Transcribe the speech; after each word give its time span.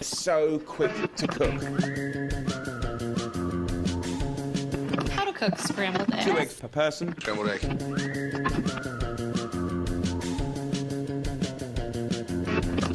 So 0.00 0.58
quick 0.66 0.92
to 1.16 1.26
cook. 1.26 1.62
How 5.14 5.24
to 5.24 5.32
cook 5.32 5.58
scrambled 5.58 6.06
Two 6.22 6.30
eggs. 6.38 6.40
eggs 6.40 6.54
per 6.54 6.68
person. 6.68 7.14
Scrambled 7.20 7.48
egg. 7.50 8.70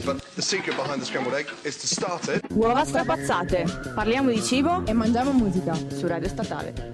But 0.04 0.22
the 0.36 0.42
secret 0.42 0.76
behind 0.76 1.02
the 1.02 1.06
scrambled 1.06 1.34
egg 1.36 1.48
is 1.64 1.78
to 1.78 1.88
start 1.88 2.28
it 2.28 2.44
Uova 2.52 2.84
strapazzate. 2.86 3.66
Parliamo 3.96 4.30
di 4.30 4.42
cibo 4.42 4.84
e 4.86 4.94
mangiamo 4.94 5.32
musica. 5.32 5.74
su 5.74 6.08
Radio 6.08 6.28
Statale. 6.28 6.94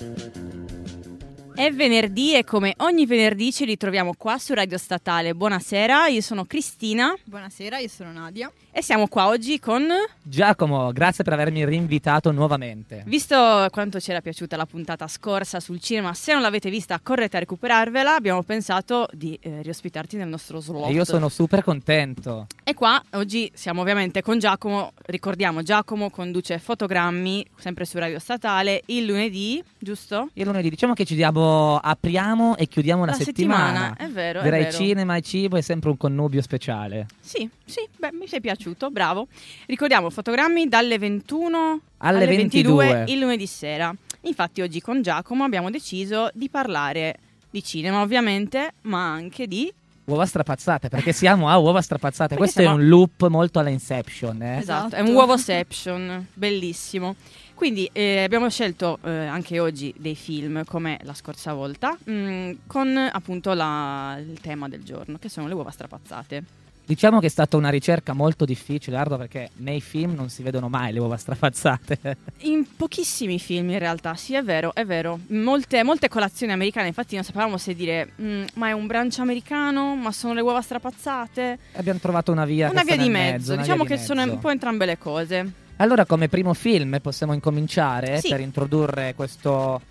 È 1.54 1.70
venerdì 1.72 2.36
e 2.36 2.44
come 2.44 2.74
ogni 2.78 3.06
venerdì 3.06 3.52
ci 3.52 3.66
ritroviamo 3.66 4.14
qua 4.18 4.38
su 4.40 4.54
Radio 4.54 4.78
Statale. 4.78 5.36
Buonasera, 5.36 6.08
io 6.08 6.22
sono 6.22 6.46
Cristina 6.46 7.14
Buonasera, 7.26 7.78
io 7.78 7.90
sono 7.90 8.12
Nadia. 8.12 8.52
E 8.72 8.82
siamo 8.82 9.08
qua 9.08 9.28
oggi 9.28 9.60
con... 9.60 9.86
Giacomo, 10.24 10.92
grazie 10.92 11.24
per 11.24 11.34
avermi 11.34 11.66
rinvitato 11.66 12.32
nuovamente. 12.32 13.04
Visto 13.06 13.68
quanto 13.72 14.00
ci 14.00 14.12
era 14.12 14.22
piaciuta 14.22 14.56
la 14.56 14.66
puntata 14.66 15.08
scorsa 15.08 15.60
sul 15.60 15.80
cinema, 15.80 16.14
se 16.14 16.32
non 16.34 16.42
l'avete 16.42 16.70
vista 16.70 17.00
correte 17.02 17.38
a 17.38 17.40
recuperarvela, 17.40 18.16
abbiamo 18.16 18.44
pensato 18.44 19.08
di 19.12 19.38
eh, 19.42 19.62
riospitarti 19.62 20.16
nel 20.18 20.28
nostro 20.28 20.60
slot. 20.60 20.90
E 20.90 20.94
io 20.94 21.04
sono 21.04 21.28
super 21.28 21.64
contento. 21.64 22.48
E 22.64 22.74
qua 22.74 23.02
oggi 23.12 23.52
siamo 23.54 23.82
ovviamente 23.82 24.22
con 24.22 24.40
Giacomo, 24.40 24.94
ricordiamo 25.08 25.64
Giacomo 25.64 26.10
conduce 26.10 26.60
fotogrammi 26.60 27.46
sempre 27.58 27.86
su 27.86 27.98
Radio 27.98 28.20
Statale 28.20 28.84
il 28.86 29.06
lunedì, 29.06 29.62
giusto? 29.78 30.30
Il 30.34 30.46
lunedì 30.46 30.70
diciamo 30.70 30.94
che 30.94 31.04
ci 31.04 31.16
diamo, 31.16 31.78
apriamo 31.78 32.56
e 32.58 32.68
chiudiamo 32.68 33.06
la, 33.06 33.12
La 33.12 33.18
settimana, 33.18 33.96
è 33.98 34.08
vero, 34.08 34.40
è 34.40 34.44
Direi 34.44 34.64
vero. 34.64 34.78
cinema 34.78 35.16
e 35.16 35.22
cibo 35.22 35.58
è 35.58 35.62
sempre 35.62 35.90
un 35.90 35.98
connubio 35.98 36.42
speciale. 36.42 37.08
Sì, 37.20 37.50
sì, 37.66 37.82
beh, 37.98 38.12
mi 38.14 38.28
sei 38.28 38.40
piaciuto, 38.40 38.60
bravo. 38.92 39.28
Ricordiamo 39.66 40.10
fotogrammi 40.10 40.68
dalle 40.68 40.98
21 41.00 41.80
Alle 41.98 42.26
22. 42.28 43.06
il 43.08 43.20
lunedì 43.20 43.48
sera. 43.48 43.94
Infatti 44.22 44.62
oggi 44.62 44.82
con 44.82 45.02
Giacomo 45.02 45.44
abbiamo 45.44 45.70
deciso 45.70 46.30
di 46.34 46.50
parlare 46.50 47.18
di 47.50 47.64
cinema 47.64 48.02
ovviamente, 48.02 48.74
ma 48.84 49.12
anche 49.12 49.48
di... 49.48 49.72
Uova 50.06 50.26
strapazzate, 50.26 50.90
perché 50.90 51.14
siamo 51.14 51.50
a 51.50 51.58
uova 51.58 51.82
strapazzate. 51.82 52.36
Perché 52.36 52.44
Questo 52.44 52.62
siamo- 52.62 52.78
è 52.78 52.82
un 52.82 52.88
loop 52.88 53.28
molto 53.28 53.60
alla 53.60 53.70
Inception. 53.70 54.42
Eh? 54.42 54.58
Esatto, 54.58 54.96
è 54.96 54.98
Esatto. 55.00 55.10
un 55.10 55.16
uovoception, 55.16 56.28
bellissimo. 56.34 57.16
Quindi 57.54 57.88
eh, 57.94 58.24
abbiamo 58.24 58.50
scelto 58.50 58.98
eh, 59.04 59.10
anche 59.28 59.60
oggi 59.60 59.94
dei 59.98 60.16
film 60.16 60.64
come 60.66 61.00
la 61.04 61.14
scorsa 61.14 61.54
volta, 61.54 61.96
mm, 62.10 62.52
con 62.66 62.98
appunto 62.98 63.54
la- 63.54 64.18
il 64.20 64.40
tema 64.42 64.68
del 64.68 64.82
giorno, 64.84 65.18
che 65.20 65.30
sono 65.30 65.48
le 65.48 65.54
uova 65.54 65.70
strapazzate. 65.70 66.44
Diciamo 66.86 67.20
che 67.20 67.28
è 67.28 67.30
stata 67.30 67.56
una 67.56 67.70
ricerca 67.70 68.12
molto 68.14 68.44
difficile, 68.44 68.98
Ardo, 68.98 69.16
perché 69.18 69.50
nei 69.58 69.80
film 69.80 70.14
non 70.14 70.30
si 70.30 70.44
vedono 70.44 70.68
mai 70.68 70.92
le 70.92 71.00
uova 71.00 71.16
strapazzate. 71.16 72.18
In 72.44 72.66
pochissimi 72.76 73.40
film 73.40 73.70
in 73.70 73.80
realtà, 73.80 74.16
sì 74.16 74.34
è 74.36 74.44
vero, 74.44 74.74
è 74.74 74.84
vero. 74.86 75.20
Molte, 75.28 75.84
molte 75.84 76.10
colazioni 76.10 76.52
americane, 76.52 76.88
infatti 76.88 77.16
non 77.16 77.24
sapevamo 77.24 77.58
se 77.58 77.74
dire 77.76 78.12
"Mm, 78.22 78.44
ma 78.56 78.68
è 78.68 78.72
un 78.74 78.88
brunch 78.88 79.20
americano, 79.20 79.96
ma 79.96 80.12
sono 80.12 80.34
le 80.34 80.42
uova 80.42 80.62
strapazzate. 80.62 81.58
Abbiamo 81.74 82.00
trovato 82.00 82.32
una 82.34 82.44
via, 82.46 82.70
una 82.70 82.82
che 82.84 82.96
via 82.96 83.04
di 83.04 83.10
mezzo, 83.10 83.54
una 83.54 83.62
diciamo 83.62 83.84
via 83.86 83.96
che 83.96 84.02
di 84.02 84.06
sono 84.06 84.20
mezzo. 84.22 84.34
un 84.34 84.40
po' 84.40 84.50
entrambe 84.50 84.86
le 84.86 84.98
cose. 84.98 85.52
Allora, 85.78 86.06
come 86.06 86.28
primo 86.28 86.54
film 86.54 87.00
possiamo 87.02 87.34
incominciare 87.34 88.20
Sì. 88.20 88.30
per 88.30 88.42
introdurre 88.42 89.14
questo 89.16 89.82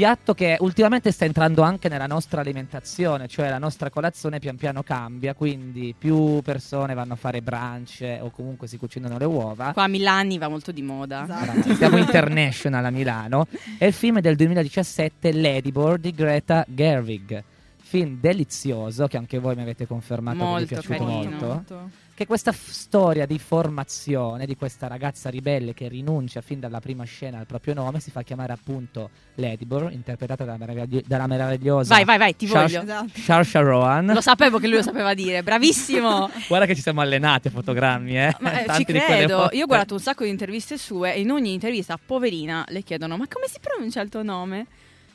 piatto 0.00 0.32
che 0.32 0.56
ultimamente 0.60 1.12
sta 1.12 1.26
entrando 1.26 1.60
anche 1.60 1.90
nella 1.90 2.06
nostra 2.06 2.40
alimentazione, 2.40 3.28
cioè 3.28 3.50
la 3.50 3.58
nostra 3.58 3.90
colazione 3.90 4.38
pian 4.38 4.56
piano 4.56 4.82
cambia, 4.82 5.34
quindi 5.34 5.94
più 5.96 6.40
persone 6.40 6.94
vanno 6.94 7.12
a 7.12 7.16
fare 7.16 7.42
brunch 7.42 8.00
o 8.22 8.30
comunque 8.30 8.66
si 8.66 8.78
cucinano 8.78 9.18
le 9.18 9.26
uova. 9.26 9.72
Qua 9.74 9.82
a 9.82 9.88
Milani 9.88 10.38
va 10.38 10.48
molto 10.48 10.72
di 10.72 10.80
moda. 10.80 11.24
Esatto. 11.24 11.74
Siamo 11.74 11.98
international 11.98 12.82
a 12.82 12.90
Milano. 12.90 13.46
E 13.76 13.88
il 13.88 13.92
film 13.92 14.16
è 14.16 14.20
del 14.22 14.36
2017, 14.36 15.34
Ladybird 15.34 16.00
di 16.00 16.12
Greta 16.12 16.64
Gerwig. 16.66 17.44
Film 17.76 18.20
delizioso 18.20 19.06
che 19.06 19.18
anche 19.18 19.38
voi 19.38 19.54
mi 19.54 19.60
avete 19.60 19.86
confermato 19.86 20.38
che 20.38 20.44
vi 20.44 20.48
è 20.48 20.50
Molto 20.50 20.66
piaciuto 20.66 21.04
carino. 21.04 21.46
molto 21.46 21.90
che 22.20 22.26
questa 22.26 22.52
f- 22.52 22.68
storia 22.70 23.24
di 23.24 23.38
formazione 23.38 24.44
di 24.44 24.54
questa 24.54 24.86
ragazza 24.88 25.30
ribelle 25.30 25.72
che 25.72 25.88
rinuncia 25.88 26.42
fin 26.42 26.60
dalla 26.60 26.78
prima 26.78 27.04
scena 27.04 27.38
al 27.38 27.46
proprio 27.46 27.72
nome 27.72 27.98
si 27.98 28.10
fa 28.10 28.22
chiamare 28.22 28.52
appunto 28.52 29.08
Ladybird, 29.36 29.90
interpretata 29.92 30.44
dalla, 30.44 30.58
meravigli- 30.58 31.02
dalla 31.06 31.26
meravigliosa 31.26 31.94
Vai, 31.94 32.04
vai, 32.04 32.18
vai, 32.18 32.36
ti 32.36 32.46
Shar- 32.46 32.64
voglio. 32.66 32.82
Esatto. 32.82 33.08
Saoirse 33.18 33.60
Rowan. 33.60 34.06
Lo 34.12 34.20
sapevo 34.20 34.58
che 34.58 34.66
lui 34.68 34.76
lo 34.76 34.82
sapeva 34.82 35.14
dire, 35.14 35.42
bravissimo. 35.42 36.28
Guarda 36.46 36.66
che 36.66 36.74
ci 36.74 36.82
siamo 36.82 37.00
allenati 37.00 37.48
a 37.48 37.50
fotogrammi, 37.52 38.18
eh. 38.18 38.36
Ma 38.40 38.52
eh, 38.52 38.58
ci 38.60 38.64
Tanti 38.66 38.92
di 38.92 38.98
quelle 38.98 39.16
credo, 39.16 39.36
volte. 39.38 39.56
io 39.56 39.62
ho 39.64 39.66
guardato 39.66 39.94
un 39.94 40.00
sacco 40.00 40.24
di 40.24 40.28
interviste 40.28 40.76
sue 40.76 41.14
e 41.14 41.20
in 41.20 41.30
ogni 41.30 41.54
intervista, 41.54 41.98
poverina, 42.04 42.66
le 42.68 42.82
chiedono 42.82 43.16
ma 43.16 43.26
come 43.28 43.46
si 43.48 43.56
pronuncia 43.60 44.02
il 44.02 44.10
tuo 44.10 44.22
nome? 44.22 44.66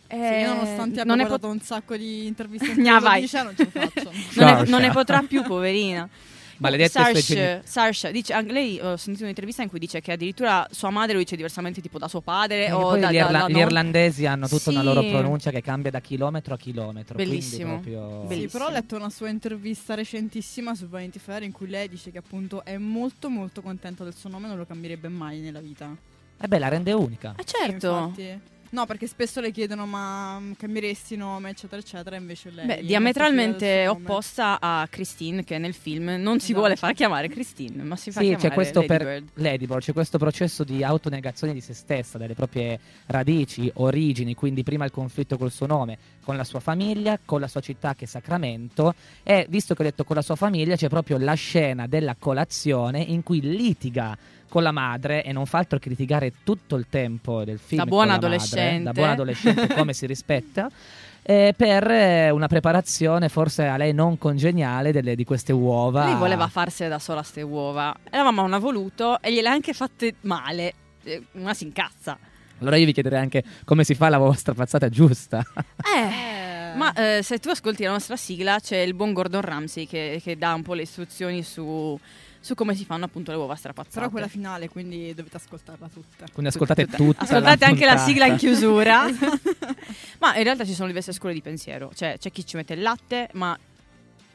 Sì, 0.10 0.16
Eh, 0.16 0.40
io 0.42 0.48
nonostante 0.56 1.02
abbia 1.02 1.04
non 1.04 1.18
guardato 1.18 1.48
pot- 1.48 1.52
un 1.52 1.60
sacco 1.62 1.96
di 1.96 2.26
interviste 2.26 2.66
in 2.72 2.78
Gna, 2.82 2.94
lo 2.96 3.00
vai. 3.02 3.22
dice, 3.22 3.44
non 3.44 3.56
ce 3.56 3.70
la 3.72 3.82
faccio. 3.92 4.12
non, 4.42 4.54
ne, 4.62 4.70
non 4.70 4.82
ne 4.82 4.90
potrà 4.90 5.22
più, 5.22 5.44
poverina. 5.44 6.10
Maledette 6.58 7.62
Saoirse, 7.66 8.12
dice, 8.12 8.34
anche 8.34 8.52
lei 8.54 8.80
ho 8.80 8.96
sentito 8.98 9.24
un'intervista 9.24 9.62
in 9.62 9.70
cui 9.70 9.80
dice 9.80 10.00
che 10.02 10.14
addirittura 10.14 10.68
sua 10.72 10.90
madre 10.90 11.14
lo 11.14 11.20
dice 11.20 11.36
diversamente 11.36 11.82
tipo 11.82 11.98
da 12.00 12.08
suo 12.08 12.22
padre 12.22 12.68
Eh, 12.68 12.72
o 12.72 12.80
poi 12.82 13.00
da, 13.00 13.12
gli, 13.12 13.18
da- 13.18 13.26
irla- 13.26 13.40
da 13.40 13.48
gli 13.50 13.52
non- 13.54 13.62
irlandesi 13.62 14.26
hanno 14.26 14.48
tutta 14.48 14.70
una 14.70 14.80
Sì. 14.80 14.86
loro 14.86 15.04
pronuncia 15.04 15.52
che 15.52 15.62
cambia 15.62 15.92
da 15.92 16.00
chilometro 16.00 16.54
a 16.54 16.58
chilometro. 16.58 17.16
Bellissimo. 17.16 17.74
proprio- 17.74 18.08
Bellissimo. 18.28 18.42
Sì, 18.42 18.48
però 18.48 18.68
ho 18.68 18.72
letto 18.72 18.96
una 18.96 19.10
sua 19.10 19.30
intervista 19.30 19.96
recentissima 19.96 20.76
su 20.76 20.88
Vanity 20.88 21.20
Fair 21.20 21.44
in 21.44 21.52
cui 21.52 21.68
lei 21.68 21.90
dice 21.90 22.12
che 22.12 22.18
appunto 22.20 22.64
è 22.64 22.78
molto 22.78 23.30
molto 23.30 23.62
contenta 23.62 24.04
del 24.04 24.16
suo 24.16 24.30
nome 24.30 24.46
e 24.46 24.50
non 24.50 24.58
lo 24.58 24.66
cambierebbe 24.66 25.08
mai 25.08 25.40
nella 25.40 25.60
vita. 25.60 25.96
Eh 26.40 26.48
beh, 26.48 26.60
la 26.60 26.68
rende 26.68 26.92
unica. 26.94 27.34
Ah 27.38 27.44
certo. 27.44 27.88
Infatti. 28.16 28.40
No, 28.72 28.86
perché 28.86 29.08
spesso 29.08 29.40
le 29.40 29.52
chiedono 29.52 29.86
ma 29.86 30.40
mm, 30.40 30.52
cambieresti 30.58 31.16
nome, 31.16 31.52
eccetera, 31.52 31.80
eccetera, 31.82 32.16
invece 32.16 32.50
lei... 32.50 32.66
Beh, 32.66 32.82
diametralmente 32.84 33.88
opposta 33.88 34.60
a 34.60 34.86
Christine 34.90 35.44
che 35.44 35.58
nel 35.58 35.74
film 35.74 36.16
non 36.20 36.40
si 36.40 36.46
Esatto. 36.48 36.60
vuole 36.60 36.76
far 36.76 36.94
chiamare 36.94 37.30
Christine, 37.30 37.84
ma 37.84 37.96
si 37.96 38.12
fa 38.12 38.20
Sì, 38.20 38.28
chiamare 38.28 38.50
c'è 38.50 38.54
questo 38.54 38.80
Lady 38.82 38.88
per 38.98 39.04
Bird. 39.06 39.30
Ladybird, 39.36 39.82
c'è 39.82 39.94
questo 39.94 40.18
processo 40.18 40.64
di 40.64 40.84
autonegazione 40.84 41.54
di 41.54 41.62
se 41.62 41.74
stessa, 41.74 42.18
delle 42.18 42.34
proprie 42.34 42.80
radici, 43.08 43.72
origini, 43.76 44.34
quindi 44.36 44.64
prima 44.64 44.84
il 44.86 44.92
conflitto 44.92 45.38
col 45.38 45.52
suo 45.52 45.68
nome, 45.68 45.98
con 46.24 46.36
la 46.36 46.44
sua 46.44 46.60
famiglia, 46.60 47.18
con 47.24 47.40
la 47.40 47.48
sua 47.48 47.62
città 47.62 47.94
che 47.96 48.06
è 48.06 48.08
Sacramento 48.08 48.94
e 49.24 49.46
visto 49.50 49.74
che 49.74 49.82
ho 49.82 49.86
detto 49.86 50.04
con 50.04 50.16
la 50.16 50.22
sua 50.22 50.36
famiglia 50.36 50.76
c'è 50.76 50.90
proprio 50.90 51.18
la 51.18 51.34
scena 51.36 51.88
della 51.88 52.16
colazione 52.18 53.00
in 53.02 53.24
cui 53.24 53.40
litiga 53.42 54.18
con 54.48 54.64
la 54.64 54.72
madre 54.72 55.24
e 55.24 55.32
non 55.32 55.46
fa 55.46 55.60
altro 55.60 55.80
che 55.80 55.90
litigare 55.90 56.34
tutto 56.44 56.76
il 56.76 56.88
tempo 56.90 57.44
del 57.44 57.60
film. 57.60 57.82
Da 57.82 57.88
buona 57.88 58.06
la 58.06 58.12
madre, 58.14 58.28
adolescente. 58.28 58.84
da 58.84 58.92
buona 58.92 59.12
adolescente 59.12 59.68
come 59.74 59.94
si 59.94 60.06
rispetta. 60.06 60.70
eh, 61.28 61.54
per 61.58 61.90
eh, 61.90 62.30
una 62.30 62.48
preparazione 62.48 63.30
forse 63.30 63.66
a 63.66 63.78
lei 63.78 63.94
non 63.94 64.18
congeniale 64.20 64.92
delle- 64.92 65.16
di 65.16 65.24
queste 65.24 65.52
uova. 65.54 66.06
Lei 66.06 66.16
voleva 66.16 66.48
farsene 66.48 66.90
da 66.90 67.00
sola 67.00 67.24
ste 67.24 67.42
uova 67.42 67.96
e 68.04 68.16
la 68.16 68.24
mamma 68.24 68.44
non 68.44 68.54
ha 68.54 68.60
voluto 68.60 69.20
e 69.22 69.34
gliele 69.34 69.50
ha 69.50 69.52
anche 69.52 69.74
fatte 69.74 70.16
male. 70.22 70.74
Eh, 71.04 71.24
Una 71.34 71.54
si 71.56 71.64
incazza. 71.64 72.18
Allora 72.60 72.78
io 72.78 72.86
vi 72.86 72.94
chiederei 72.94 73.20
anche 73.20 73.44
come 73.66 73.84
si 73.84 73.96
fa 73.96 74.08
la 74.10 74.18
vostra 74.18 74.54
pazzata 74.54 74.90
giusta. 74.90 75.44
Eh, 75.86 76.78
ma 76.78 76.92
eh, 76.94 77.24
se 77.24 77.40
tu 77.40 77.50
ascolti 77.50 77.84
la 77.84 77.92
nostra 77.92 78.18
sigla 78.18 78.60
c'è 78.60 78.78
il 78.78 78.94
buon 78.94 79.14
Gordon 79.14 79.42
Ramsay 79.42 79.88
che, 79.88 80.20
che 80.22 80.38
dà 80.38 80.54
un 80.54 80.62
po' 80.62 80.74
le 80.74 80.82
istruzioni 80.82 81.42
su, 81.42 81.98
su 82.46 82.54
come 82.54 82.76
si 82.76 82.86
fanno 82.86 83.06
appunto 83.06 83.32
le 83.32 83.38
uova 83.38 83.56
strapazzate. 83.56 83.96
Però 83.98 84.10
quella 84.12 84.28
finale, 84.28 84.70
quindi 84.70 85.16
dovete 85.16 85.38
ascoltarla 85.38 85.90
tutta. 85.92 86.26
Quindi 86.32 86.52
ascoltate 86.52 86.86
Tutta- 86.86 86.98
tutta. 86.98 87.22
Ascoltate 87.24 87.66
anche 87.66 87.86
la 87.86 87.98
sigla 87.98 88.28
in 88.28 88.36
chiusura. 88.38 89.06
ma 90.20 90.36
in 90.38 90.44
realtà 90.44 90.64
ci 90.64 90.76
sono 90.76 90.86
diverse 90.88 91.12
scuole 91.12 91.34
di 91.34 91.42
pensiero. 91.42 91.92
Cioè, 91.96 92.18
c'è 92.20 92.32
chi 92.32 92.46
ci 92.46 92.56
mette 92.56 92.74
il 92.74 92.82
latte, 92.84 93.30
ma 93.34 93.58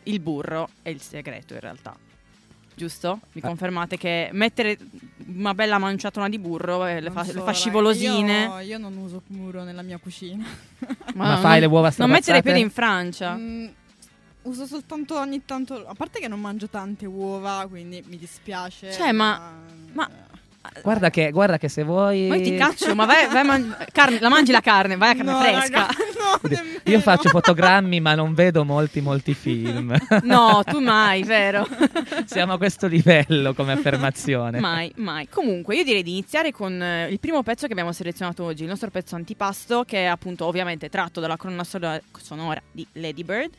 il 0.05 0.19
burro 0.19 0.71
è 0.83 0.89
il 0.89 1.01
segreto 1.01 1.55
in 1.55 1.61
realtà. 1.61 1.97
Giusto? 2.75 3.21
Mi 3.33 3.43
Ah. 3.45 3.47
confermate 3.47 3.97
che 3.97 4.31
mettere 4.33 4.77
una 5.27 5.55
bella 5.55 5.79
manciatona 5.79 6.29
di 6.29 6.39
burro 6.41 6.87
eh, 6.87 7.01
le 7.01 7.11
fa, 7.13 7.23
so, 7.23 7.33
le 7.35 7.43
fa 7.43 7.53
scivolosine. 7.53 8.45
Io, 8.45 8.59
io 8.61 8.79
non 8.79 8.97
uso 8.97 9.23
burro 9.27 9.63
nella 9.63 9.83
mia 9.83 9.99
cucina. 9.99 10.45
Ma 11.15 11.35
non- 11.35 11.41
fai 11.43 11.61
le 11.61 11.67
uova 11.67 11.93
Non 11.99 12.11
mettere 12.11 12.39
i 12.39 12.41
strapazzate? 12.41 12.43
piedi 12.43 12.61
in 12.61 12.71
Francia. 12.71 13.35
Mm, 13.37 13.67
uso 14.43 14.67
soltanto 14.67 15.19
ogni 15.19 15.45
tanto. 15.45 15.87
A 15.87 15.95
parte 15.95 16.21
che 16.21 16.29
non 16.29 16.41
mangio 16.41 16.69
tante 16.69 17.07
uova, 17.07 17.67
quindi 17.69 18.03
mi 18.07 18.17
dispiace. 18.19 18.93
Cioè, 18.93 19.13
ma- 19.13 19.53
ma- 19.93 20.11
Guarda 20.83 21.09
che, 21.09 21.31
guarda 21.31 21.57
che 21.57 21.69
se 21.71 21.83
vuoi... 21.85 22.29
Ma 22.29 22.37
io 22.37 22.43
ti 22.45 22.55
caccio, 22.55 22.95
ma 22.95 23.07
vai, 23.07 23.27
vai 23.29 23.41
a 23.41 23.45
man- 23.45 23.77
carne, 23.93 24.21
la 24.21 24.29
mangi 24.29 24.53
la 24.53 24.61
carne, 24.61 24.97
vai 24.99 25.13
a 25.13 25.15
carne 25.15 25.33
No, 25.33 25.39
fresca. 25.41 25.79
raga, 25.81 25.87
no, 26.19 26.39
nemmeno. 26.49 26.79
Io 26.85 27.01
faccio 27.01 27.29
fotogrammi 27.31 27.99
ma 28.01 28.15
non 28.15 28.35
vedo 28.35 28.63
molti 28.65 29.01
molti 29.01 29.33
film. 29.33 29.97
No, 30.23 30.63
tu 30.67 30.79
mai, 30.81 31.23
vero? 31.23 31.67
Siamo 32.27 32.53
a 32.53 32.59
questo 32.59 32.87
livello 32.89 33.55
come 33.55 33.73
affermazione. 33.73 34.61
Mai, 34.61 34.93
mai. 34.97 35.29
Comunque, 35.31 35.77
io 35.77 35.83
direi 35.83 36.03
di 36.03 36.11
iniziare 36.11 36.53
con 36.53 36.81
eh, 36.81 37.09
il 37.11 37.19
primo 37.19 37.43
pezzo 37.43 37.65
che 37.67 37.73
abbiamo 37.73 37.93
selezionato 37.93 38.45
oggi, 38.45 38.63
il 38.63 38.69
nostro 38.69 38.91
pezzo 38.91 39.17
antipasto, 39.17 39.85
che 39.85 40.03
è 40.03 40.05
appunto 40.05 40.45
ovviamente 40.45 40.91
tratto 40.91 41.21
dalla 41.21 41.39
colonna 41.39 41.65
sonora- 41.65 42.01
sonora 42.21 42.61
di 42.71 42.87
Lady 42.93 43.25
Bird. 43.25 43.51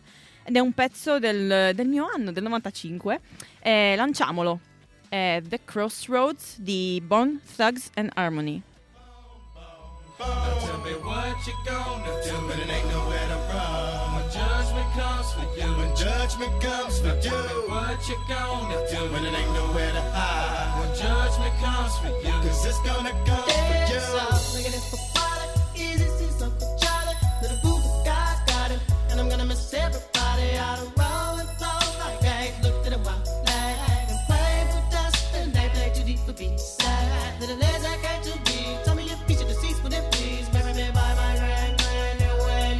Ed 0.44 0.56
è 0.56 0.60
un 0.60 0.74
pezzo 0.74 1.20
del, 1.20 1.72
del 1.76 1.88
mio 1.88 2.08
anno, 2.14 2.32
del 2.32 2.44
95. 2.44 3.20
Eh, 3.60 3.96
lanciamolo. 3.96 4.60
è 5.12 5.42
The 5.46 5.60
Crossroads 5.66 6.58
di 6.60 7.02
Bone 7.06 7.42
Thugs 7.58 7.90
and 7.96 8.10
Harmony. 8.16 8.62
Tell 10.18 10.78
me 10.86 10.94
what 11.04 11.36
you 11.46 11.54
gonna 11.66 12.14
do 12.24 12.34
when 12.48 12.60
it 12.60 12.70
ain't 12.70 12.88
nowhere 12.88 13.28
to 13.28 13.38
run. 13.52 14.16
When 14.16 14.30
judgment 14.32 14.88
comes 14.96 15.34
for 15.34 15.44
you, 15.60 15.68
when 15.76 15.94
judgment 15.98 16.62
comes 16.62 17.00
for 17.00 17.08
you. 17.08 17.22
Tell 17.22 17.44
me 17.44 17.68
what 17.68 18.08
you 18.08 18.16
gonna 18.30 18.80
do 18.90 19.12
when 19.12 19.26
it 19.26 19.34
ain't 19.36 19.54
nowhere 19.54 19.92
to 19.92 20.02
hide. 20.16 20.80
When 20.80 20.96
judgment 20.96 21.54
comes 21.60 21.98
for 21.98 22.08
you, 22.08 22.32
cause 22.48 22.66
it's 22.66 22.80
gonna 22.88 23.12
come 23.26 23.44
for 23.44 23.92
you. 23.92 24.72
God 25.14 25.32
bless 25.84 26.21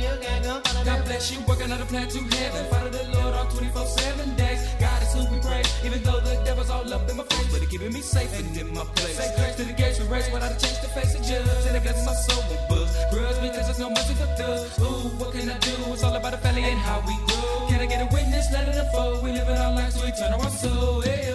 you, 0.02 0.14
gotta 0.22 0.44
go. 0.44 0.84
God 0.84 1.06
bless 1.06 1.32
you, 1.32 1.40
working 1.48 1.72
on 1.72 1.82
a 1.82 1.86
plan 1.86 2.08
to 2.10 2.20
heaven. 2.36 2.66
Follow 2.72 2.90
the 2.90 3.04
Lord 3.14 3.34
on 3.36 3.50
24 3.52 3.86
7 3.86 4.36
days. 4.36 4.62
God 4.80 5.02
is 5.04 5.14
who 5.14 5.22
we 5.30 5.40
praise, 5.42 5.70
even 5.86 6.02
though 6.04 6.20
the 6.20 6.42
devil's 6.44 6.70
all 6.70 6.92
up 6.94 7.10
in 7.10 7.18
my 7.18 7.24
face. 7.24 7.52
But 7.52 7.62
he 7.62 7.68
keeping 7.68 7.94
me 7.94 8.02
safe 8.02 8.34
and 8.40 8.58
in 8.58 8.74
my 8.74 8.84
place. 8.98 9.18
Say 9.18 9.30
grace 9.38 9.56
to 9.58 9.64
the 9.64 9.74
gates 9.74 10.00
we 10.00 10.08
race 10.08 10.30
without 10.32 10.52
a 10.52 10.60
chance 10.60 10.80
to 10.80 10.90
face 10.90 11.14
a 11.14 11.22
judge. 11.22 11.66
And 11.68 11.78
it 11.78 11.84
gets 11.84 12.06
my 12.06 12.14
soul 12.14 12.44
with 12.50 12.62
buzz. 12.70 12.90
Grudge 13.14 13.40
because 13.46 13.66
there's 13.68 13.80
no 13.80 13.90
mercy 13.90 14.16
for 14.16 14.30
thugs. 14.40 14.80
Ooh, 14.80 15.10
what 15.22 15.32
can 15.34 15.50
I 15.50 15.58
do? 15.60 15.76
It's 15.94 16.04
all 16.04 16.16
about 16.16 16.32
the 16.32 16.40
family 16.40 16.64
and 16.64 16.80
how 16.80 17.00
we 17.06 17.16
grow. 17.30 17.68
Can 17.70 17.80
I 17.82 17.86
get 17.86 18.02
a 18.02 18.10
witness? 18.14 18.52
Let 18.52 18.68
it 18.68 18.76
unfold. 18.76 19.24
We 19.24 19.32
live 19.32 19.48
our 19.50 19.76
lives, 19.76 19.96
so 19.96 20.06
we 20.06 20.12
turn 20.12 20.34
our 20.34 20.50
soul. 20.50 21.02
Hey, 21.02 21.31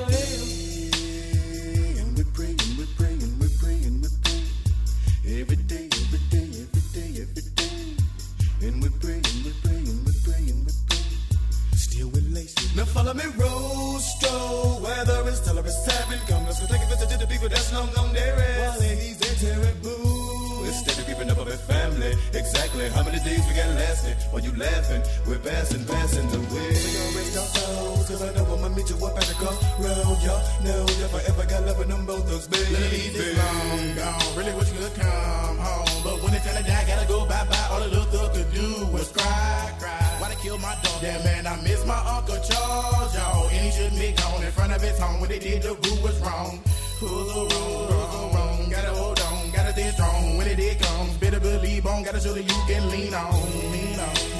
Now 12.76 12.84
follow 12.84 13.14
me, 13.14 13.25
Rostro. 13.40 14.82
Whether 14.84 15.28
it's 15.31 15.40
tell 15.40 15.56
it's 15.56 15.84
seven. 15.87 16.19
Come, 16.28 16.44
let's 16.44 16.61
go 16.61 16.67
take 16.67 16.84
a 16.84 16.87
visit 16.93 17.08
to 17.08 17.17
the 17.17 17.26
people 17.26 17.49
that's 17.49 17.73
long 17.73 17.88
gone 17.96 18.12
there. 18.12 18.37
While 18.37 18.81
he's 18.82 19.17
there, 19.17 19.32
terrible. 19.40 20.67
Instead 20.67 20.99
of 20.99 21.06
keeping 21.06 21.31
up 21.31 21.38
with 21.38 21.58
family, 21.64 22.12
exactly 22.34 22.90
how 22.90 23.02
many 23.02 23.17
days 23.25 23.40
we 23.49 23.56
got 23.56 23.73
lasting? 23.81 24.12
While 24.28 24.44
you 24.44 24.52
laughing, 24.61 25.00
we're 25.26 25.38
passing, 25.40 25.87
passing 25.87 26.28
the 26.28 26.40
way. 26.52 26.69
We 26.76 26.90
gon' 26.93 27.17
rest 27.17 27.38
our 27.40 27.49
souls, 27.56 28.08
cause 28.12 28.20
I 28.20 28.34
know 28.37 28.44
I'ma 28.44 28.69
meet 28.69 28.90
you 28.90 29.00
up 29.00 29.17
at 29.17 29.25
the 29.25 29.34
crossroad. 29.40 30.20
Y'all 30.20 30.44
know 30.61 30.84
if 30.84 31.14
I 31.17 31.20
ever 31.32 31.46
got 31.49 31.64
love 31.64 31.79
with 31.79 31.88
them 31.88 32.05
both 32.05 32.29
thugs, 32.29 32.46
baby. 32.46 32.75
Charles, 42.48 43.14
y'all. 43.14 43.48
And 43.48 43.56
he 43.56 43.70
shouldn't 43.70 44.00
be 44.00 44.12
gone 44.12 44.43
in 44.43 44.52
front 44.52 44.72
of 44.72 44.82
his 44.82 44.98
home. 44.98 45.20
When 45.20 45.28
they 45.28 45.38
did, 45.38 45.62
the 45.62 45.75
rule 45.75 46.02
was 46.02 46.19
wrong. 46.20 46.60
Who's 47.00 47.32
so 47.32 47.48
wrong? 47.48 47.88
Who's 47.90 48.12
so 48.12 48.31
wrong? 48.34 48.70
Gotta 48.70 48.88
hold 48.88 49.20
on, 49.20 49.50
gotta 49.50 49.72
stay 49.72 49.90
strong. 49.90 50.38
When 50.38 50.46
it 50.46 50.56
did 50.56 50.81
comes, 50.81 51.16
better 51.19 51.40
believe 51.40 51.87
on. 51.87 52.02
Gotta 52.02 52.20
show 52.20 52.32
that 52.32 52.43
you 52.43 52.60
can 52.66 52.90
lean 52.90 53.14
on, 53.14 53.32
lean 53.72 54.00
on. 54.00 54.36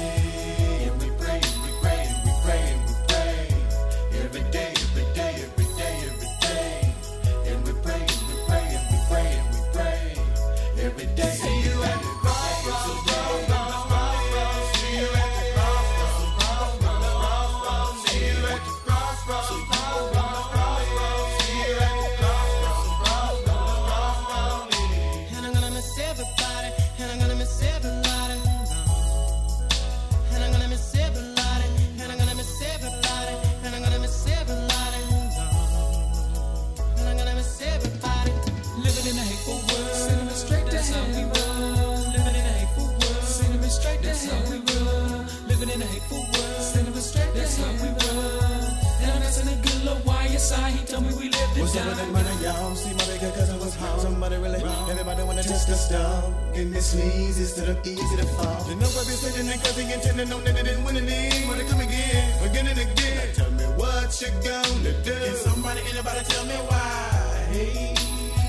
Test 55.57 55.69
the 55.69 55.75
stuff. 55.75 56.23
And 56.55 56.73
this 56.73 56.91
sneeze 56.91 57.39
instead 57.39 57.69
of 57.69 57.85
easy 57.85 58.17
to 58.17 58.25
fall. 58.37 58.61
You 58.69 58.75
know 58.75 58.87
I 58.87 59.03
be 59.09 59.15
sitting 59.17 59.49
and 59.49 59.61
cause 59.61 59.77
he 59.77 59.91
intending 59.91 60.31
on 60.31 60.43
that 60.43 60.57
it 60.57 60.63
didn't 60.63 60.83
win 60.85 60.97
any. 60.97 61.45
Come 61.69 61.81
again, 61.81 62.45
again 62.45 62.67
and 62.67 62.79
again. 62.79 63.17
Now 63.17 63.33
tell 63.33 63.51
me 63.51 63.65
what 63.79 64.09
you 64.21 64.29
gonna 64.45 64.93
do. 65.03 65.13
Can 65.13 65.35
somebody, 65.35 65.81
anybody 65.91 66.21
tell 66.29 66.45
me 66.45 66.57
why? 66.69 67.47
Hey, 67.51 67.95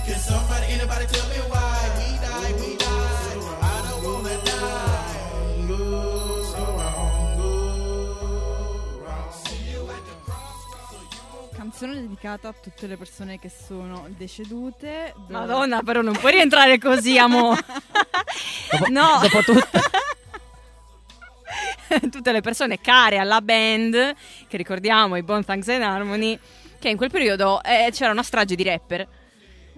can 0.06 0.18
somebody, 0.18 0.66
anybody 0.68 1.06
tell 1.06 1.28
me 1.28 1.40
why? 1.50 1.97
Canzone 11.78 12.00
dedicata 12.00 12.48
a 12.48 12.54
tutte 12.60 12.88
le 12.88 12.96
persone 12.96 13.38
che 13.38 13.48
sono 13.48 14.08
decedute. 14.08 15.14
da- 15.28 15.38
Madonna, 15.38 15.80
però 15.80 16.02
non 16.02 16.18
puoi 16.18 16.32
rientrare 16.32 16.76
così, 16.76 17.16
amo. 17.16 17.56
no. 18.90 19.20
Dopo 19.22 19.42
tutto. 19.44 19.78
tutte 22.10 22.32
le 22.32 22.40
persone 22.40 22.80
care 22.80 23.18
alla 23.18 23.40
band, 23.40 23.92
che 24.48 24.56
ricordiamo 24.56 25.14
i 25.14 25.22
Bone 25.22 25.44
Thugs 25.44 25.68
and 25.68 25.82
Harmony, 25.84 26.36
che 26.80 26.88
in 26.88 26.96
quel 26.96 27.12
periodo 27.12 27.62
eh, 27.62 27.90
c'era 27.92 28.10
una 28.10 28.24
strage 28.24 28.56
di 28.56 28.64
rapper. 28.64 29.06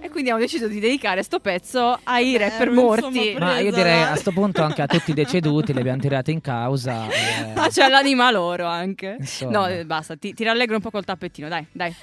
E 0.02 0.08
quindi 0.08 0.30
abbiamo 0.30 0.38
deciso 0.40 0.66
di 0.66 0.80
dedicare 0.80 1.22
sto 1.22 1.40
pezzo 1.40 1.98
ai 2.04 2.32
Vabbè, 2.32 2.48
rapper 2.48 2.70
morti. 2.70 3.36
Ma 3.38 3.58
io 3.58 3.70
direi 3.70 4.02
a 4.02 4.14
sto 4.16 4.32
punto 4.32 4.62
anche 4.62 4.80
a 4.80 4.86
tutti 4.86 5.10
i 5.10 5.14
deceduti 5.14 5.74
li 5.74 5.80
abbiamo 5.80 6.00
tirati 6.00 6.32
in 6.32 6.40
causa. 6.40 7.04
eh, 7.12 7.52
Ah, 7.54 7.68
c'è 7.68 7.88
l'anima 7.88 8.30
loro 8.30 8.66
anche. 8.66 9.16
Insomma. 9.18 9.58
No, 9.58 9.66
eh, 9.66 9.84
basta, 9.84 10.16
ti, 10.16 10.32
ti 10.32 10.42
rallegro 10.42 10.76
un 10.76 10.80
po' 10.80 10.90
col 10.90 11.04
tappettino, 11.04 11.48
dai, 11.48 11.66
dai. 11.70 11.94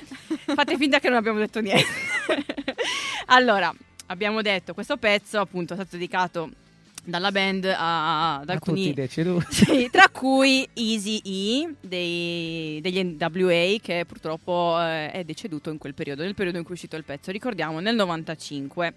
Fate 0.45 0.77
finta 0.79 0.99
che 0.99 1.09
non 1.09 1.17
abbiamo 1.17 1.39
detto 1.39 1.59
niente. 1.59 1.85
allora, 3.27 3.73
abbiamo 4.07 4.43
detto, 4.43 4.75
questo 4.75 4.97
pezzo 4.97 5.39
appunto 5.39 5.73
è 5.73 5.75
stato 5.75 5.95
dedicato 5.97 6.49
dalla 7.07 7.31
band 7.31 7.63
a- 7.65 8.39
ad 8.39 8.49
a 8.49 8.53
alcuni... 8.53 8.77
tutti 8.77 8.89
i 8.89 8.93
deceduti. 8.93 9.45
Sì, 9.49 9.89
tra 9.89 10.09
cui 10.09 10.67
Easy 10.73 11.21
E 11.23 11.73
dei- 11.79 12.79
degli 12.81 13.01
NWA 13.03 13.77
che 13.81 14.03
purtroppo 14.05 14.75
eh, 14.79 15.11
è 15.11 15.23
deceduto 15.23 15.69
in 15.69 15.77
quel 15.77 15.93
periodo, 15.93 16.23
nel 16.23 16.35
periodo 16.35 16.57
in 16.57 16.63
cui 16.63 16.73
è 16.73 16.75
uscito 16.75 16.95
il 16.97 17.03
pezzo, 17.05 17.31
ricordiamo 17.31 17.79
nel 17.79 17.95
95 17.95 18.93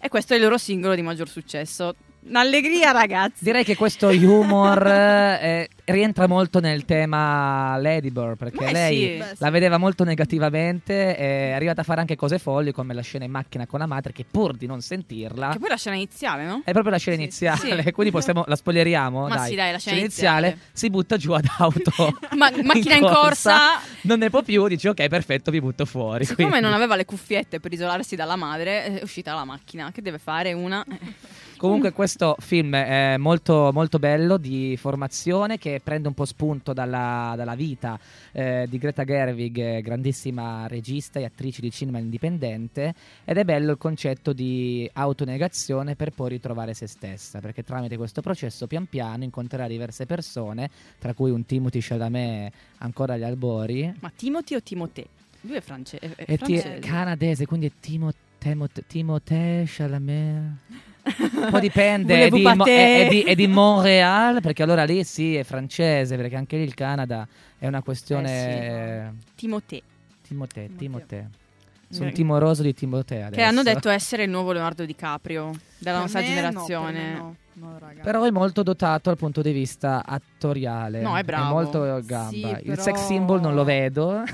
e 0.00 0.08
questo 0.08 0.32
è 0.32 0.36
il 0.36 0.42
loro 0.42 0.58
singolo 0.58 0.94
di 0.94 1.02
maggior 1.02 1.28
successo. 1.28 1.94
Un'allegria 2.24 2.92
ragazzi! 2.92 3.42
Direi 3.42 3.64
che 3.64 3.74
questo 3.74 4.08
humor 4.08 4.86
eh, 4.86 5.68
rientra 5.86 6.28
molto 6.28 6.60
nel 6.60 6.84
tema 6.84 7.76
Ladybird 7.78 8.36
perché 8.36 8.64
Ma 8.64 8.70
lei 8.70 8.96
sì. 8.98 9.16
Beh, 9.18 9.34
la 9.38 9.50
vedeva 9.50 9.76
molto 9.76 10.04
negativamente 10.04 11.16
è 11.16 11.50
arrivata 11.50 11.80
a 11.80 11.84
fare 11.84 11.98
anche 12.00 12.14
cose 12.14 12.38
folli 12.38 12.70
come 12.70 12.94
la 12.94 13.02
scena 13.02 13.24
in 13.24 13.32
macchina 13.32 13.66
con 13.66 13.80
la 13.80 13.86
madre 13.86 14.12
che 14.12 14.24
pur 14.30 14.54
di 14.56 14.66
non 14.66 14.80
sentirla 14.80 15.50
Che 15.50 15.58
poi 15.58 15.68
la 15.68 15.76
scena 15.76 15.96
iniziale, 15.96 16.44
no? 16.44 16.62
è 16.64 16.70
proprio 16.70 16.92
la 16.92 16.98
scena 16.98 17.16
Sì, 17.16 17.22
iniziale 17.22 17.82
sì. 17.82 17.90
quindi 17.90 18.12
possiamo, 18.12 18.44
la 18.46 18.54
spoileriamo 18.56 19.26
Ma 19.26 19.34
dai. 19.34 19.48
sì, 19.48 19.54
dai, 19.56 19.72
la 19.72 19.78
scena 19.78 19.98
iniziale 19.98 20.46
iniziale. 20.46 20.70
si 20.72 20.90
butta 20.90 21.16
giù 21.16 21.32
ad 21.32 21.46
auto 21.58 21.92
Ma- 22.36 22.52
macchina 22.62 22.94
in 22.94 23.02
corsa. 23.02 23.80
non 24.02 24.20
ne 24.20 24.30
può 24.30 24.42
più 24.42 24.68
dice 24.68 24.90
ok 24.90 25.08
perfetto 25.08 25.50
vi 25.50 25.60
butto 25.60 25.84
fuori 25.84 26.24
Siccome 26.24 26.48
Quindi- 26.50 26.66
non 26.66 26.74
aveva 26.74 26.94
le 26.94 27.04
cuffiette 27.04 27.58
per 27.58 27.72
isolarsi 27.72 28.14
dalla 28.14 28.36
madre, 28.36 28.84
è 28.84 29.02
uscita 29.02 29.34
la 29.34 29.44
macchina. 29.44 29.90
Che 29.90 30.00
deve 30.02 30.18
fare 30.18 30.52
una? 30.52 30.84
Comunque 31.62 31.92
questo 31.92 32.34
film 32.40 32.74
è 32.74 33.16
molto, 33.18 33.70
molto 33.72 34.00
bello 34.00 34.36
di 34.36 34.76
formazione 34.76 35.58
che 35.58 35.80
prende 35.82 36.08
un 36.08 36.14
po' 36.14 36.24
spunto 36.24 36.72
dalla, 36.72 37.34
dalla 37.36 37.54
vita 37.54 37.96
eh, 38.32 38.66
di 38.68 38.78
Greta 38.78 39.04
Gerwig, 39.04 39.58
eh, 39.58 39.80
grandissima 39.80 40.66
regista 40.66 41.20
e 41.20 41.24
attrice 41.24 41.60
di 41.60 41.70
cinema 41.70 41.98
indipendente 41.98 42.92
ed 43.24 43.36
è 43.38 43.44
bello 43.44 43.70
il 43.70 43.78
concetto 43.78 44.32
di 44.32 44.90
autonegazione 44.92 45.94
per 45.94 46.10
poi 46.10 46.30
ritrovare 46.30 46.74
se 46.74 46.88
stessa 46.88 47.38
perché 47.38 47.62
tramite 47.62 47.96
questo 47.96 48.22
processo 48.22 48.66
pian 48.66 48.86
piano 48.88 49.22
incontrerà 49.22 49.68
diverse 49.68 50.04
persone 50.04 50.68
tra 50.98 51.14
cui 51.14 51.30
un 51.30 51.46
Timothy 51.46 51.78
Chalamet 51.80 52.52
ancora 52.78 53.14
agli 53.14 53.22
albori 53.22 53.92
Ma 54.00 54.10
Timothy 54.14 54.56
o 54.56 54.62
Timotè? 54.62 55.04
Lui 55.42 55.54
è, 55.56 55.60
france- 55.60 55.96
è- 55.98 56.08
è 56.14 56.24
È 56.24 56.38
ti- 56.38 56.58
francese. 56.58 56.78
canadese, 56.80 57.46
quindi 57.46 57.66
è 57.66 57.70
Timo, 57.78 58.10
Timothée 58.38 58.84
Timothée 58.88 59.64
Chalamet. 59.66 60.90
Un 61.04 61.48
po' 61.50 61.58
dipende, 61.58 62.26
è 62.26 62.28
di, 62.28 62.42
Mo- 62.42 62.64
è, 62.64 63.06
è 63.06 63.08
di, 63.08 63.22
è 63.22 63.34
di 63.34 63.46
Montreal, 63.48 64.40
perché 64.40 64.62
allora 64.62 64.84
lì 64.84 65.02
sì, 65.04 65.34
è 65.36 65.42
francese, 65.42 66.16
perché 66.16 66.36
anche 66.36 66.56
lì 66.56 66.62
il 66.62 66.74
Canada 66.74 67.26
è 67.58 67.66
una 67.66 67.82
questione... 67.82 69.14
Timothée. 69.34 69.82
Timothée, 70.26 70.70
Timothée. 70.76 71.18
Eh. 71.18 71.94
Sono 71.94 72.10
timoroso 72.10 72.62
di 72.62 72.72
Timothée 72.72 73.18
adesso. 73.22 73.34
Che 73.34 73.42
hanno 73.42 73.62
detto 73.62 73.90
essere 73.90 74.22
il 74.24 74.30
nuovo 74.30 74.52
Leonardo 74.52 74.86
DiCaprio 74.86 75.50
della 75.78 76.00
Per 76.00 76.00
nostra 76.00 76.20
me 76.20 76.28
no, 76.28 76.34
generazione. 76.34 76.92
per 76.92 77.02
me 77.02 77.14
no. 77.18 77.36
No, 77.54 77.76
raga. 77.78 78.02
Però 78.02 78.24
è 78.24 78.30
molto 78.30 78.62
dotato 78.62 79.10
dal 79.10 79.18
punto 79.18 79.42
di 79.42 79.52
vista 79.52 80.02
attoriale. 80.06 81.02
No, 81.02 81.18
è 81.18 81.22
bravo. 81.22 81.52
molto 81.52 82.00
gamba. 82.02 82.30
Sì, 82.30 82.46
Il 82.46 82.62
però- 82.64 82.82
sex 82.82 83.04
symbol 83.04 83.40
non 83.40 83.54
lo 83.54 83.64
vedo. 83.64 84.22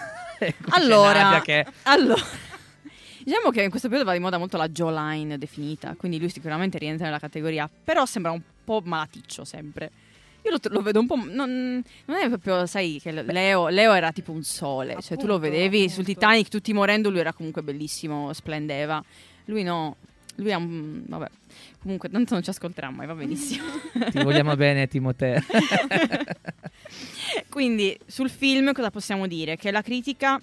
Allora, 0.71 1.41
che- 1.43 1.67
allora, 1.83 2.23
diciamo 3.29 3.51
che 3.51 3.63
in 3.63 3.69
questo 3.69 3.89
periodo 3.89 4.09
va 4.09 4.17
di 4.17 4.23
moda 4.23 4.39
molto 4.39 4.57
la 4.57 4.69
jawline 4.69 5.37
definita, 5.37 5.95
quindi 5.99 6.19
lui 6.19 6.31
sicuramente 6.31 6.79
rientra 6.79 7.05
nella 7.05 7.19
categoria, 7.19 7.69
però 7.85 8.07
sembra 8.07 8.33
un 8.33 8.41
po' 8.65 8.81
malaticcio 8.83 9.45
sempre. 9.45 9.91
Io 10.43 10.51
lo, 10.51 10.59
lo 10.71 10.81
vedo 10.81 11.01
un 11.01 11.07
po'. 11.07 11.17
Non, 11.17 11.83
non 12.07 12.17
è 12.17 12.29
proprio, 12.29 12.65
sai, 12.65 12.99
che 13.03 13.13
Leo, 13.13 13.69
Leo 13.69 13.93
era 13.93 14.13
tipo 14.13 14.33
un 14.33 14.43
sole. 14.45 14.97
cioè, 15.03 15.19
tu 15.19 15.27
lo 15.27 15.35
Appunto, 15.35 15.51
vedevi 15.51 15.91
sul 15.91 16.03
appunto. 16.03 16.21
Titanic, 16.21 16.49
tutti 16.49 16.73
morendo, 16.73 17.11
lui 17.11 17.19
era 17.19 17.35
comunque 17.35 17.63
bellissimo, 17.63 18.33
splendeva. 18.33 19.03
Lui 19.47 19.63
no. 19.63 19.97
Lui 20.37 20.51
è 20.51 20.55
un. 20.55 21.03
Vabbè. 21.07 21.29
Comunque, 21.83 22.09
tanto 22.09 22.33
non 22.35 22.43
ci 22.43 22.51
ascolterà 22.51 22.89
mai, 22.91 23.07
va 23.07 23.15
benissimo. 23.15 23.65
Ti 24.11 24.23
vogliamo 24.23 24.55
bene, 24.57 24.87
Timothée. 24.87 25.43
Quindi, 27.51 27.99
sul 28.07 28.31
film 28.31 28.73
cosa 28.73 28.91
possiamo 28.91 29.27
dire? 29.27 29.57
Che 29.57 29.71
la 29.71 29.83
critica 29.83 30.41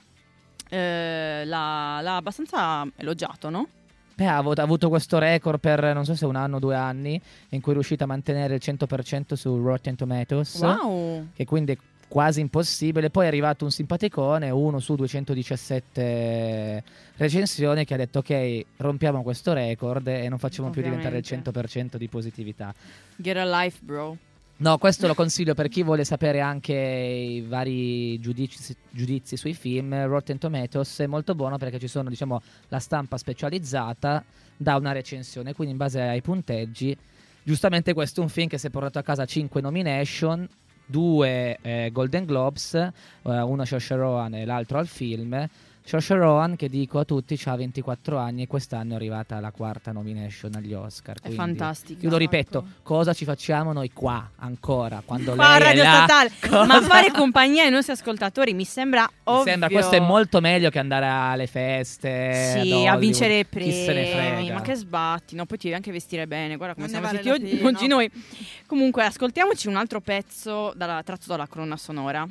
eh, 0.70 1.44
l'ha, 1.46 2.00
l'ha 2.02 2.16
abbastanza 2.16 2.86
elogiato, 2.96 3.50
no? 3.50 3.68
Beh, 4.16 4.28
ha 4.28 4.38
avuto, 4.38 4.88
questo 4.88 5.18
record 5.18 5.60
per 5.60 5.94
non 5.94 6.06
so 6.06 6.16
se 6.16 6.26
un 6.26 6.38
anno 6.38 6.56
o 6.56 6.60
due 6.60 6.76
anni, 6.76 7.22
in 7.50 7.60
cui 7.60 7.72
è 7.72 7.76
riuscita 7.76 8.06
a 8.06 8.08
mantenere 8.08 8.56
il 8.56 8.62
100% 8.64 9.34
su 9.34 9.62
Rotten 9.62 9.96
Tomatoes. 9.96 10.56
Wow! 10.62 11.28
Che 11.34 11.44
quindi 11.44 11.74
è 11.74 11.78
quasi 12.08 12.40
impossibile. 12.40 13.10
Poi 13.10 13.26
è 13.26 13.28
arrivato 13.28 13.66
un 13.66 13.72
simpaticone, 13.72 14.50
uno 14.52 14.80
su 14.80 14.96
217 14.96 16.84
recensioni, 17.18 17.84
che 17.84 17.94
ha 17.94 17.98
detto: 17.98 18.20
Ok, 18.20 18.66
rompiamo 18.78 19.22
questo 19.22 19.52
record 19.52 20.08
e 20.08 20.30
non 20.30 20.40
facciamo 20.40 20.70
più 20.70 20.82
diventare 20.82 21.18
il 21.18 21.24
Ovviamente. 21.26 21.52
100% 21.52 21.98
di 21.98 22.08
positività. 22.08 22.74
Get 23.18 23.36
a 23.36 23.64
life, 23.64 23.80
bro. 23.82 24.18
No, 24.58 24.78
questo 24.78 25.06
lo 25.06 25.16
consiglio 25.16 25.54
per 25.54 25.68
chi 25.68 25.84
vuole 25.84 26.06
sapere 26.06 26.40
anche 26.40 26.74
i 26.74 27.42
vari 27.42 28.18
giudizi, 28.22 28.74
giudizi 28.90 29.36
sui 29.36 29.54
film. 29.54 30.06
Rotten 30.06 30.38
Tomatoes 30.38 31.00
è 31.00 31.08
molto 31.08 31.36
buono 31.36 31.58
perché 31.58 31.78
ci 31.78 31.90
sono, 31.90 32.08
diciamo, 32.08 32.42
la 32.70 32.80
stampa 32.80 33.18
specializzata 33.18 34.24
da 34.56 34.78
una 34.78 34.94
recensione, 34.94 35.54
quindi 35.54 35.74
in 35.74 35.78
base 35.78 36.00
ai 36.00 36.22
punteggi. 36.22 36.98
Giustamente 37.44 37.94
questo 37.94 38.22
è 38.22 38.24
un 38.24 38.30
film 38.30 38.48
che 38.48 38.58
si 38.58 38.68
è 38.68 38.70
portato 38.70 38.98
a 38.98 39.02
casa 39.02 39.26
5 39.26 39.60
nomination, 39.60 40.48
due 40.86 41.58
eh, 41.62 41.90
Golden 41.92 42.24
Globes, 42.24 42.76
eh, 42.76 42.92
uno 43.24 43.62
a 43.62 43.66
Saoirse 43.66 43.96
Rowan 43.96 44.36
e 44.36 44.46
l'altro 44.46 44.78
al 44.78 44.88
film. 44.88 45.48
Saoirse 45.88 46.16
Rowan, 46.16 46.56
che 46.56 46.68
dico 46.68 46.98
a 46.98 47.06
tutti, 47.06 47.40
ha 47.46 47.56
24 47.56 48.18
anni 48.18 48.42
e 48.42 48.48
quest'anno 48.48 48.94
è 48.94 48.96
arrivata 48.96 49.36
alla 49.38 49.52
quarta 49.52 49.92
nomination 49.92 50.56
agli 50.56 50.74
Oscar. 50.74 51.18
È 51.18 51.20
quindi 51.20 51.38
fantastico. 51.38 52.04
Io 52.04 52.10
lo 52.10 52.18
ripeto, 52.18 52.66
cosa 52.82 53.14
ci 53.14 53.24
facciamo 53.24 53.72
noi 53.72 53.92
qua 53.94 54.32
ancora? 54.38 55.04
Quando 55.06 55.36
Qua 55.36 55.48
lei 55.50 55.58
è 55.58 55.64
Radio 55.64 55.84
là? 55.84 55.94
Statale. 56.08 56.32
Cosa- 56.42 56.66
Ma 56.66 56.82
fare 56.82 57.12
compagnia 57.12 57.66
ai 57.66 57.70
nostri 57.70 57.94
ascoltatori 57.94 58.54
mi 58.56 58.66
sembra 58.66 59.02
Mi 59.04 59.10
ovvio. 59.26 59.44
sembra 59.44 59.70
questo 59.70 59.94
è 59.94 60.00
molto 60.00 60.42
meglio 60.42 60.72
che 60.72 60.80
andare 60.80 61.06
alle 61.06 61.46
feste. 61.46 62.60
Sì, 62.64 62.88
a 62.88 62.98
vincere 62.98 63.38
i 63.42 63.46
Chi 63.48 63.72
se 63.72 63.94
ne 63.94 64.10
premi. 64.10 64.36
frega. 64.46 64.54
Ma 64.56 64.62
che 64.62 64.74
sbatti, 64.74 65.36
no? 65.36 65.46
Poi 65.46 65.58
ti 65.58 65.64
devi 65.66 65.76
anche 65.76 65.92
vestire 65.92 66.26
bene. 66.26 66.56
Guarda 66.56 66.74
come 66.74 66.88
Non 66.88 66.96
siamo 66.96 67.06
vale 67.06 67.22
vestiti 67.22 67.60
la 67.62 67.68
oggi, 67.68 67.76
oggi 67.76 67.88
noi. 67.88 68.12
Comunque, 68.66 69.04
ascoltiamoci 69.06 69.68
un 69.68 69.76
altro 69.76 70.02
pezzo 70.02 70.74
dalla- 70.76 71.04
tratto 71.04 71.26
dalla 71.28 71.46
colonna 71.46 71.78
sonora. 71.78 72.28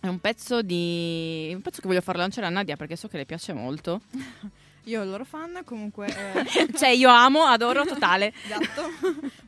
È 0.00 0.06
un 0.06 0.18
pezzo 0.18 0.62
di. 0.62 1.52
un 1.54 1.60
pezzo 1.60 1.82
che 1.82 1.86
voglio 1.86 2.00
far 2.00 2.16
lanciare 2.16 2.46
a 2.46 2.50
Nadia 2.50 2.76
perché 2.76 2.96
so 2.96 3.06
che 3.06 3.18
le 3.18 3.26
piace 3.26 3.52
molto. 3.52 4.00
Io 4.84 5.04
loro 5.04 5.24
fan, 5.24 5.60
comunque... 5.64 6.06
eh, 6.06 6.72
cioè, 6.74 6.88
io 6.88 7.10
amo, 7.10 7.42
adoro 7.42 7.84
totale. 7.84 8.32
Esatto, 8.44 8.88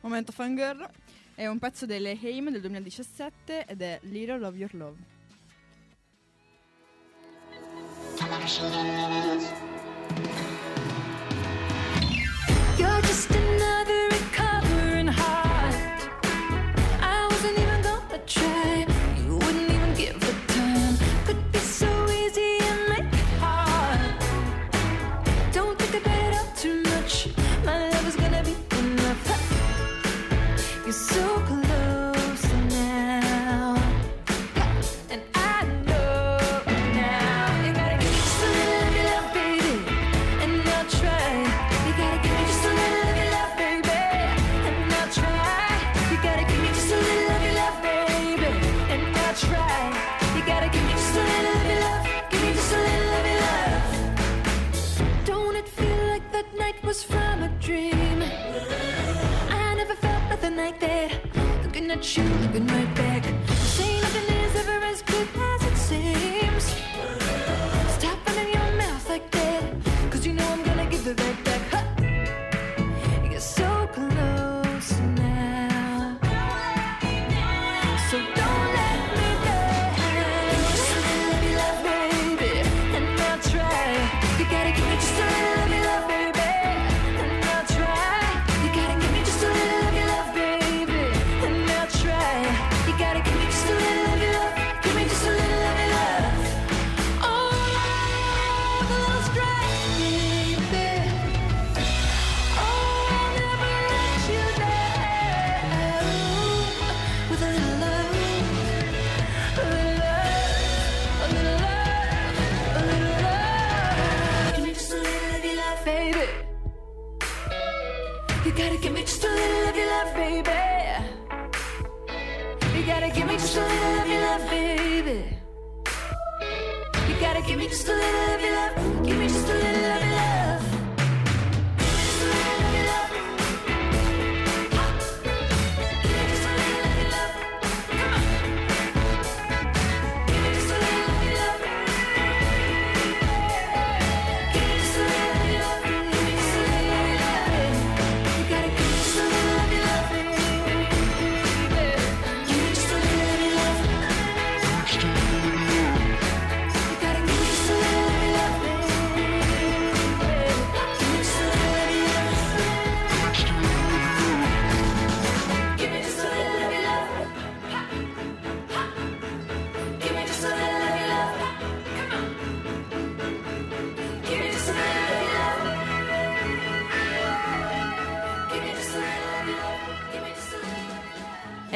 momento 0.01 0.31
fangirl. 0.31 0.87
È 1.33 1.47
un 1.47 1.57
pezzo 1.57 1.87
delle 1.87 2.17
Haim 2.21 2.51
del 2.51 2.61
2017 2.61 3.65
ed 3.65 3.81
è 3.81 3.99
Little 4.03 4.45
of 4.45 4.55
Your 4.55 4.71
Love. 4.75 4.97
You're 12.77 13.01
just 13.01 13.31
another 13.31 14.22
so 30.93 31.42
at 61.93 62.17
you, 62.17 62.23
looking 62.23 62.65
right 62.65 62.95
back. 62.95 63.52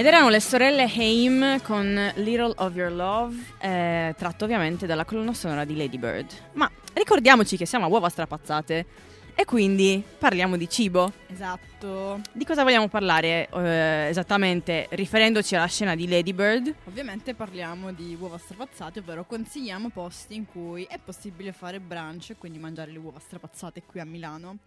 Erano 0.08 0.30
le 0.30 0.40
sorelle 0.40 0.84
Haim 0.84 1.62
con 1.64 2.14
Little 2.16 2.54
of 2.58 2.74
Your 2.76 2.92
Love, 2.92 3.36
eh, 3.60 4.16
tratto 4.18 4.46
ovviamente 4.46 4.86
dalla 4.86 5.04
colonna 5.04 5.34
sonora 5.34 5.66
di 5.66 5.76
Lady 5.76 5.98
Bird. 5.98 6.32
Ma 6.54 6.72
ricordiamoci 6.94 7.58
che 7.58 7.66
siamo 7.66 7.86
a 7.86 7.88
uova 7.90 8.08
strapazzate 8.08 8.86
e 9.36 9.44
quindi 9.44 10.02
parliamo 10.18 10.56
di 10.56 10.70
cibo. 10.70 11.12
Esatto. 11.28 12.22
Di 12.32 12.46
cosa 12.46 12.64
vogliamo 12.64 12.88
parlare 12.88 13.50
eh, 13.54 14.08
esattamente 14.10 14.88
riferendoci 14.92 15.56
alla 15.56 15.68
scena 15.68 15.94
di 15.94 16.08
Lady 16.08 16.32
Bird? 16.32 16.74
Ovviamente 16.86 17.34
parliamo 17.34 17.92
di 17.92 18.16
uova 18.18 18.38
strapazzate, 18.38 19.00
ovvero 19.00 19.26
consigliamo 19.26 19.90
posti 19.90 20.36
in 20.36 20.46
cui 20.46 20.88
è 20.90 21.00
possibile 21.04 21.52
fare 21.52 21.82
brunch, 21.82 22.36
quindi 22.38 22.60
mangiare 22.60 22.92
le 22.92 22.98
uova 23.00 23.20
strapazzate 23.20 23.84
qui 23.86 24.00
a 24.00 24.06
Milano. 24.06 24.58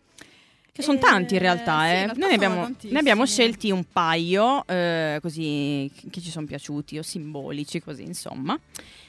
Che 0.73 0.83
sono 0.83 0.99
Eh, 0.99 1.01
tanti 1.01 1.35
in 1.35 1.41
realtà, 1.41 1.81
sì, 1.81 1.87
eh. 1.87 1.89
in 1.89 1.95
realtà 2.05 2.19
Noi 2.21 2.29
ne 2.29 2.35
abbiamo, 2.35 2.75
ne 2.81 2.99
abbiamo 2.99 3.27
scelti 3.27 3.71
un 3.71 3.85
paio, 3.91 4.67
eh, 4.67 5.19
così, 5.21 5.91
che 6.11 6.21
ci 6.21 6.31
sono 6.31 6.47
piaciuti 6.47 6.99
o 6.99 7.03
simbolici, 7.03 7.81
così 7.81 8.03
insomma. 8.03 8.59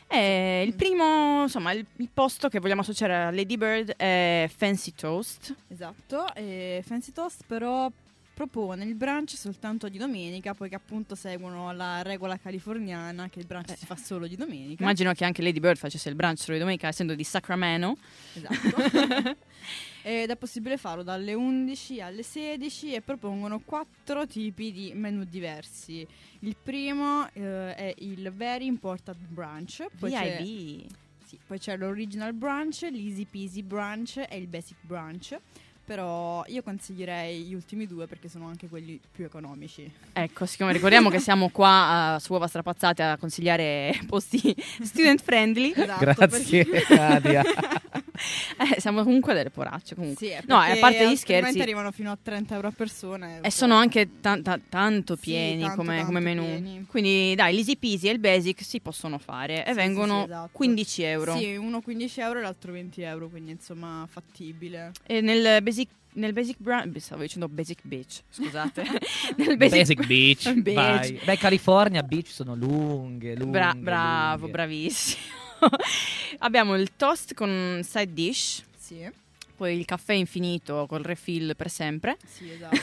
Eh, 0.07 0.63
il 0.65 0.73
primo, 0.73 1.43
insomma, 1.43 1.71
il, 1.71 1.85
il 1.97 2.09
posto 2.13 2.49
che 2.49 2.59
vogliamo 2.59 2.81
associare 2.81 3.15
a 3.15 3.31
Lady 3.31 3.55
Bird 3.55 3.93
è 3.95 4.49
Fancy 4.53 4.93
Toast. 4.93 5.55
Esatto, 5.69 6.33
e 6.35 6.83
Fancy 6.85 7.11
Toast 7.13 7.43
però 7.47 7.89
propone 8.33 8.83
il 8.85 8.95
brunch 8.95 9.35
soltanto 9.35 9.87
di 9.87 9.97
domenica, 9.97 10.53
poiché 10.53 10.75
appunto 10.75 11.15
seguono 11.15 11.71
la 11.73 12.01
regola 12.01 12.37
californiana 12.37 13.29
che 13.29 13.39
il 13.39 13.45
brunch 13.45 13.77
si 13.77 13.85
fa 13.85 13.95
solo 13.95 14.25
di 14.27 14.35
domenica. 14.35 14.81
Immagino 14.83 15.13
che 15.13 15.23
anche 15.23 15.41
Lady 15.41 15.59
Bird 15.59 15.77
facesse 15.77 16.09
il 16.09 16.15
brunch 16.15 16.39
solo 16.39 16.53
di 16.53 16.59
domenica, 16.59 16.87
essendo 16.87 17.13
di 17.13 17.23
Sacramento. 17.23 17.97
Esatto. 18.33 19.37
Ed 20.03 20.29
è 20.29 20.35
possibile 20.35 20.77
farlo 20.77 21.03
dalle 21.03 21.33
11 21.33 22.01
alle 22.01 22.23
16 22.23 22.93
e 22.95 23.01
propongono 23.01 23.59
quattro 23.63 24.25
tipi 24.25 24.71
di 24.71 24.91
menù 24.95 25.23
diversi. 25.25 26.05
Il 26.39 26.55
primo 26.61 27.27
eh, 27.33 27.75
è 27.75 27.93
il 27.99 28.31
Very 28.35 28.65
Important 28.65 29.19
Brunch, 29.27 29.85
poi 29.99 30.11
c'è, 30.11 30.37
VIB. 30.41 30.89
sì, 31.25 31.37
poi 31.45 31.59
c'è 31.59 31.77
l'Original 31.77 32.33
Brunch, 32.33 32.87
l'Easy 32.91 33.25
Peasy 33.25 33.61
Brunch 33.61 34.17
e 34.27 34.37
il 34.37 34.47
Basic 34.47 34.77
Brunch. 34.81 35.37
Però 35.83 36.43
io 36.47 36.61
consiglierei 36.63 37.41
gli 37.41 37.53
ultimi 37.53 37.85
due 37.85 38.07
perché 38.07 38.29
sono 38.29 38.47
anche 38.47 38.69
quelli 38.69 38.97
più 39.11 39.25
economici. 39.25 39.91
Ecco, 40.13 40.45
siccome 40.45 40.71
ricordiamo 40.71 41.09
che 41.09 41.19
siamo 41.19 41.49
qua 41.49 42.13
a, 42.13 42.19
su 42.19 42.31
Uova 42.31 42.47
Strapazzate 42.47 43.03
a 43.03 43.17
consigliare 43.17 43.99
posti 44.07 44.55
student 44.81 45.21
friendly. 45.21 45.73
Esatto, 45.75 45.99
Grazie, 46.05 46.65
perché- 46.65 46.95
Nadia. 46.95 47.43
Eh, 48.61 48.79
siamo 48.79 49.03
comunque 49.03 49.33
delle 49.33 49.49
poracce. 49.49 49.95
Comunque. 49.95 50.25
Sì, 50.25 50.33
no, 50.45 50.57
a 50.57 50.75
parte 50.79 51.09
gli 51.09 51.15
scherzi. 51.15 51.59
arrivano 51.61 51.91
fino 51.91 52.11
a 52.11 52.17
30 52.21 52.55
euro 52.55 52.67
a 52.67 52.71
persona. 52.71 53.39
E 53.41 53.49
sono 53.51 53.73
anche 53.75 54.19
tan- 54.21 54.43
ta- 54.43 54.59
tanto 54.69 55.15
Sì, 55.15 55.21
pieni 55.21 55.61
tanto, 55.61 55.77
come, 55.77 56.05
come 56.05 56.21
tanto 56.23 56.41
menù. 56.41 56.45
pieni. 56.61 56.85
Quindi 56.87 57.33
dai, 57.35 57.53
l'easy 57.55 57.77
peasy 57.77 58.07
e 58.09 58.11
il 58.11 58.19
basic 58.19 58.63
si 58.63 58.79
possono 58.79 59.17
fare 59.17 59.65
e 59.65 59.69
Sì, 59.69 59.75
vengono 59.75 60.13
sì, 60.13 60.25
sì, 60.25 60.31
esatto. 60.31 60.49
15 60.53 61.01
euro. 61.03 61.37
Sì, 61.37 61.55
uno 61.55 61.81
15 61.81 62.19
euro 62.21 62.39
e 62.39 62.41
l'altro 62.43 62.71
20 62.71 63.01
euro, 63.01 63.29
quindi 63.29 63.51
insomma 63.51 64.07
fattibile. 64.09 64.91
E 65.07 65.21
nel 65.21 65.61
basic, 65.63 65.89
nel 66.13 66.33
basic 66.33 66.57
brunch, 66.59 66.97
stavo 66.99 67.21
dicendo 67.21 67.47
basic 67.49 67.79
beach, 67.83 68.21
scusate. 68.29 68.83
nel 69.37 69.57
Basic, 69.57 70.05
Beach. 70.05 70.53
Beach. 70.53 70.75
vai. 70.75 71.19
Beh, 71.23 71.37
California 71.37 72.03
Beach 72.03 72.27
sono 72.27 72.53
lunghe, 72.55 73.35
lunghe. 73.35 73.57
Bra- 73.57 73.73
bravo, 73.75 74.35
lunghe. 74.41 74.51
bravissimo. 74.51 75.39
Abbiamo 76.39 76.75
il 76.75 76.95
toast 76.95 77.33
con 77.33 77.79
side 77.83 78.13
dish, 78.13 78.63
Sì, 78.77 79.09
poi 79.55 79.77
il 79.77 79.85
caffè 79.85 80.13
infinito 80.13 80.85
col 80.87 81.03
refill 81.03 81.55
per 81.55 81.69
sempre, 81.69 82.17
sì, 82.25 82.49
esatto. 82.51 82.75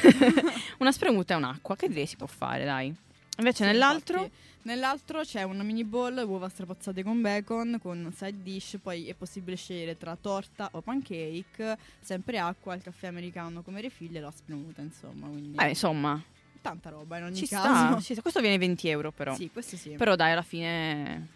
una 0.78 0.92
spremuta 0.92 1.34
e 1.34 1.36
un'acqua, 1.36 1.76
che 1.76 1.88
direi 1.88 2.06
si 2.06 2.16
può 2.16 2.26
fare, 2.26 2.64
dai. 2.64 2.94
Invece 3.38 3.64
Sì, 3.64 3.70
nell'altro... 3.70 4.16
infatti. 4.18 4.46
Nell'altro 4.60 5.22
c'è 5.22 5.44
una 5.44 5.62
mini 5.62 5.82
bowl, 5.82 6.22
uova 6.26 6.48
strapazzate 6.50 7.02
con 7.02 7.22
bacon, 7.22 7.78
con 7.80 8.12
side 8.14 8.42
dish, 8.42 8.76
poi 8.82 9.06
è 9.06 9.14
possibile 9.14 9.56
scegliere 9.56 9.96
tra 9.96 10.14
torta 10.20 10.68
o 10.72 10.82
pancake, 10.82 11.78
sempre 12.00 12.38
acqua, 12.38 12.74
il 12.74 12.82
caffè 12.82 13.06
americano 13.06 13.62
come 13.62 13.80
refill 13.80 14.14
e 14.16 14.20
la 14.20 14.30
spremuta, 14.34 14.82
insomma, 14.82 15.28
quindi 15.28 15.56
Eh, 15.58 15.68
insomma, 15.68 16.20
tanta 16.60 16.90
roba 16.90 17.16
in 17.16 17.22
ogni 17.24 17.36
ci 17.36 17.46
caso. 17.46 17.66
sta, 17.68 18.00
ci 18.02 18.12
sta. 18.12 18.20
Questo 18.20 18.40
viene 18.40 18.58
20 18.58 18.88
euro 18.88 19.10
però. 19.10 19.34
Sì, 19.34 19.48
questo 19.50 19.76
sì. 19.78 19.90
Però 19.90 20.16
dai, 20.16 20.32
alla 20.32 20.42
fine 20.42 21.28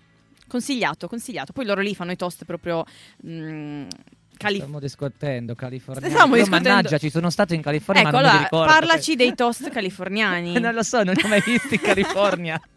consigliato, 0.53 1.09
consigliato. 1.09 1.55
Poi 1.55 1.65
loro 1.65 1.81
lì 1.81 1.95
fanno 1.95 2.13
i 2.13 2.17
toast 2.17 2.45
proprio 2.45 2.85
mm, 3.27 3.87
calif- 4.37 4.61
Stiamo 4.61 4.81
discutendo 4.81 5.55
California. 5.55 6.11
Stiamo 6.11 6.37
Io, 6.37 6.43
discutendo- 6.43 6.69
Mannaggia, 6.69 6.99
ci 6.99 7.09
sono 7.09 7.31
stato 7.31 7.55
in 7.55 7.63
California, 7.63 8.03
Ecco, 8.03 8.11
ma 8.13 8.19
allora, 8.19 8.49
parlaci 8.51 9.17
dei 9.17 9.35
toast 9.35 9.71
californiani. 9.71 10.53
non 10.61 10.75
lo 10.75 10.83
so, 10.83 11.03
non 11.03 11.15
li 11.15 11.23
ho 11.25 11.29
mai 11.29 11.41
visti 11.41 11.77
in 11.77 11.81
California. 11.81 12.61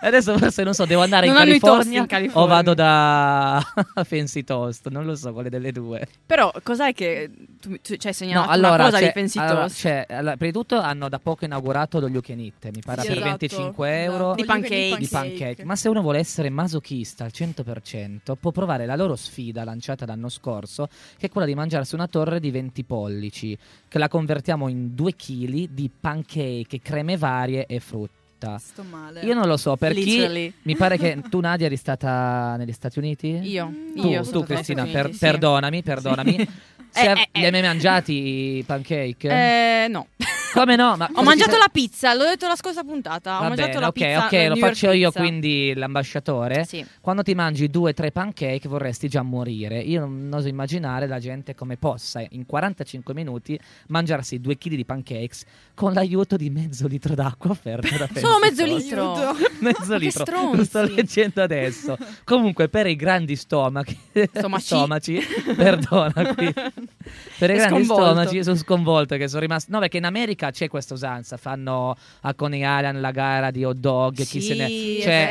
Adesso 0.00 0.36
forse 0.38 0.62
non 0.62 0.74
so, 0.74 0.84
devo 0.84 1.02
andare 1.02 1.26
in 1.26 1.34
California, 1.34 2.00
in 2.00 2.06
California. 2.06 2.42
o 2.42 2.46
vado 2.46 2.74
da 2.74 3.62
Fancy 4.04 4.44
Toast, 4.44 4.88
non 4.88 5.04
lo 5.04 5.14
so 5.14 5.32
quale 5.32 5.48
delle 5.50 5.72
due. 5.72 6.06
Però 6.26 6.50
cos'è 6.62 6.92
che 6.92 7.30
tu, 7.60 7.76
tu 7.82 7.96
ci 7.96 8.06
hai 8.06 8.12
segnalato 8.12 8.46
No, 8.46 8.52
allora, 8.52 8.84
cosa 8.84 8.98
c'è- 8.98 9.06
di 9.06 9.12
fancy 9.12 9.38
allora, 9.38 9.60
toast? 9.60 9.80
c'è- 9.80 10.06
allora, 10.08 10.36
prima 10.36 10.52
di 10.52 10.58
tutto 10.58 10.78
hanno 10.80 11.08
da 11.08 11.18
poco 11.18 11.44
inaugurato 11.44 11.98
lo 12.00 12.08
You 12.08 12.20
Can 12.20 12.38
Eat, 12.40 12.64
mi 12.74 12.82
pare 12.84 13.00
Sì, 13.02 13.08
per 13.08 13.16
esatto, 13.18 13.28
25 13.38 14.02
euro 14.02 14.16
esatto, 14.16 14.34
Di 14.34 14.42
gli 14.42 14.50
organi 14.50 14.68
pancake. 14.90 14.98
di 14.98 15.08
pancake. 15.08 15.64
Ma 15.64 15.76
se 15.76 15.88
uno 15.88 16.00
vuole 16.02 16.18
essere 16.18 16.50
masochista 16.50 17.24
al 17.24 17.30
100%, 17.34 18.34
può 18.38 18.50
provare 18.50 18.86
la 18.86 18.96
loro 18.96 19.16
sfida 19.16 19.64
lanciata 19.64 20.06
l'anno 20.06 20.28
scorso, 20.28 20.88
che 21.18 21.26
è 21.26 21.30
quella 21.30 21.46
di 21.46 21.54
mangiarsi 21.54 21.94
una 21.94 22.06
torre 22.06 22.40
di 22.40 22.50
20 22.50 22.84
pollici, 22.84 23.56
che 23.88 23.98
la 23.98 24.08
convertiamo 24.08 24.68
in 24.68 24.94
2 24.94 25.14
kg 25.16 25.68
di 25.70 25.90
pancake, 26.00 26.80
creme 26.82 27.16
varie 27.16 27.66
e 27.66 27.80
frutta. 27.80 28.16
Sto 28.58 28.82
male. 28.88 29.20
Io 29.22 29.34
non 29.34 29.46
lo 29.46 29.56
so, 29.56 29.76
per 29.76 29.92
chi 29.94 30.52
mi 30.62 30.76
pare 30.76 30.96
che 30.96 31.20
tu 31.28 31.40
Nadia 31.40 31.66
eri 31.66 31.76
stata 31.76 32.54
negli 32.56 32.72
Stati 32.72 32.98
Uniti? 32.98 33.28
Io, 33.42 33.66
Mm, 33.68 33.94
Tu, 34.00 34.08
io 34.08 34.22
tu 34.22 34.28
sono 34.28 34.42
Cristina, 34.42 34.84
per- 34.84 35.04
Uniti, 35.06 35.18
perdonami, 35.18 35.82
perdonami. 35.82 36.36
Se- 36.90 37.00
Eh, 37.10 37.10
eh, 37.10 37.28
li 37.32 37.40
hai 37.42 37.46
eh. 37.46 37.50
mai 37.50 37.62
mangiati 37.62 38.12
i 38.58 38.62
pancake? 38.64 39.14
sì. 39.18 39.26
Eh, 39.28 39.86
no. 39.90 40.06
Come 40.52 40.76
no? 40.76 40.96
Ma 40.96 41.08
Ho 41.14 41.22
mangiato 41.22 41.50
sei- 41.52 41.60
la 41.60 41.68
pizza, 41.70 42.14
l'ho 42.14 42.24
detto 42.24 42.46
la 42.46 42.56
scorsa 42.56 42.82
puntata. 42.84 43.36
Ho 43.38 43.42
Va 43.42 43.48
mangiato 43.48 43.68
bene, 43.68 43.80
la 43.80 43.86
ok, 43.88 43.92
pizza. 43.94 44.24
ok, 44.26 44.32
la 44.32 44.48
lo 44.48 44.56
faccio 44.56 44.90
io 44.92 45.08
pizza. 45.10 45.20
quindi 45.20 45.72
l'ambasciatore. 45.74 46.64
Sì. 46.64 46.84
Quando 47.00 47.22
ti 47.22 47.34
mangi 47.34 47.68
due 47.68 47.90
o 47.90 47.94
tre 47.94 48.10
pancake 48.12 48.68
vorresti 48.68 49.08
già 49.08 49.22
morire. 49.22 49.78
Io 49.80 50.00
non 50.00 50.30
oso 50.32 50.48
immaginare 50.48 51.06
la 51.06 51.18
gente 51.18 51.54
come 51.54 51.76
possa 51.76 52.24
in 52.30 52.46
45 52.46 53.14
minuti 53.14 53.58
mangiarsi 53.88 54.40
due 54.40 54.56
chili 54.56 54.76
di 54.76 54.84
pancakes 54.84 55.44
con 55.74 55.92
l'aiuto 55.92 56.36
di 56.36 56.50
mezzo 56.50 56.86
litro 56.86 57.14
d'acqua 57.14 57.50
offerta 57.50 57.96
da 57.96 58.08
Solo 58.18 58.38
mezzo 58.40 58.64
litro. 58.64 59.36
Mezzo 59.60 59.96
litro, 59.96 60.24
stronzi. 60.24 60.56
lo 60.56 60.64
sto 60.64 60.82
leggendo 60.82 61.42
adesso. 61.42 61.96
Comunque, 62.24 62.68
per 62.68 62.86
i 62.86 62.94
grandi 62.94 63.34
stomachi, 63.34 63.98
Stomaci. 64.32 64.64
stomaci, 64.64 65.20
perdona 65.56 66.34
qui. 66.34 66.52
Per 66.52 67.50
i 67.50 67.54
grandi 67.54 67.84
sconvolto. 67.84 68.04
stomaci 68.04 68.42
sono 68.44 68.56
sconvolto 68.56 69.16
che 69.16 69.26
sono 69.26 69.40
rimasto. 69.40 69.72
No, 69.72 69.80
perché 69.80 69.96
in 69.96 70.04
America 70.04 70.37
c'è 70.50 70.68
questa 70.68 70.94
usanza. 70.94 71.36
Fanno 71.36 71.96
a 72.22 72.34
Coney 72.34 72.60
Island 72.60 73.00
la 73.00 73.10
gara 73.10 73.50
di 73.50 73.64
hot 73.64 73.76
dog. 73.76 74.14
chi 74.14 74.24
Sì, 74.24 74.40
se 74.40 74.54
ne... 74.54 74.68
Cioè, 75.02 75.28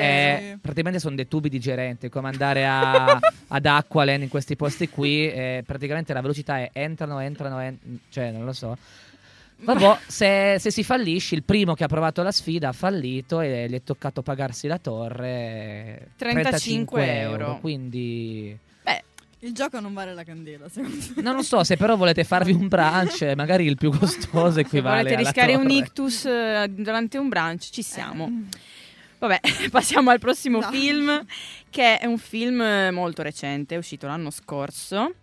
eh, 0.54 0.58
praticamente 0.62 1.00
sono 1.00 1.16
dei 1.16 1.28
tubi 1.28 1.50
digerenti. 1.50 2.10
Come 2.10 2.30
andare 2.30 2.66
a- 2.68 3.20
ad 3.48 3.66
Aqualen 3.66 4.22
in 4.24 4.30
questi 4.30 4.56
posti 4.56 4.90
qui. 4.90 5.28
eh, 5.30 5.64
praticamente 5.66 6.14
la 6.14 6.22
velocità 6.22 6.58
è 6.60 6.70
entrano, 6.74 7.20
entrano, 7.20 7.60
en- 7.60 7.78
cioè, 8.10 8.32
non 8.32 8.46
lo 8.46 8.54
so. 8.54 8.78
Vabbè, 9.60 9.98
se, 10.06 10.58
se 10.60 10.70
si 10.70 10.84
fallisce, 10.84 11.34
il 11.34 11.42
primo 11.42 11.74
che 11.74 11.84
ha 11.84 11.88
provato 11.88 12.22
la 12.22 12.32
sfida 12.32 12.70
ha 12.70 12.74
fallito 12.74 13.42
e 13.42 13.66
gli 13.68 13.74
è 13.74 13.82
toccato 13.84 14.22
pagarsi 14.22 14.68
la 14.68 14.78
torre 14.78 16.10
35 16.16 17.20
euro. 17.20 17.58
Quindi 17.60 18.56
Il 19.42 19.54
gioco 19.54 19.80
non 19.80 19.94
vale 19.94 20.14
la 20.14 20.24
candela, 20.24 20.68
secondo 20.68 20.98
me. 21.16 21.22
non 21.22 21.36
lo 21.36 21.44
so, 21.44 21.64
se 21.64 21.78
però 21.78 21.96
volete 21.96 22.24
farvi 22.24 22.52
un 22.54 22.68
brunch, 22.68 23.22
magari 23.38 23.66
il 23.66 23.78
più 23.78 23.92
costoso 23.92 24.54
se 24.56 24.60
equivale 24.62 24.98
volete 24.98 25.14
alla 25.16 25.24
rischiare 25.24 25.56
un 25.56 25.68
torre. 25.68 25.74
ictus 25.76 26.26
eh, 26.26 26.68
durante 26.70 27.18
un 27.20 27.30
brunch, 27.30 27.70
ci 27.70 27.84
siamo. 27.84 28.30
Vabbè, 29.20 29.40
passiamo 29.70 30.10
al 30.10 30.20
prossimo 30.20 30.60
No. 30.60 30.70
film, 30.72 31.24
che 31.70 32.00
è 32.00 32.06
un 32.06 32.18
film 32.18 32.62
eh, 32.62 32.92
molto 32.92 33.22
recente, 33.22 33.76
è 33.76 33.78
uscito 33.78 34.08
l'anno 34.08 34.32
scorso. 34.32 35.14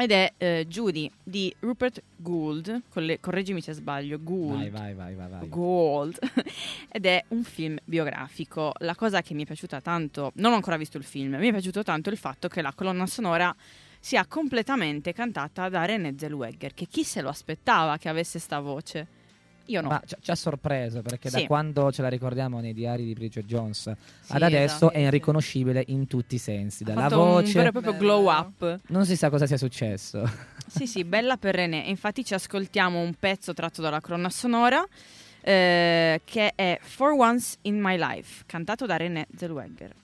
Ed 0.00 0.12
è 0.12 0.32
eh, 0.36 0.64
Judy 0.68 1.10
di 1.20 1.52
Rupert 1.58 2.00
Gould, 2.14 2.82
colle- 2.88 3.18
correggimi 3.18 3.60
se 3.60 3.72
sbaglio, 3.72 4.22
Gould. 4.22 4.70
Vai, 4.70 4.94
vai, 4.94 5.14
vai, 5.14 5.28
vai. 5.28 5.48
Gold 5.48 6.18
ed 6.88 7.04
è 7.04 7.24
un 7.30 7.42
film 7.42 7.76
biografico. 7.84 8.72
La 8.78 8.94
cosa 8.94 9.22
che 9.22 9.34
mi 9.34 9.42
è 9.42 9.44
piaciuta 9.44 9.80
tanto, 9.80 10.30
non 10.36 10.52
ho 10.52 10.54
ancora 10.54 10.76
visto 10.76 10.98
il 10.98 11.02
film, 11.02 11.34
mi 11.34 11.48
è 11.48 11.50
piaciuto 11.50 11.82
tanto 11.82 12.10
il 12.10 12.16
fatto 12.16 12.46
che 12.46 12.62
la 12.62 12.72
colonna 12.74 13.06
sonora 13.06 13.52
sia 13.98 14.24
completamente 14.26 15.12
cantata 15.12 15.68
da 15.68 15.84
René 15.84 16.14
Zellweger, 16.16 16.74
che 16.74 16.86
chi 16.86 17.02
se 17.02 17.20
lo 17.20 17.28
aspettava 17.28 17.98
che 17.98 18.08
avesse 18.08 18.38
sta 18.38 18.60
voce? 18.60 19.17
Io 19.68 19.80
no. 19.80 19.88
Ma 19.88 20.02
ci, 20.20 20.30
ha 20.30 20.34
sorpreso 20.34 21.02
perché 21.02 21.28
Sì. 21.30 21.40
da 21.40 21.46
quando 21.46 21.90
ce 21.92 22.02
la 22.02 22.08
ricordiamo 22.08 22.60
nei 22.60 22.72
diari 22.74 23.04
di 23.04 23.12
Bridget 23.12 23.44
Jones 23.44 23.92
Sì, 24.20 24.32
ad 24.32 24.42
adesso 24.42 24.74
esatto. 24.90 24.92
è 24.92 24.98
irriconoscibile 25.00 25.84
in 25.88 26.06
tutti 26.06 26.34
i 26.36 26.38
sensi. 26.38 26.82
Ha 26.82 26.86
Dalla 26.86 27.02
fatto 27.02 27.20
un 27.22 27.28
voce, 27.32 27.52
vero 27.52 27.68
e 27.68 27.72
proprio 27.72 27.96
glow 27.96 28.30
up. 28.30 28.80
non 28.88 29.04
si 29.06 29.16
sa 29.16 29.28
cosa 29.30 29.46
sia 29.46 29.56
successo. 29.58 30.22
Sì, 30.68 30.86
sì, 30.86 31.02
bella 31.02 31.38
per 31.38 31.54
René. 31.54 31.84
Infatti 31.86 32.22
ci 32.24 32.34
ascoltiamo 32.34 33.00
un 33.00 33.14
pezzo 33.18 33.54
tratto 33.54 33.80
dalla 33.80 34.02
colonna 34.02 34.28
sonora. 34.28 34.84
eh, 35.40 36.20
che 36.24 36.52
è 36.54 36.78
For 36.82 37.12
Once 37.12 37.56
in 37.62 37.80
My 37.80 37.96
Life, 37.96 38.42
cantato 38.44 38.84
da 38.84 38.96
René 38.98 39.26
Zellweger. 39.34 39.94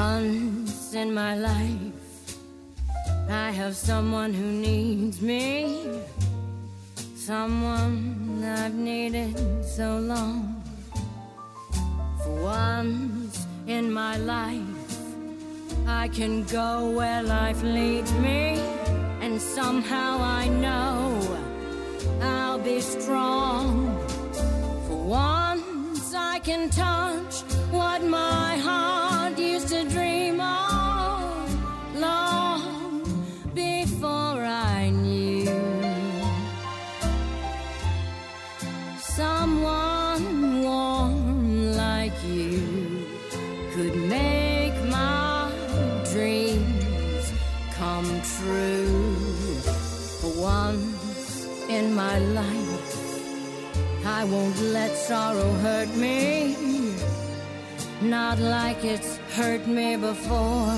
Once 0.00 0.94
in 0.94 1.12
my 1.12 1.34
life, 1.36 2.36
I 3.28 3.50
have 3.60 3.74
someone 3.76 4.32
who 4.32 4.48
needs 4.68 5.20
me. 5.20 5.44
Someone 7.14 8.42
I've 8.60 8.78
needed 8.90 9.34
so 9.62 9.88
long. 10.12 10.36
For 12.22 12.34
once 12.42 13.46
in 13.66 13.92
my 13.92 14.16
life, 14.16 14.90
I 15.86 16.08
can 16.18 16.34
go 16.44 16.70
where 16.98 17.22
life 17.22 17.60
leads 17.62 18.12
me. 18.26 18.40
And 19.24 19.34
somehow 19.58 20.12
I 20.42 20.48
know 20.64 20.94
I'll 22.22 22.62
be 22.72 22.80
strong. 22.80 23.64
For 24.86 25.00
once 25.22 25.69
I 26.32 26.38
can 26.38 26.70
touch 26.70 27.42
what 27.72 28.04
my 28.04 28.56
heart 28.56 29.36
used 29.36 29.68
to 29.70 29.82
dream 29.88 30.40
of 30.40 31.96
long 31.96 33.02
before 33.52 34.38
I 34.70 34.90
knew 34.90 35.46
someone 39.00 40.62
warm 40.62 41.72
like 41.72 42.16
you 42.22 43.04
could 43.74 43.96
make 43.96 44.76
my 44.84 45.50
dreams 46.12 47.24
come 47.72 48.08
true. 48.36 49.14
For 50.20 50.32
once 50.40 51.46
in 51.68 51.92
my 51.92 52.18
life, 52.20 52.59
I 54.20 54.24
won't 54.24 54.60
let 54.60 54.94
sorrow 54.94 55.50
hurt 55.64 55.88
me. 55.96 56.54
Not 58.02 58.38
like 58.38 58.84
it's 58.84 59.16
hurt 59.34 59.66
me 59.66 59.96
before. 59.96 60.76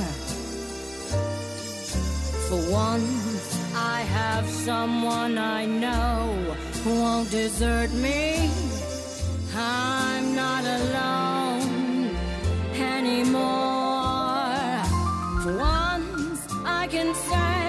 For 2.47 2.61
once, 2.71 3.45
I 3.75 4.03
have 4.19 4.47
someone 4.49 5.39
I 5.39 5.65
know 5.65 6.55
who 6.85 7.01
won't 7.01 7.33
desert 7.33 7.93
me. 7.95 8.49
I'm 9.57 10.37
not 10.37 10.65
alone 10.79 12.15
anymore. 12.77 13.43
For 15.43 15.57
once, 15.59 16.47
I 16.65 16.87
can 16.87 17.13
say 17.13 17.62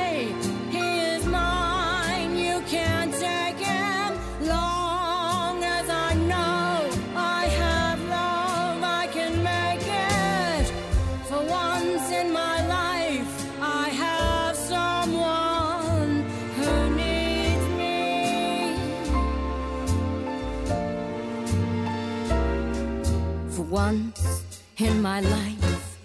once 23.73 24.43
in 24.77 25.01
my 25.01 25.19
life, 25.19 25.97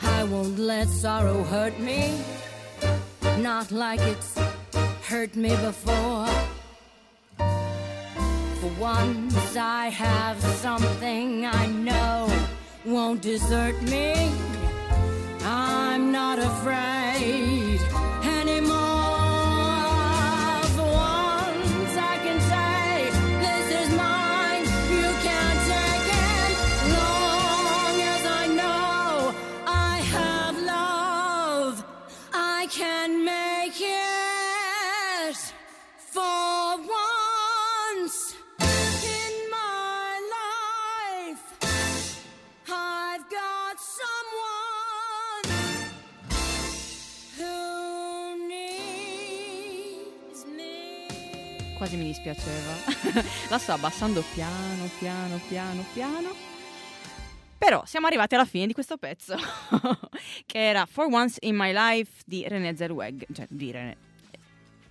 I 0.00 0.24
won't 0.24 0.58
let 0.58 0.88
sorrow 0.88 1.42
hurt 1.42 1.78
me. 1.78 2.18
Not 3.38 3.70
like 3.70 4.00
it's 4.00 4.38
hurt 5.06 5.36
me 5.36 5.50
before. 5.56 6.26
For 7.36 8.72
once, 8.80 9.56
I 9.56 9.90
have 9.90 10.40
something 10.40 11.44
I 11.44 11.66
know 11.66 12.32
won't 12.86 13.20
desert 13.20 13.78
me. 13.82 14.32
I'm 15.42 16.12
not 16.12 16.38
afraid 16.38 17.78
Quasi 51.94 51.96
mi 51.96 52.06
dispiaceva. 52.06 53.22
La 53.50 53.58
sto 53.58 53.72
abbassando 53.72 54.24
piano, 54.34 54.88
piano, 54.98 55.40
piano, 55.48 55.84
piano. 55.92 56.34
Però 57.56 57.84
siamo 57.86 58.06
arrivati 58.06 58.34
alla 58.34 58.44
fine 58.44 58.66
di 58.66 58.72
questo 58.72 58.96
pezzo, 58.96 59.36
che 60.44 60.58
era 60.58 60.86
For 60.86 61.06
Once 61.10 61.38
in 61.42 61.56
My 61.56 61.72
Life 61.72 62.22
di 62.26 62.46
René 62.46 62.74
Zellweger, 62.76 63.28
cioè 63.32 63.46
di 63.48 63.70
René. 63.70 63.96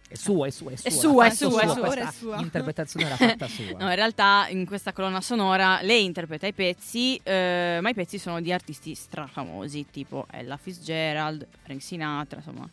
È 0.08 0.16
sua, 0.16 0.48
è 0.48 0.50
sua, 0.50 0.72
è 0.72 0.76
sua. 0.76 0.90
È 0.90 0.92
sua, 0.92 1.26
è 1.26 1.30
sua, 1.32 1.62
è 1.62 1.68
sua. 1.68 1.74
questa 1.74 1.82
Ora 1.82 2.08
è 2.08 2.12
sua. 2.12 2.40
interpretazione 2.40 3.06
era 3.06 3.16
fatta 3.16 3.48
sua. 3.50 3.78
No, 3.78 3.90
in 3.90 3.96
realtà 3.96 4.48
in 4.50 4.66
questa 4.66 4.94
colonna 4.94 5.22
sonora 5.22 5.82
lei 5.82 6.06
interpreta 6.06 6.48
i 6.48 6.54
pezzi, 6.54 7.20
eh, 7.22 7.80
ma 7.82 7.90
i 7.90 7.94
pezzi 7.94 8.18
sono 8.18 8.40
di 8.40 8.52
artisti 8.52 8.96
strafamosi, 8.96 9.88
tipo 9.92 10.26
Ella 10.32 10.58
Fitzgerald, 10.58 11.46
Frank 11.64 11.82
Sinatra, 11.82 12.38
insomma. 12.38 12.68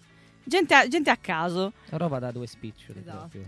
Gente 0.51 0.75
a, 0.75 0.89
gente 0.89 1.09
a 1.09 1.17
caso. 1.17 1.73
Roba 1.91 2.19
da 2.19 2.33
due 2.33 2.49
spiccioli. 2.49 2.99
Esatto. 2.99 3.39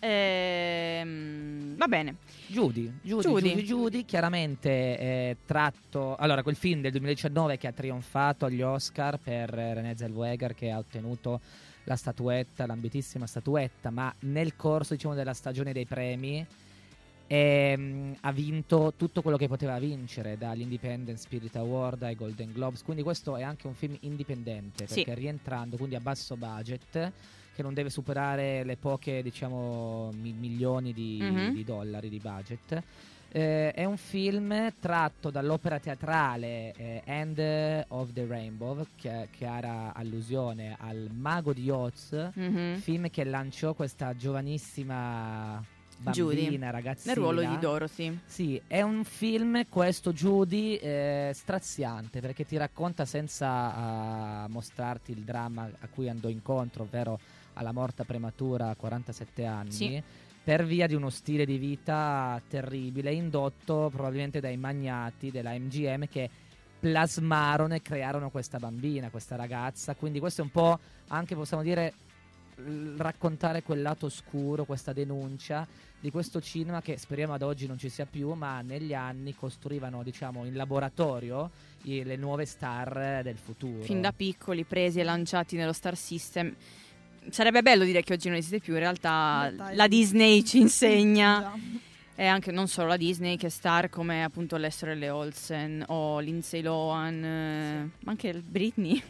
Ehm, 0.00 1.76
va 1.76 1.86
bene. 1.86 2.16
Judy, 2.48 2.92
Judy, 3.02 3.22
Judy. 3.22 3.50
Judy, 3.50 3.62
Judy, 3.62 4.04
chiaramente 4.04 4.96
è 4.98 5.36
tratto... 5.46 6.16
Allora, 6.16 6.42
quel 6.42 6.56
film 6.56 6.80
del 6.80 6.90
2019 6.90 7.56
che 7.56 7.68
ha 7.68 7.72
trionfato 7.72 8.46
agli 8.46 8.62
Oscar 8.62 9.20
per 9.22 9.56
eh, 9.56 9.74
René 9.74 9.94
Zellweger 9.96 10.54
che 10.54 10.72
ha 10.72 10.78
ottenuto 10.78 11.40
la 11.84 11.94
statuetta, 11.94 12.66
l'ambitissima 12.66 13.28
statuetta, 13.28 13.90
ma 13.90 14.12
nel 14.22 14.56
corso, 14.56 14.94
diciamo, 14.94 15.14
della 15.14 15.34
stagione 15.34 15.72
dei 15.72 15.86
premi 15.86 16.44
ehm, 17.32 18.16
ha 18.22 18.32
vinto 18.32 18.92
tutto 18.96 19.22
quello 19.22 19.36
che 19.36 19.46
poteva 19.46 19.78
vincere, 19.78 20.36
dall'Independent 20.36 21.16
Spirit 21.16 21.54
Award 21.54 22.02
ai 22.02 22.16
Golden 22.16 22.50
Globes, 22.52 22.82
quindi 22.82 23.04
questo 23.04 23.36
è 23.36 23.42
anche 23.44 23.68
un 23.68 23.74
film 23.74 23.96
indipendente, 24.00 24.88
Sì. 24.88 24.94
perché 25.04 25.14
rientrando, 25.14 25.76
quindi 25.76 25.94
a 25.94 26.00
basso 26.00 26.36
budget, 26.36 27.12
che 27.54 27.62
non 27.62 27.72
deve 27.72 27.88
superare 27.90 28.64
le 28.64 28.76
poche, 28.76 29.22
diciamo, 29.22 30.10
mi- 30.20 30.32
milioni 30.32 30.92
di, 30.92 31.18
Mhm. 31.22 31.52
di 31.52 31.62
dollari 31.62 32.08
di 32.08 32.18
budget. 32.18 32.82
Eh, 33.32 33.70
è 33.74 33.84
un 33.84 33.96
film 33.96 34.72
tratto 34.80 35.30
dall'opera 35.30 35.78
teatrale 35.78 36.72
eh, 36.76 37.02
End 37.04 37.84
of 37.88 38.12
the 38.12 38.26
Rainbow, 38.26 38.84
che, 38.96 39.28
era 39.38 39.92
allusione 39.94 40.74
al 40.80 41.08
Mago 41.12 41.52
di 41.52 41.70
Oz, 41.70 42.10
Mhm. 42.34 42.78
film 42.78 43.08
che 43.08 43.22
lanciò 43.22 43.72
questa 43.74 44.16
giovanissima 44.16 45.62
Judy. 46.10 46.42
bambina, 46.42 46.70
ragazzina. 46.70 47.12
Nel 47.12 47.22
ruolo 47.22 47.40
di 47.44 47.58
Dorothy. 47.58 48.18
Sì, 48.24 48.60
è 48.66 48.82
un 48.82 49.04
film, 49.04 49.66
questo 49.68 50.12
Judy, 50.12 50.76
eh, 50.76 51.32
straziante 51.34 52.20
perché 52.20 52.44
ti 52.46 52.56
racconta 52.56 53.04
senza 53.04 53.74
ah, 53.74 54.48
mostrarti 54.48 55.12
il 55.12 55.22
dramma 55.22 55.70
a 55.78 55.88
cui 55.88 56.08
andò 56.08 56.28
incontro, 56.28 56.84
ovvero 56.84 57.18
alla 57.54 57.72
morte 57.72 58.04
prematura 58.04 58.70
a 58.70 58.74
47 58.74 59.44
anni. 59.44 59.72
Sì. 59.72 60.02
Per 60.42 60.64
via 60.64 60.86
di 60.86 60.94
uno 60.94 61.10
stile 61.10 61.44
di 61.44 61.58
vita 61.58 62.40
terribile, 62.48 63.12
indotto 63.12 63.90
probabilmente 63.92 64.40
dai 64.40 64.56
magnati 64.56 65.30
della 65.30 65.52
MGM 65.52 66.08
che 66.08 66.30
plasmarono 66.80 67.74
e 67.74 67.82
crearono 67.82 68.30
questa 68.30 68.58
bambina, 68.58 69.10
questa 69.10 69.36
ragazza. 69.36 69.94
Quindi 69.94 70.18
questo 70.18 70.40
è 70.40 70.44
un 70.44 70.50
po' 70.50 70.78
anche 71.08 71.34
possiamo 71.34 71.62
dire 71.62 71.92
raccontare 72.96 73.62
quel 73.62 73.82
lato 73.82 74.06
oscuro, 74.06 74.64
questa 74.64 74.92
denuncia 74.92 75.66
di 76.00 76.10
questo 76.10 76.40
cinema 76.40 76.80
che 76.80 76.96
speriamo 76.96 77.34
ad 77.34 77.42
oggi 77.42 77.66
non 77.66 77.78
ci 77.78 77.88
sia 77.90 78.06
più, 78.06 78.32
ma 78.32 78.60
negli 78.62 78.94
anni 78.94 79.34
costruivano, 79.34 80.02
diciamo, 80.02 80.44
in 80.46 80.54
laboratorio 80.54 81.50
i- 81.82 82.02
le 82.04 82.16
nuove 82.16 82.46
star 82.46 83.20
del 83.22 83.36
futuro. 83.36 83.82
Fin 83.82 84.00
da 84.00 84.12
piccoli, 84.12 84.64
presi 84.64 85.00
e 85.00 85.02
lanciati 85.04 85.56
nello 85.56 85.72
Star 85.74 85.96
System. 85.96 86.54
Sarebbe 87.28 87.60
bello 87.60 87.84
dire 87.84 88.02
che 88.02 88.14
oggi 88.14 88.28
non 88.28 88.38
esiste 88.38 88.60
più, 88.60 88.72
in 88.74 88.78
realtà 88.78 89.48
In 89.50 89.56
realtà 89.56 89.74
la. 89.76 89.88
Disney 89.88 90.42
ci 90.42 90.58
insegna. 90.60 91.52
E 92.16 92.26
anche 92.26 92.50
non 92.50 92.68
solo 92.68 92.88
la 92.88 92.96
Disney, 92.98 93.36
che 93.38 93.48
star 93.48 93.88
come 93.88 94.22
appunto 94.24 94.56
Lester 94.58 94.94
L. 94.96 95.02
Olsen 95.08 95.82
o 95.88 96.18
Lindsay 96.20 96.60
Lohan, 96.60 97.24
eh, 97.24 97.90
ma 98.00 98.10
anche 98.10 98.34
Britney, 98.42 99.02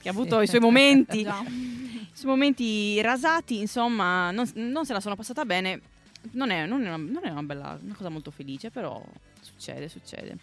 che 0.00 0.08
ha 0.08 0.12
avuto 0.12 0.40
i 0.40 0.46
suoi 0.46 0.60
momenti, 0.60 1.20
i 1.26 2.10
suoi 2.12 2.30
momenti 2.30 3.00
rasati, 3.00 3.58
insomma, 3.58 4.30
non, 4.30 4.50
non 4.54 4.86
se 4.86 4.92
la 4.92 5.00
sono 5.00 5.16
passata 5.16 5.44
bene. 5.44 5.80
Non 6.32 6.50
è, 6.50 6.66
non 6.66 6.82
è 6.84 6.88
una, 6.88 6.96
non 6.96 7.20
è 7.22 7.30
una 7.30 7.42
bella, 7.42 7.78
una 7.80 7.94
cosa 7.94 8.08
molto 8.08 8.30
felice, 8.30 8.70
però 8.70 9.02
succede, 9.40 9.88
succede. 9.88 10.36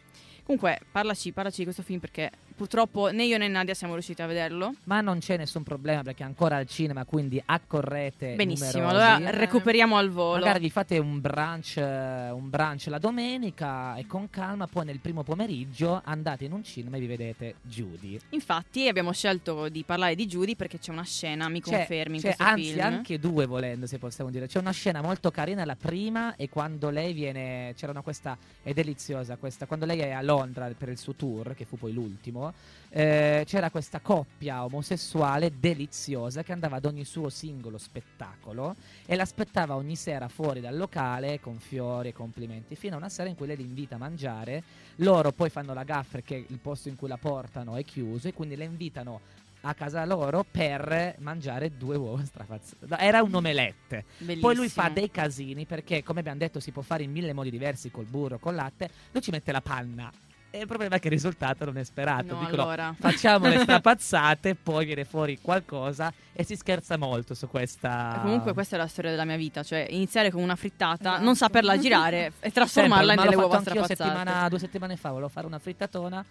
Comunque, 0.44 0.80
parlaci, 0.92 1.32
parlaci 1.32 1.58
di 1.58 1.64
questo 1.64 1.84
film 1.84 2.00
perché 2.00 2.32
purtroppo 2.56 3.12
né 3.12 3.26
io 3.26 3.38
né 3.38 3.48
Nadia 3.48 3.74
siamo 3.74 3.94
riusciti 3.94 4.22
a 4.22 4.26
vederlo. 4.28 4.76
Ma 4.86 5.02
non 5.02 5.20
c'è 5.20 5.38
nessun 5.38 5.64
problema 5.64 6.04
perché 6.04 6.24
è 6.24 6.26
ancora 6.26 6.58
al 6.58 6.68
cinema, 6.68 7.04
quindi 7.06 7.42
accorrete. 7.44 8.36
Benissimo, 8.36 8.82
numerosi. 8.82 9.06
allora 9.06 9.30
recuperiamo 9.32 9.98
al 9.98 10.10
volo. 10.10 10.40
Magari 10.40 10.60
vi 10.60 10.70
fate 10.70 10.98
un 10.98 11.20
brunch, 11.20 11.78
eh, 11.78 12.30
un 12.32 12.50
brunch 12.50 12.88
la 12.88 13.00
domenica 13.00 13.96
e 13.96 14.06
con 14.08 14.30
calma, 14.30 14.68
poi 14.68 14.86
nel 14.86 15.00
primo 15.00 15.24
pomeriggio 15.24 16.02
andate 16.04 16.46
in 16.46 16.54
un 16.54 16.64
cinema 16.64 16.98
e 16.98 17.00
vi 17.00 17.08
vedete 17.08 17.56
Judy. 17.64 18.20
Infatti 18.30 18.88
abbiamo 18.88 19.12
scelto 19.12 19.70
di 19.70 19.84
parlare 19.84 20.16
di 20.16 20.26
Judy 20.26 20.56
perché 20.56 20.80
c'è 20.80 20.92
una 20.92 21.04
scena, 21.04 21.50
mi 21.50 21.62
C'è- 21.62 21.72
confermi, 21.78 22.16
in 22.16 22.22
c'è, 22.22 22.36
questo 22.36 22.44
anzi, 22.44 22.64
film. 22.72 22.80
anche 22.82 23.20
due 23.20 23.46
volendo, 23.46 23.88
se 23.88 23.98
possiamo 23.98 24.30
dire. 24.30 24.48
C'è 24.48 24.60
una 24.60 24.72
scena 24.72 25.02
molto 25.02 25.32
carina, 25.32 25.66
la 25.66 25.76
prima, 25.76 26.36
e 26.36 26.50
quando 26.50 26.90
lei 26.90 27.14
viene. 27.14 27.74
C'era 27.76 27.94
questa. 28.02 28.38
è 28.64 28.74
deliziosa 28.74 29.36
questa. 29.38 29.66
Quando 29.66 29.86
lei 29.86 30.00
è 30.00 30.12
a 30.12 30.22
Londra 30.22 30.70
per 30.78 30.90
il 30.90 30.98
suo 30.98 31.14
tour, 31.14 31.54
che 31.56 31.66
fu 31.66 31.78
poi 31.78 31.94
l'ultimo. 31.94 32.45
Eh, 32.90 33.44
c'era 33.46 33.70
questa 33.70 34.00
coppia 34.00 34.64
omosessuale 34.64 35.60
deliziosa 35.60 36.44
che 36.44 36.54
andava 36.54 36.78
ad 36.78 36.86
ogni 36.86 37.04
suo 37.04 37.30
singolo 37.30 37.78
spettacolo 37.78 38.76
e 39.06 39.16
l'aspettava 39.16 39.76
ogni 39.76 39.96
sera 39.96 40.28
fuori 40.28 40.62
dal 40.62 40.78
locale 40.78 41.40
con 41.40 41.60
fiori 41.60 42.10
e 42.10 42.14
complimenti 42.14 42.76
fino 42.76 42.96
a 42.96 42.98
una 42.98 43.10
sera 43.10 43.28
in 43.28 43.36
cui 43.36 43.48
lei 43.48 43.58
li 43.58 43.64
invita 43.64 43.96
a 43.96 43.98
mangiare 43.98 44.64
loro 44.98 45.32
poi 45.32 45.50
fanno 45.50 45.74
la 45.74 45.84
gaffa 45.84 46.14
perché 46.16 46.36
il 46.48 46.60
posto 46.60 46.88
in 46.88 46.96
cui 46.96 47.08
la 47.08 47.18
portano 47.18 47.76
è 47.76 47.84
chiuso 47.84 48.28
e 48.30 48.34
quindi 48.34 48.56
le 48.56 48.64
invitano 48.64 49.20
a 49.68 49.74
casa 49.74 50.06
loro 50.06 50.46
per 50.50 51.16
mangiare 51.20 51.76
due 51.76 51.96
uova 51.96 52.24
strafazzate. 52.24 52.96
Era 52.98 53.22
un 53.24 53.34
omelette. 53.34 54.06
Poi 54.40 54.56
lui 54.56 54.70
fa 54.70 54.84
Bellissimo. 54.84 54.90
dei 54.94 55.12
casini 55.12 55.66
perché, 55.66 56.04
come 56.04 56.20
abbiamo 56.20 56.38
detto, 56.38 56.60
si 56.60 56.72
può 56.72 56.84
fare 56.84 57.04
in 57.04 57.12
mille 57.12 57.34
modi 57.34 57.50
diversi 57.50 57.90
col 57.90 58.06
burro, 58.06 58.38
col 58.38 58.56
latte. 58.56 58.90
Lui 59.12 59.24
ci 59.24 59.32
mette 59.32 59.52
la 59.52 59.62
panna. 59.62 60.12
E 60.56 60.60
il 60.62 60.68
problema 60.68 60.96
è 60.96 61.00
che 61.00 61.08
il 61.08 61.14
risultato 61.14 61.66
non 61.66 61.78
è 61.78 61.84
sperato. 61.84 62.34
No, 62.34 62.40
Dicono, 62.46 62.62
allora. 62.64 62.96
facciamo 62.98 63.48
le 63.48 63.60
strapazzate, 63.64 64.56
poi 64.56 64.86
viene 64.86 65.04
fuori 65.04 65.38
qualcosa 65.42 66.14
e 66.32 66.44
si 66.44 66.56
scherza 66.56 66.96
molto 66.98 67.34
su 67.34 67.50
questa. 67.50 68.20
Comunque 68.22 68.54
questa 68.54 68.76
è 68.78 68.80
la 68.80 68.88
storia 68.88 69.12
della 69.12 69.26
mia 69.26 69.36
vita, 69.36 69.64
cioè 69.64 69.86
iniziare 69.90 70.32
con 70.32 70.42
una 70.42 70.56
frittata, 70.56 71.10
Esatto. 71.10 71.24
non 71.24 71.36
saperla 71.36 71.78
girare 71.78 72.32
e 72.40 72.52
trasformarla 72.52 73.08
Sempre, 73.14 73.24
nelle 73.26 73.36
l'ho 73.36 73.42
uova 73.48 73.60
strapazzate. 73.60 73.96
settimana, 73.96 74.48
due 74.50 74.60
settimane 74.60 74.96
fa, 74.96 75.10
volevo 75.10 75.28
fare 75.30 75.46
una 75.46 75.60
frittatona. 75.60 76.24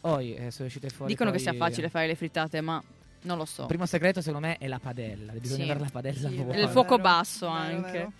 Poi 0.00 0.34
eh, 0.34 0.50
sono 0.50 0.66
uscite 0.68 0.88
fuori. 0.90 1.10
Dicono 1.12 1.30
che 1.30 1.36
poi- 1.36 1.44
sia 1.46 1.54
facile 1.54 1.88
fare 1.88 2.06
le 2.06 2.14
frittate, 2.16 2.60
ma 2.60 2.82
non 3.22 3.36
lo 3.38 3.44
so. 3.46 3.62
Il 3.62 3.68
primo 3.68 3.86
segreto, 3.86 4.20
secondo 4.20 4.46
me, 4.46 4.58
è 4.58 4.66
la 4.66 4.78
padella. 4.78 5.32
Bisogna 5.32 5.64
Sì. 5.64 5.70
avere 5.70 5.80
la 5.84 5.90
padella 5.90 6.28
Sì, 6.28 6.34
buona. 6.36 6.52
E 6.54 6.60
il 6.62 6.68
fuoco 6.68 6.98
basso 6.98 7.50
vero, 7.50 7.58
anche. 7.76 7.90
vero. 7.92 8.12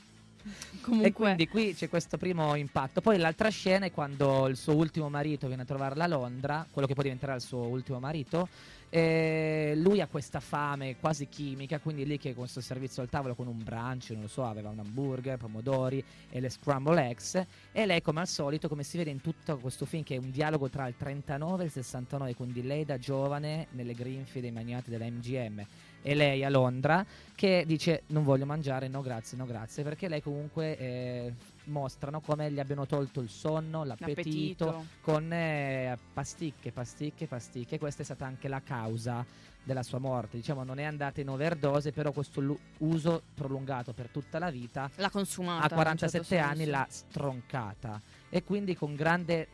E 0.72 0.80
Comunque, 0.80 1.12
quindi 1.12 1.48
qui 1.48 1.74
c'è 1.74 1.88
questo 1.88 2.16
primo 2.16 2.54
impatto. 2.54 3.00
Poi 3.00 3.18
l'altra 3.18 3.48
scena 3.50 3.86
è 3.86 3.92
quando 3.92 4.46
il 4.48 4.56
suo 4.56 4.74
ultimo 4.74 5.08
marito 5.08 5.46
viene 5.46 5.62
a 5.62 5.64
trovarla 5.66 6.04
a 6.04 6.06
Londra, 6.06 6.66
quello 6.70 6.86
che 6.88 6.94
poi 6.94 7.04
diventerà 7.04 7.34
il 7.34 7.40
suo 7.40 7.66
ultimo 7.66 8.00
marito. 8.00 8.48
E 8.92 9.74
lui 9.76 10.00
ha 10.00 10.08
questa 10.08 10.40
fame 10.40 10.96
quasi 10.98 11.28
chimica, 11.28 11.78
quindi 11.78 12.04
lì 12.04 12.18
che 12.18 12.30
con 12.30 12.42
questo 12.42 12.60
servizio 12.60 13.02
al 13.02 13.08
tavolo 13.08 13.36
con 13.36 13.46
un 13.46 13.62
brunch, 13.62 14.10
non 14.10 14.22
lo 14.22 14.28
so, 14.28 14.44
aveva 14.44 14.70
un 14.70 14.80
hamburger, 14.80 15.36
pomodori 15.36 16.02
e 16.28 16.40
le 16.40 16.48
scramble 16.48 17.08
eggs. 17.08 17.40
E 17.70 17.86
lei, 17.86 18.02
come 18.02 18.20
al 18.20 18.26
solito, 18.26 18.68
come 18.68 18.82
si 18.82 18.96
vede 18.96 19.10
in 19.10 19.20
tutto 19.20 19.58
questo 19.58 19.86
film, 19.86 20.02
che 20.02 20.16
è 20.16 20.18
un 20.18 20.30
dialogo 20.30 20.68
tra 20.68 20.88
il 20.88 20.96
39 20.96 21.62
e 21.62 21.66
il 21.66 21.72
69, 21.72 22.34
quindi 22.34 22.62
lei 22.62 22.84
da 22.84 22.98
giovane 22.98 23.68
nelle 23.72 23.94
grinfie 23.94 24.40
dei 24.40 24.50
magnati 24.50 24.90
della 24.90 25.04
MGM 25.04 25.64
e 26.02 26.14
lei 26.14 26.44
a 26.44 26.50
Londra 26.50 27.04
che 27.34 27.64
dice 27.66 28.02
non 28.08 28.24
voglio 28.24 28.46
mangiare, 28.46 28.88
no 28.88 29.00
grazie, 29.00 29.36
no 29.38 29.46
grazie, 29.46 29.82
perché 29.82 30.08
lei 30.08 30.22
comunque 30.22 30.76
eh, 30.76 31.32
mostrano 31.64 32.20
come 32.20 32.50
gli 32.50 32.60
abbiano 32.60 32.86
tolto 32.86 33.20
il 33.20 33.30
sonno, 33.30 33.84
l'appetito, 33.84 34.64
l'appetito. 34.66 34.86
con 35.00 35.32
eh, 35.32 35.96
pasticche, 36.12 36.70
pasticche, 36.70 37.26
pasticche. 37.26 37.78
Questa 37.78 38.02
è 38.02 38.04
stata 38.04 38.26
anche 38.26 38.48
la 38.48 38.60
causa 38.62 39.24
della 39.62 39.82
sua 39.82 39.98
morte. 39.98 40.36
Diciamo 40.36 40.64
non 40.64 40.78
è 40.78 40.84
andata 40.84 41.20
in 41.20 41.28
overdose, 41.28 41.92
però 41.92 42.12
questo 42.12 42.40
lu- 42.40 42.58
uso 42.78 43.22
prolungato 43.34 43.92
per 43.92 44.08
tutta 44.08 44.38
la 44.38 44.50
vita 44.50 44.90
l'ha 44.96 45.10
consumata. 45.10 45.62
a 45.62 45.66
in 45.66 45.70
un 45.70 45.76
47 45.76 46.24
certo 46.24 46.46
anni 46.46 46.66
l'ha 46.66 46.86
stroncata 46.88 48.00
e 48.28 48.44
quindi 48.44 48.76
con 48.76 48.94
grande 48.94 49.48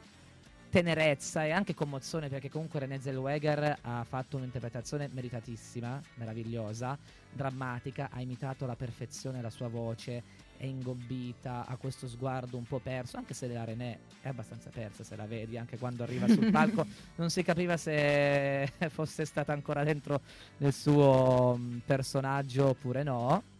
tenerezza 0.68 1.44
e 1.44 1.50
anche 1.50 1.74
commozione 1.74 2.28
perché 2.28 2.50
comunque 2.50 2.80
René 2.80 3.00
Zellweger 3.00 3.78
ha 3.82 4.04
fatto 4.04 4.36
un'interpretazione 4.36 5.08
meritatissima, 5.12 6.00
meravigliosa, 6.14 6.98
drammatica, 7.32 8.08
ha 8.10 8.20
imitato 8.20 8.64
alla 8.64 8.76
perfezione 8.76 9.40
la 9.40 9.50
sua 9.50 9.68
voce, 9.68 10.22
è 10.56 10.64
ingobbita, 10.64 11.66
ha 11.66 11.76
questo 11.76 12.08
sguardo 12.08 12.56
un 12.56 12.64
po' 12.64 12.78
perso, 12.78 13.16
anche 13.16 13.34
se 13.34 13.46
la 13.48 13.64
René 13.64 13.98
è 14.20 14.28
abbastanza 14.28 14.70
persa 14.70 15.04
se 15.04 15.16
la 15.16 15.26
vedi, 15.26 15.58
anche 15.58 15.78
quando 15.78 16.02
arriva 16.02 16.26
sul 16.26 16.50
palco 16.50 16.84
non 17.16 17.30
si 17.30 17.42
capiva 17.42 17.76
se 17.76 18.70
fosse 18.88 19.24
stata 19.24 19.52
ancora 19.52 19.84
dentro 19.84 20.20
nel 20.58 20.72
suo 20.72 21.58
personaggio 21.84 22.68
oppure 22.68 23.02
no. 23.02 23.54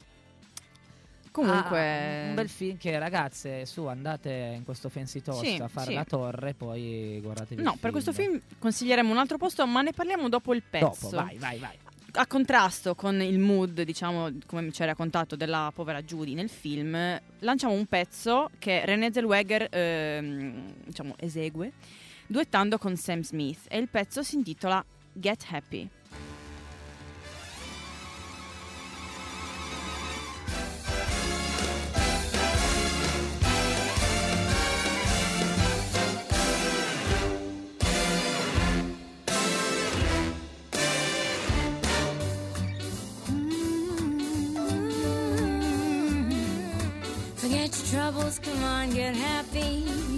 Comunque, 1.37 1.79
Ah, 1.79 2.29
un 2.29 2.35
bel 2.35 2.49
film 2.49 2.79
che 2.79 2.99
ragazze 2.99 3.66
su 3.66 3.85
andate 3.85 4.55
in 4.57 4.64
questo 4.64 4.88
fancy 4.88 5.20
toast 5.20 5.44
Sì, 5.44 5.61
a 5.61 5.68
fare 5.68 5.88
sì. 5.88 5.92
la 5.92 6.05
torre 6.05 6.55
poi 6.55 7.18
guardatevi 7.22 7.62
No, 7.62 7.77
per 7.79 7.90
questo 7.90 8.14
film 8.14 8.40
consiglieremo 8.59 9.11
un 9.11 9.18
altro 9.18 9.37
posto, 9.37 9.66
ma 9.66 9.83
ne 9.83 9.92
parliamo 9.92 10.31
dopo 10.31 10.55
il 10.55 10.62
pezzo. 10.62 10.87
dopo 11.11 11.11
vai 11.11 11.37
vai 11.37 11.59
vai 11.59 11.77
A 12.12 12.27
contrasto 12.27 12.94
con 12.94 13.20
il 13.20 13.38
mood, 13.38 13.83
diciamo, 13.83 14.31
come 14.46 14.72
ci 14.72 14.81
hai 14.81 14.88
raccontato, 14.88 15.37
della 15.37 15.70
povera 15.75 16.01
Judy 16.01 16.33
nel 16.33 16.49
film, 16.49 16.96
lanciamo 17.40 17.75
un 17.75 17.85
pezzo 17.85 18.49
che 18.59 18.87
René 18.87 19.12
Zellweger, 19.12 19.66
ehm, 19.70 20.72
diciamo, 20.87 21.14
esegue, 21.18 21.72
duettando 22.27 22.79
con 22.79 22.96
Sam 22.96 23.20
Smith. 23.20 23.66
E 23.68 23.77
il 23.77 23.88
pezzo 23.90 24.22
si 24.22 24.37
intitola 24.37 24.83
Get 25.12 25.44
Happy. 25.51 25.87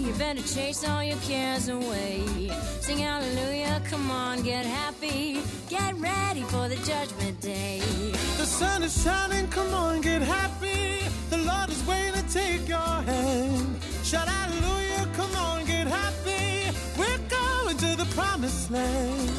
You 0.09 0.15
better 0.15 0.41
chase 0.41 0.89
all 0.89 1.03
your 1.03 1.19
cares 1.19 1.69
away. 1.69 2.49
Sing 2.81 2.97
hallelujah, 2.97 3.79
come 3.85 4.09
on, 4.09 4.41
get 4.41 4.65
happy. 4.65 5.39
Get 5.69 5.93
ready 5.97 6.41
for 6.41 6.67
the 6.67 6.77
judgment 6.77 7.39
day. 7.41 7.79
The 8.37 8.45
sun 8.45 8.81
is 8.81 9.03
shining, 9.03 9.47
come 9.49 9.71
on, 9.71 10.01
get 10.01 10.23
happy. 10.23 11.05
The 11.29 11.37
Lord 11.37 11.69
is 11.69 11.85
waiting 11.85 12.13
to 12.13 12.33
take 12.33 12.67
your 12.67 12.79
hand. 12.79 13.77
Shout 14.03 14.27
hallelujah, 14.27 15.07
come 15.13 15.35
on, 15.35 15.65
get 15.65 15.85
happy. 15.85 16.75
We're 16.97 17.23
going 17.29 17.77
to 17.77 17.95
the 17.95 18.07
promised 18.15 18.71
land. 18.71 19.29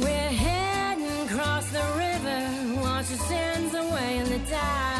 We're 0.00 0.34
heading 0.44 1.30
across 1.30 1.70
the 1.70 1.86
river, 1.96 2.82
wash 2.82 3.08
your 3.08 3.20
sins 3.20 3.72
away 3.72 4.18
in 4.18 4.28
the 4.28 4.50
tide. 4.50 4.99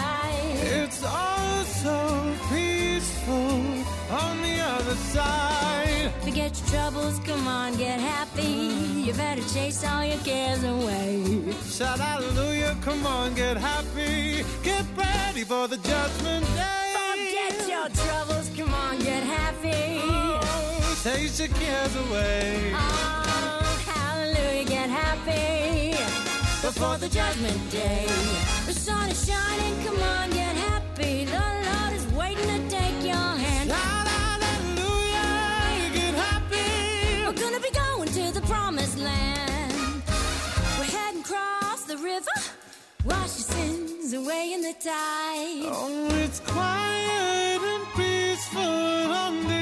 Forget 6.30 6.56
your 6.60 6.68
troubles, 6.68 7.18
come 7.26 7.48
on, 7.48 7.76
get 7.76 7.98
happy. 7.98 9.02
You 9.04 9.12
better 9.14 9.42
chase 9.52 9.84
all 9.84 10.04
your 10.04 10.18
cares 10.18 10.62
away. 10.62 11.24
Shout 11.66 11.98
hallelujah, 11.98 12.76
come 12.82 13.04
on, 13.04 13.34
get 13.34 13.56
happy. 13.56 14.44
Get 14.62 14.84
ready 14.96 15.42
for 15.42 15.66
the 15.66 15.76
judgment 15.78 16.46
day. 16.54 16.94
Forget 16.94 17.68
your 17.68 17.88
troubles, 17.88 18.48
come 18.56 18.72
on, 18.72 19.00
get 19.00 19.24
happy. 19.24 19.98
Oh, 20.04 21.00
take 21.02 21.36
your 21.36 21.48
cares 21.48 21.96
away. 21.96 22.74
Oh, 22.76 23.82
hallelujah, 23.92 24.64
get 24.66 24.88
happy. 24.88 25.96
Before 26.62 26.96
the 26.96 27.08
judgment 27.08 27.72
day, 27.72 28.06
the 28.66 28.72
sun 28.72 29.10
is 29.10 29.26
shining, 29.26 29.84
come 29.84 30.00
on, 30.00 30.30
get 30.30 30.54
happy. 30.54 31.24
The 31.24 31.42
Lord 31.66 31.92
is 31.92 32.06
waiting 32.14 32.46
to 32.46 32.68
take 32.68 33.02
your 33.02 33.16
hand. 33.16 33.68
Shout 33.70 34.09
land. 39.00 40.02
We're 40.78 40.84
heading 40.84 41.20
across 41.22 41.84
the 41.84 41.96
river, 41.96 42.36
wash 43.04 43.32
your 43.38 43.48
sins 43.56 44.12
away 44.12 44.52
in 44.54 44.62
the 44.62 44.74
tide. 44.74 45.72
Oh, 45.72 46.08
it's 46.24 46.40
quiet 46.40 47.60
and 47.62 47.86
peaceful 47.96 48.90
Forget 49.10 49.59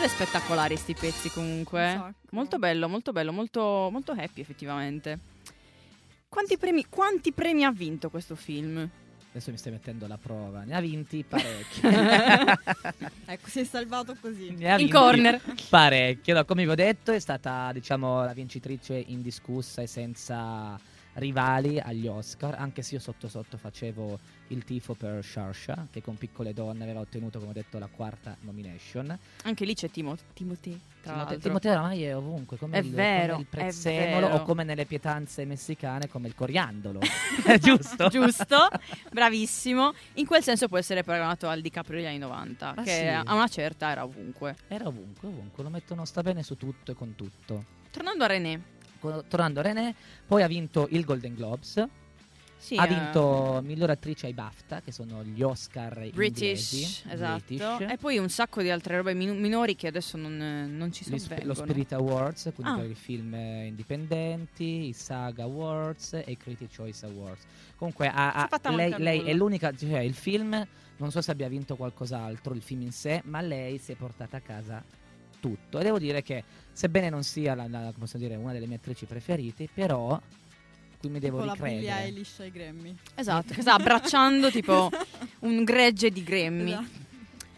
Che 0.00 0.06
chiusure 0.06 0.08
spettacolari 0.08 0.76
sti 0.76 0.94
pezzi 0.94 1.30
comunque. 1.30 2.14
Molto 2.30 2.58
bello, 2.58 2.88
molto 2.88 3.12
bello, 3.12 3.32
molto, 3.32 3.90
molto 3.92 4.12
happy 4.12 4.40
effettivamente. 4.40 5.18
Quanti 6.26 6.56
premi, 6.56 6.86
quanti 6.88 7.32
premi 7.32 7.64
ha 7.64 7.70
vinto 7.70 8.08
questo 8.08 8.34
film? 8.34 8.88
Adesso 9.30 9.50
mi 9.50 9.58
stai 9.58 9.72
mettendo 9.72 10.06
alla 10.06 10.16
prova. 10.16 10.62
Ne 10.62 10.74
ha 10.74 10.80
vinti 10.80 11.22
parecchi. 11.28 11.82
Ecco, 13.30 13.48
si 13.48 13.60
è 13.60 13.64
salvato 13.64 14.16
così. 14.18 14.50
Ne 14.50 14.68
ha 14.68 14.72
In 14.72 14.78
vinti 14.78 14.92
corner. 14.92 15.40
Parecchio. 15.68 16.34
No, 16.34 16.44
come 16.46 16.64
vi 16.64 16.70
ho 16.70 16.74
detto, 16.74 17.12
è 17.12 17.18
stata, 17.20 17.70
diciamo, 17.72 18.24
la 18.24 18.32
vincitrice 18.32 18.94
indiscussa 18.94 19.82
e 19.82 19.86
senza 19.86 20.80
rivali 21.14 21.78
agli 21.80 22.06
Oscar, 22.06 22.54
anche 22.58 22.82
se 22.82 22.94
io 22.94 23.00
sotto 23.00 23.28
sotto 23.28 23.56
facevo 23.56 24.18
il 24.48 24.64
tifo 24.64 24.94
per 24.94 25.22
Sharsha, 25.24 25.86
che 25.90 26.02
con 26.02 26.16
Piccole 26.16 26.52
Donne 26.52 26.82
aveva 26.82 27.00
ottenuto, 27.00 27.38
come 27.38 27.50
ho 27.50 27.54
detto, 27.54 27.78
la 27.78 27.88
quarta 27.88 28.36
nomination. 28.40 29.16
Anche 29.44 29.64
lì 29.64 29.74
c'è 29.74 29.90
Timo- 29.90 30.16
Timothy, 30.34 30.70
tra 31.02 31.12
Timote- 31.12 31.16
l'altro. 31.30 31.38
Timoteo 31.38 31.72
oramai 31.72 32.02
è 32.02 32.16
ovunque, 32.16 32.56
come, 32.56 32.76
È 32.78 32.80
il, 32.80 32.90
vero, 32.90 33.30
come 33.34 33.42
il 33.42 33.46
prezzemolo 33.48 34.26
o 34.28 34.42
come 34.42 34.64
nelle 34.64 34.86
pietanze 34.86 35.44
messicane 35.44 36.08
come 36.08 36.26
il 36.26 36.34
coriandolo. 36.34 37.00
Giusto? 37.60 38.08
Giusto, 38.08 38.68
bravissimo. 39.12 39.92
In 40.14 40.26
quel 40.26 40.42
senso 40.42 40.68
può 40.68 40.78
essere 40.78 41.02
paragonato 41.04 41.48
al 41.48 41.60
DiCaprio 41.60 41.98
degli 41.98 42.06
anni 42.08 42.18
90, 42.18 42.74
Ah, 42.74 42.82
che 42.82 42.90
sì. 42.90 43.06
a 43.28 43.34
una 43.34 43.48
certa 43.48 43.90
era 43.90 44.04
ovunque. 44.04 44.56
Era 44.68 44.86
ovunque, 44.86 45.28
ovunque, 45.28 45.62
lo 45.62 45.70
mettono, 45.70 46.04
sta 46.04 46.22
bene 46.22 46.42
su 46.42 46.56
tutto 46.56 46.90
e 46.92 46.94
con 46.94 47.14
tutto. 47.14 47.64
Tornando 47.90 48.24
a 48.24 48.26
René, 48.28 48.60
Tornando 49.00 49.60
René, 49.62 49.94
poi 50.26 50.42
ha 50.42 50.46
vinto 50.46 50.86
il 50.90 51.04
Golden 51.04 51.34
Globes, 51.34 51.84
sì, 52.58 52.76
ha 52.76 52.84
eh, 52.84 52.88
vinto 52.88 53.62
miglior 53.64 53.88
attrice 53.88 54.26
ai 54.26 54.34
BAFTA, 54.34 54.82
che 54.82 54.92
sono 54.92 55.24
gli 55.24 55.40
Oscar 55.40 56.10
British, 56.12 56.72
inglesi, 56.72 57.02
esatto. 57.08 57.42
British. 57.46 57.90
E 57.90 57.96
poi 57.98 58.18
un 58.18 58.28
sacco 58.28 58.60
di 58.60 58.68
altre 58.68 58.96
robe 58.98 59.14
min- 59.14 59.40
minori 59.40 59.74
che 59.76 59.86
adesso 59.86 60.18
non, 60.18 60.36
non 60.76 60.92
ci 60.92 61.04
Gli 61.08 61.16
sp- 61.18 61.42
lo 61.44 61.54
Spirit 61.54 61.92
Awards, 61.94 62.50
quindi 62.54 62.72
Ah. 62.74 62.76
per 62.82 62.90
i 62.90 62.94
film 62.94 63.32
indipendenti, 63.34 64.88
i 64.88 64.92
SAG 64.92 65.38
Awards 65.40 66.12
e 66.12 66.24
i 66.26 66.36
Critic 66.36 66.74
Choice 66.76 67.06
Awards. 67.06 67.44
Comunque 67.76 68.08
ha- 68.08 68.32
ha- 68.34 68.70
lei, 68.70 68.94
lei 68.98 69.22
è 69.22 69.32
l'unica, 69.32 69.74
cioè 69.74 70.00
il 70.00 70.12
film, 70.14 70.66
non 70.98 71.10
so 71.10 71.22
se 71.22 71.30
abbia 71.30 71.48
vinto 71.48 71.76
qualcos'altro, 71.76 72.52
il 72.52 72.60
film 72.60 72.82
in 72.82 72.92
sé, 72.92 73.22
ma 73.24 73.40
lei 73.40 73.78
si 73.78 73.92
è 73.92 73.94
portata 73.94 74.36
a 74.36 74.40
casa 74.40 74.84
tutto. 75.40 75.78
E 75.78 75.82
devo 75.82 75.98
dire 75.98 76.22
che, 76.22 76.44
sebbene 76.72 77.08
non 77.10 77.22
sia 77.24 77.54
la, 77.54 77.66
la- 77.68 77.92
dire, 78.14 78.36
una 78.36 78.52
delle 78.52 78.66
mie 78.66 78.76
attrici 78.76 79.06
preferite, 79.06 79.68
però 79.72 80.20
qui 80.98 81.08
mi 81.08 81.18
devo 81.18 81.40
Tipo 81.40 81.48
la 81.50 81.56
Billie 81.56 81.78
ricredere. 81.80 82.04
Eilish 82.04 82.38
ai 82.40 82.50
Grammy. 82.50 82.94
Esatto, 83.14 83.54
che 83.54 83.62
sta 83.62 83.74
abbracciando 83.74 84.50
tipo 84.50 84.90
un 85.40 85.64
gregge 85.64 86.10
di 86.10 86.22
Grammy. 86.22 86.70
Esatto. 86.72 87.08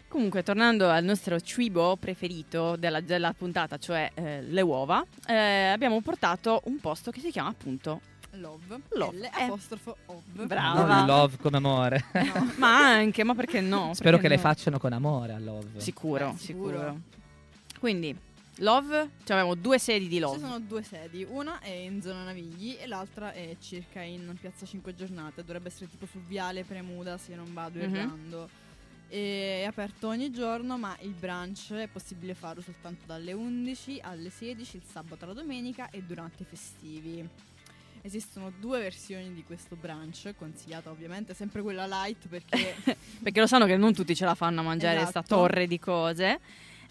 Comunque, 0.07 0.43
tornando 0.43 0.89
al 0.89 1.03
nostro 1.03 1.39
cibo 1.41 1.95
preferito 1.97 2.75
della, 2.75 3.01
della 3.01 3.33
puntata, 3.33 3.77
cioè 3.79 4.11
eh, 4.13 4.43
le 4.43 4.61
uova, 4.61 5.03
eh, 5.27 5.33
abbiamo 5.69 5.99
portato 6.01 6.61
un 6.65 6.79
posto 6.79 7.09
che 7.09 7.19
si 7.19 7.31
chiama 7.31 7.49
appunto 7.49 7.99
Love. 8.37 8.81
Love. 8.89 9.17
L 9.17 9.23
Eh. 9.23 9.43
apostrofo 9.43 9.95
ov. 10.05 10.21
Brava. 10.45 10.97
Non 10.97 11.05
love 11.07 11.37
come 11.41 11.57
amore. 11.57 12.03
Ma 12.57 12.77
anche, 12.91 13.23
ma 13.23 13.33
perché 13.35 13.59
no? 13.61 13.91
Spero 13.95 14.17
Perché 14.17 14.21
che 14.21 14.27
le 14.29 14.35
no? 14.35 14.41
facciano 14.41 14.77
con 14.79 14.93
amore 14.93 15.33
a 15.33 15.39
love. 15.39 15.79
Sicuro, 15.79 16.29
Eh, 16.29 16.37
sicuro. 16.37 16.69
sicuro. 16.77 16.99
Quindi, 17.83 18.15
Love, 18.59 19.09
cioè 19.25 19.35
abbiamo 19.35 19.55
due 19.55 19.77
sedi 19.77 20.07
di 20.07 20.13
Ci 20.15 20.19
Love. 20.21 20.39
sono 20.39 20.57
due 20.61 20.83
sedi, 20.83 21.25
una 21.29 21.59
è 21.59 21.67
in 21.69 22.01
zona 22.01 22.23
Navigli 22.23 22.77
e 22.79 22.87
l'altra 22.87 23.33
è 23.33 23.57
circa 23.59 23.99
in 24.01 24.33
piazza 24.39 24.65
5 24.65 24.95
giornate, 24.95 25.41
dovrebbe 25.43 25.67
essere 25.67 25.89
tipo 25.89 26.05
su 26.05 26.17
Viale 26.25 26.63
Premuda 26.63 27.17
se 27.17 27.35
non 27.35 27.51
vado 27.53 27.79
Mhm. 27.79 27.83
errando. 27.83 28.49
È 29.09 29.65
aperto 29.67 30.07
ogni 30.07 30.31
giorno, 30.31 30.77
ma 30.77 30.95
il 31.01 31.09
brunch 31.11 31.73
è 31.73 31.87
possibile 31.87 32.33
farlo 32.35 32.61
soltanto 32.61 33.03
dalle 33.05 33.33
11 33.33 33.99
alle 34.01 34.29
16 34.29 34.77
il 34.77 34.83
sabato 34.89 35.25
e 35.25 35.27
la 35.27 35.33
domenica 35.33 35.89
e 35.89 36.01
durante 36.03 36.43
i 36.43 36.45
festivi. 36.45 37.27
Esistono 38.01 38.49
due 38.61 38.79
versioni 38.79 39.33
di 39.33 39.43
questo 39.43 39.75
brunch, 39.75 40.33
consigliata 40.37 40.89
ovviamente 40.89 41.33
sempre 41.33 41.61
quella 41.61 41.85
light 41.85 42.29
perché 42.29 42.75
Perché 43.21 43.41
lo 43.41 43.47
sanno 43.47 43.65
che 43.65 43.75
non 43.75 43.93
tutti 43.93 44.15
ce 44.15 44.23
la 44.23 44.35
fanno 44.35 44.61
a 44.61 44.63
mangiare 44.63 45.01
Esatto. 45.01 45.09
sta 45.09 45.21
torre 45.35 45.67
di 45.67 45.79
cose. 45.79 46.39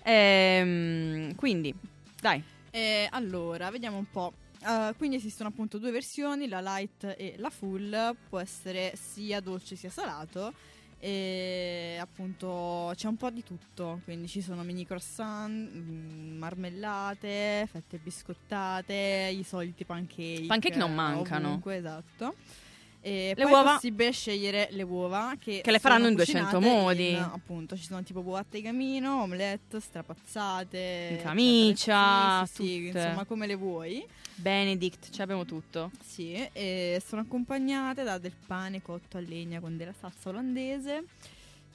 Ehm, 0.05 1.35
quindi, 1.35 1.75
dai. 2.21 2.43
Eh, 2.71 3.07
allora, 3.11 3.71
vediamo 3.71 3.99
un 3.99 4.11
po'. 4.11 4.33
Uh, 4.65 4.95
quindi 4.97 5.17
esistono 5.17 5.49
appunto 5.49 5.79
due 5.79 5.91
versioni, 5.91 6.47
la 6.47 6.61
light 6.61 7.15
e 7.19 7.35
la 7.39 7.51
full, 7.51 8.17
può 8.29 8.39
essere 8.39 8.93
sia 8.95 9.41
dolce 9.41 9.75
sia 9.75 9.91
salato 9.91 10.53
e 11.05 11.99
appunto 12.01 12.93
c'è 12.95 13.09
un 13.09 13.17
po' 13.17 13.31
di 13.31 13.43
tutto, 13.43 14.01
quindi 14.05 14.29
ci 14.29 14.41
sono 14.41 14.63
mini 14.63 14.87
croissant, 14.87 15.51
mm, 15.51 16.39
marmellate, 16.39 17.67
fette 17.69 17.99
biscottate, 17.99 19.35
i 19.37 19.43
soliti 19.43 19.85
pancake. 19.85 20.45
Pancake 20.47 20.77
non 20.77 20.95
mancano. 20.95 21.49
Ovunque, 21.49 21.75
esatto. 21.75 22.37
E 23.05 23.35
Le 23.37 23.45
uova- 23.45 23.71
è 23.71 23.75
possibile 23.75 24.13
scegliere 24.13 24.69
le 24.71 24.83
uova 24.85 25.35
che, 25.39 25.61
Che 25.61 25.71
le 25.73 25.81
faranno 25.81 26.07
in 26.07 26.15
200 26.15 26.57
cucinate 26.59 26.65
modi. 26.83 27.11
in, 27.11 27.17
appunto, 27.17 27.77
ci 27.77 27.83
sono 27.83 28.01
tipo 28.05 28.21
uova 28.21 28.45
di 28.49 28.63
camino, 28.63 29.23
omelette, 29.23 29.81
strapazzate, 29.81 31.09
In 31.19 31.23
camicia, 31.23 32.47
sì, 32.47 32.53
sì, 32.65 32.87
insomma 32.87 33.25
come 33.25 33.47
le 33.47 33.57
vuoi. 33.57 34.07
Benedict, 34.37 35.11
ce 35.11 35.23
abbiamo 35.23 35.45
tutto. 35.45 35.91
Sì, 36.05 36.33
e 36.53 37.03
sono 37.05 37.23
accompagnate 37.23 38.03
da 38.05 38.19
del 38.19 38.33
pane 38.47 38.83
cotto 38.83 39.17
a 39.17 39.21
legna 39.21 39.59
con 39.61 39.77
della 39.77 39.93
salsa 39.99 40.29
olandese. 40.31 41.05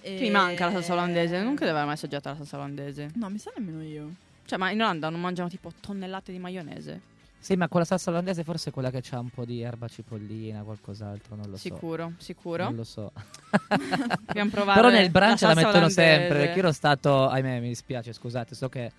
Che 0.02 0.18
mi 0.22 0.30
manca 0.30 0.66
la 0.66 0.72
salsa 0.72 0.94
olandese. 0.94 1.38
Non 1.42 1.56
credo 1.56 1.72
di 1.72 1.78
aver 1.78 1.86
mai 1.86 1.94
assaggiato 1.96 2.30
la 2.30 2.36
salsa 2.36 2.56
olandese. 2.56 3.10
No, 3.16 3.30
mi 3.30 3.38
sa 3.38 3.52
nemmeno 3.58 3.84
io. 3.84 4.14
Cioè, 4.46 4.58
ma 4.58 4.72
in 4.72 4.82
Olanda 4.82 5.10
non 5.10 5.20
mangiano 5.20 5.50
tipo 5.50 5.74
tonnellate 5.80 6.32
di 6.32 6.40
maionese? 6.40 7.02
Sì, 7.40 7.56
ma 7.56 7.68
con 7.68 7.80
la 7.80 7.86
salsa 7.86 8.10
olandese 8.10 8.44
forse 8.44 8.70
è 8.70 8.74
quella 8.74 8.92
che 8.92 9.00
c'ha 9.02 9.20
un 9.20 9.30
po' 9.30 9.46
di 9.46 9.62
erba 9.62 9.88
cipollina, 9.88 10.64
qualcos'altro, 10.64 11.36
non 11.36 11.50
lo 11.50 11.56
so. 11.56 11.62
Sicuro, 11.62 12.14
sicuro. 12.18 12.64
Non 12.66 12.76
lo 12.76 12.84
so. 12.84 13.12
Dobbiamo 14.26 14.50
provare 14.50 14.82
Però 14.82 14.94
nel 14.94 15.10
brunch 15.10 15.42
la 15.42 15.48
la, 15.50 15.54
mettono 15.54 15.78
olandese. 15.78 16.02
sempre. 16.02 16.38
Perché 16.40 16.54
io 16.54 16.60
ero 16.60 16.72
stato, 16.72 17.28
ahimè, 17.30 17.60
mi 17.60 17.68
dispiace, 17.70 18.12
scusate, 18.14 18.56
so 18.56 18.68
che 18.70 18.92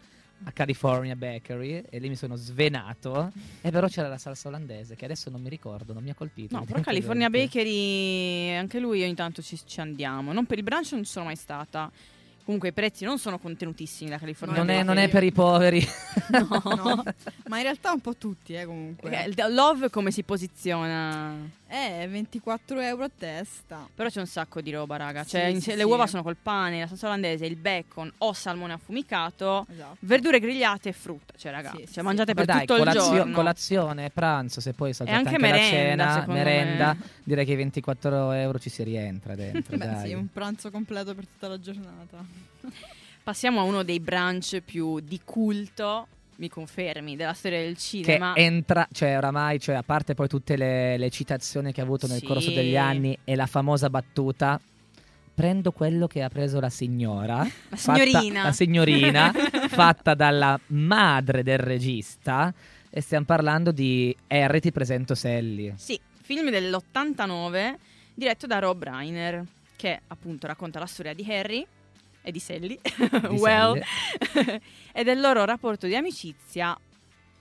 a 0.44 0.52
California 0.52 1.16
Bakery 1.16 1.82
e 1.90 1.98
lì 1.98 2.08
mi 2.08 2.16
sono 2.16 2.36
svenato. 2.36 3.32
E 3.60 3.70
però 3.70 3.86
c'era 3.88 4.08
la 4.08 4.18
salsa 4.18 4.48
olandese 4.48 4.94
che 4.94 5.04
adesso 5.04 5.30
non 5.30 5.42
mi 5.42 5.48
ricordo, 5.48 5.92
non 5.92 6.02
mi 6.02 6.10
ha 6.10 6.14
colpito. 6.14 6.56
No, 6.56 6.64
però 6.64 6.80
California. 6.80 7.28
Bakery, 7.28 8.54
anche 8.54 8.78
lui 8.78 9.02
ogni 9.02 9.14
tanto 9.14 9.42
ci, 9.42 9.58
ci 9.66 9.80
andiamo. 9.80 10.32
Non 10.32 10.46
per 10.46 10.58
il 10.58 10.64
brunch 10.64 10.92
non 10.92 11.04
ci 11.04 11.10
sono 11.10 11.26
mai 11.26 11.36
stata. 11.36 11.90
Comunque 12.48 12.70
i 12.70 12.72
prezzi 12.72 13.04
non 13.04 13.18
sono 13.18 13.38
contenutissimi 13.38 14.08
da 14.08 14.16
California 14.16 14.56
Non 14.56 14.70
è, 14.70 14.82
non 14.82 14.96
è 14.96 15.10
per 15.10 15.22
i 15.22 15.32
poveri. 15.32 15.84
No. 16.30 17.04
Ma 17.46 17.58
in 17.58 17.62
realtà 17.62 17.92
un 17.92 18.00
po' 18.00 18.16
tutti, 18.16 18.54
eh, 18.54 18.64
comunque. 18.64 19.24
Il 19.26 19.34
Love 19.50 19.90
come 19.90 20.10
si 20.10 20.22
posiziona? 20.22 21.34
Eh, 21.70 22.06
24 22.08 22.80
euro 22.80 23.04
a 23.04 23.10
testa. 23.16 23.86
Però 23.94 24.08
c'è 24.08 24.20
un 24.20 24.26
sacco 24.26 24.62
di 24.62 24.70
roba, 24.72 24.96
raga. 24.96 25.22
Sì, 25.24 25.30
Cioè, 25.30 25.60
sì, 25.60 25.70
le 25.72 25.76
sì. 25.78 25.82
uova 25.82 26.06
sono 26.06 26.22
col 26.22 26.36
pane, 26.40 26.80
la 26.80 26.86
salsa 26.86 27.06
olandese, 27.08 27.44
il 27.44 27.56
bacon 27.56 28.10
o 28.18 28.32
salmone 28.32 28.72
affumicato, 28.72 29.66
Esatto. 29.70 29.96
verdure 30.00 30.40
grigliate 30.40 30.88
e 30.88 30.92
frutta. 30.92 31.34
Cioè, 31.36 31.52
raga, 31.52 31.72
Sì, 31.76 31.84
sì, 31.86 31.92
cioè, 31.92 32.02
mangiate 32.04 32.32
Beh, 32.32 32.44
per 32.44 32.54
dai, 32.54 32.66
tutto 32.66 32.78
colazio- 32.78 33.10
il 33.10 33.16
giorno. 33.18 33.34
colazione, 33.34 34.08
pranzo, 34.10 34.60
se 34.62 34.72
poi 34.72 34.94
saltate 34.94 35.18
anche 35.18 35.34
anche, 35.34 35.46
la 35.46 35.52
merenda, 35.52 36.02
cena, 36.04 36.12
secondo 36.20 36.32
merenda, 36.42 36.94
me. 36.98 37.06
direi 37.24 37.44
che 37.44 37.52
i 37.52 37.56
24 37.56 38.32
euro 38.32 38.58
ci 38.58 38.70
si 38.70 38.82
rientra 38.82 39.34
dentro. 39.34 39.76
Beh, 39.76 39.84
dai. 39.86 40.08
sì, 40.08 40.14
un 40.14 40.28
pranzo 40.32 40.70
completo 40.70 41.14
per 41.14 41.26
tutta 41.26 41.48
la 41.48 41.60
giornata. 41.60 42.24
Passiamo 43.22 43.60
a 43.60 43.64
uno 43.64 43.82
dei 43.82 44.00
brunch 44.00 44.60
più 44.62 45.00
di 45.00 45.20
culto, 45.22 46.06
mi 46.38 46.48
confermi, 46.48 47.16
della 47.16 47.32
storia 47.32 47.60
del 47.60 47.74
che 47.74 47.80
cinema. 47.80 48.34
entra, 48.36 48.86
cioè 48.92 49.16
oramai, 49.16 49.58
cioè, 49.60 49.74
a 49.76 49.82
parte 49.82 50.14
poi 50.14 50.28
tutte 50.28 50.56
le, 50.56 50.96
le 50.96 51.10
citazioni 51.10 51.72
che 51.72 51.80
ha 51.80 51.84
avuto 51.84 52.06
nel 52.06 52.18
Sì. 52.18 52.26
corso 52.26 52.50
degli 52.50 52.76
anni 52.76 53.16
e 53.24 53.34
la 53.36 53.46
famosa 53.46 53.90
battuta. 53.90 54.60
Prendo 55.34 55.70
quello 55.70 56.08
che 56.08 56.22
ha 56.22 56.28
preso 56.28 56.58
la 56.58 56.68
signora, 56.70 57.36
La 57.68 57.76
fatta- 57.76 58.04
signorina. 58.04 58.42
la 58.42 58.52
signorina 58.52 59.32
fatta 59.68 60.14
dalla 60.14 60.58
madre 60.68 61.44
del 61.44 61.58
regista, 61.58 62.52
e 62.90 63.00
stiamo 63.00 63.24
parlando 63.24 63.70
di 63.70 64.14
Harry 64.26 64.58
ti 64.58 64.72
presento 64.72 65.14
Sally. 65.14 65.72
Sì, 65.76 65.98
film 66.22 66.50
dell'89 66.50 67.74
diretto 68.14 68.46
da 68.48 68.58
Rob 68.58 68.82
Reiner, 68.82 69.44
che 69.76 70.00
appunto 70.08 70.48
racconta 70.48 70.80
la 70.80 70.86
storia 70.86 71.14
di 71.14 71.24
Harry 71.28 71.64
e 72.22 72.30
di 72.32 72.40
Sally, 72.40 72.78
well, 73.38 73.80
e 74.92 75.04
del 75.04 75.20
loro 75.20 75.44
rapporto 75.44 75.86
di 75.86 75.96
amicizia. 75.96 76.78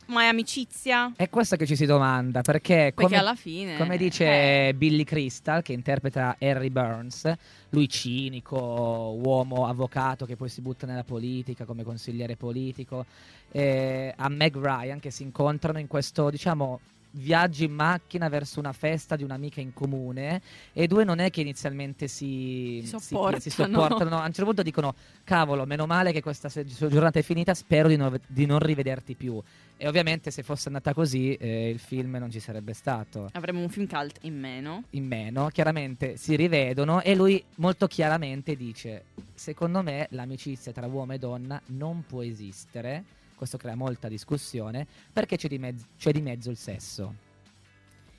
Ma 0.08 0.22
è 0.22 0.28
amicizia? 0.28 1.12
È 1.18 1.30
questo 1.30 1.58
che 1.58 1.66
ci 1.66 1.76
si 1.76 1.86
domanda, 1.86 2.42
perché, 2.42 2.94
Perché 2.96 3.04
come, 3.04 3.18
alla 3.18 3.36
fine, 3.36 3.78
come 3.78 3.98
dice 3.98 4.70
eh. 4.70 4.74
Billy 4.74 5.04
Crystal, 5.04 5.62
che 5.62 5.74
interpreta 5.74 6.38
Harry 6.40 6.70
Burns, 6.70 7.30
lui 7.72 7.90
cinico, 7.90 8.58
uomo 8.58 9.68
avvocato 9.68 10.26
che 10.26 10.38
poi 10.38 10.48
si 10.48 10.62
butta 10.62 10.86
nella 10.86 11.04
politica 11.04 11.66
come 11.66 11.84
consigliere 11.84 12.38
politico, 12.38 13.06
eh, 13.52 14.14
a 14.16 14.30
Meg 14.30 14.58
Ryan 14.58 15.00
che 15.02 15.12
si 15.12 15.24
incontrano 15.24 15.78
in 15.78 15.88
questo, 15.88 16.30
diciamo, 16.30 16.80
viaggio 17.12 17.64
in 17.64 17.72
macchina 17.74 18.30
verso 18.30 18.60
una 18.60 18.74
festa 18.74 19.16
di 19.16 19.24
un'amica 19.24 19.60
in 19.62 19.74
comune 19.74 20.42
e 20.74 20.88
due 20.88 21.04
non 21.04 21.20
è 21.20 21.30
che 21.32 21.42
inizialmente 21.42 22.08
si, 22.08 22.80
Si 22.84 22.88
si- 23.00 23.08
sopportano. 23.08 23.40
si 23.42 23.50
sopportano, 23.50 24.10
no, 24.10 24.18
a 24.18 24.26
un 24.26 24.28
certo 24.28 24.46
punto 24.46 24.62
dicono 24.64 24.94
cavolo 25.24 25.66
meno 25.66 25.86
male 25.86 26.12
che 26.12 26.22
questa 26.22 26.50
giornata 26.50 27.20
è 27.20 27.22
finita 27.24 27.54
spero 27.54 27.88
di, 27.88 27.96
non- 27.96 28.20
di 28.28 28.46
non 28.46 28.60
rivederti 28.60 29.16
più 29.16 29.42
e 29.80 29.88
ovviamente 29.88 30.32
se 30.32 30.42
fosse 30.44 30.68
andata 30.70 30.94
così 30.94 31.34
eh, 31.36 31.70
il 31.70 31.80
film 31.80 32.16
non 32.18 32.32
ci 32.32 32.40
sarebbe 32.40 32.74
stato 32.74 33.30
Avremmo 33.34 33.62
un 33.62 33.70
film 33.70 33.88
cult 33.88 34.18
in 34.22 34.38
meno. 34.40 34.84
in 34.92 35.06
meno 35.06 35.48
chiaramente 35.50 36.18
si 36.18 36.36
rivedono 36.36 37.02
e 37.02 37.16
lui 37.16 37.44
molto 37.56 37.88
chiaramente 37.88 38.56
dice 38.56 39.04
secondo 39.34 39.82
me 39.84 40.08
l'amicizia 40.12 40.72
tra 40.72 40.88
uomo 40.88 41.14
e 41.14 41.20
donna 41.20 41.62
non 41.68 42.04
può 42.08 42.24
esistere 42.24 43.04
questo 43.38 43.58
crea 43.58 43.76
molta 43.76 44.08
discussione 44.08 44.86
perché 45.14 45.38
c'è 45.38 45.48
di, 45.48 45.60
mezzo, 45.60 45.86
c'è 45.98 46.12
di 46.12 46.22
mezzo 46.22 46.50
il 46.50 46.58
sesso 46.58 47.14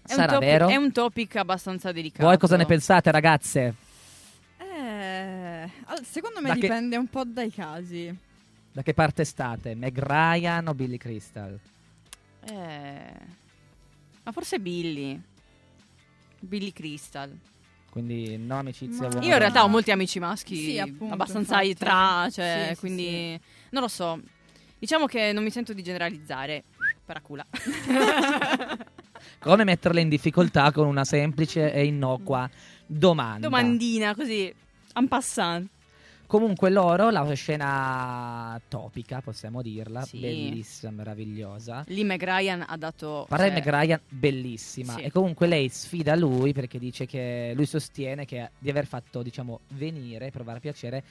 È 0.06 0.12
sarà 0.12 0.34
topic, 0.34 0.48
vero? 0.48 0.68
è 0.68 0.76
un 0.76 0.92
topic 0.92 1.36
abbastanza 1.36 1.90
delicato. 1.92 2.24
voi 2.24 2.38
cosa 2.38 2.56
ne 2.56 2.64
pensate 2.64 3.10
ragazze? 3.10 3.74
Eh, 4.58 5.68
secondo 6.04 6.40
me 6.40 6.48
Da 6.48 6.54
che- 6.54 6.60
dipende 6.60 6.96
un 6.96 7.08
po' 7.08 7.24
dai 7.24 7.50
casi. 7.50 8.16
da 8.72 8.82
che 8.82 8.94
parte 8.94 9.24
state? 9.24 9.74
Meg 9.74 9.98
Ryan 9.98 10.68
o 10.68 10.74
Billy 10.74 10.96
Crystal? 10.96 11.58
Eh, 12.44 13.12
ma 14.22 14.32
forse 14.32 14.60
Billy. 14.60 15.20
Billy 16.40 16.72
Crystal. 16.72 17.36
quindi 17.90 18.36
no 18.36 18.58
amicizia 18.58 19.08
Ma- 19.08 19.20
Io 19.22 19.32
in 19.32 19.38
realtà 19.38 19.64
ho 19.64 19.68
molti 19.68 19.90
amici 19.90 20.20
maschi 20.20 20.54
Sì, 20.54 20.78
appunto, 20.78 21.12
abbastanza 21.14 21.60
infatti. 21.62 21.74
tra, 21.84 22.28
cioè, 22.30 22.66
Sì, 22.68 22.74
sì, 22.74 22.80
quindi 22.80 23.40
non 23.70 23.82
lo 23.82 23.88
so. 23.88 24.20
Diciamo 24.78 25.06
che 25.06 25.32
non 25.32 25.42
mi 25.42 25.50
sento 25.50 25.72
di 25.72 25.82
generalizzare. 25.82 26.64
Paracula. 27.04 27.44
come 29.38 29.64
metterle 29.64 30.00
in 30.00 30.08
difficoltà 30.08 30.70
con 30.72 30.86
una 30.86 31.04
semplice 31.04 31.72
e 31.72 31.84
innocua 31.84 32.48
domanda 32.86 33.48
Domandina 33.48 34.14
così, 34.14 34.52
en 34.94 35.08
passant. 35.08 35.68
Comunque 36.26 36.68
loro, 36.68 37.08
la 37.08 37.24
scena 37.32 38.60
topica, 38.68 39.22
possiamo 39.22 39.62
dirla, 39.62 40.02
Sì. 40.02 40.18
bellissima, 40.18 40.92
meravigliosa. 40.92 41.84
Lì 41.86 42.04
Meg 42.04 42.22
Ryan 42.22 42.66
ha 42.68 42.76
dato... 42.76 43.24
Parla 43.26 43.48
di 43.48 43.62
cioè, 43.62 43.64
Meg 43.64 43.80
Ryan, 43.80 44.00
bellissima. 44.10 44.92
Sì. 44.92 45.00
E 45.04 45.10
comunque 45.10 45.46
lei 45.46 45.70
sfida 45.70 46.14
lui 46.14 46.52
perché 46.52 46.78
dice 46.78 47.06
che 47.06 47.52
lui 47.54 47.64
sostiene 47.64 48.26
che 48.26 48.50
di 48.58 48.68
aver 48.68 48.86
fatto, 48.86 49.22
diciamo, 49.22 49.60
venire, 49.68 50.30
provare 50.30 50.60
piacere 50.60 51.02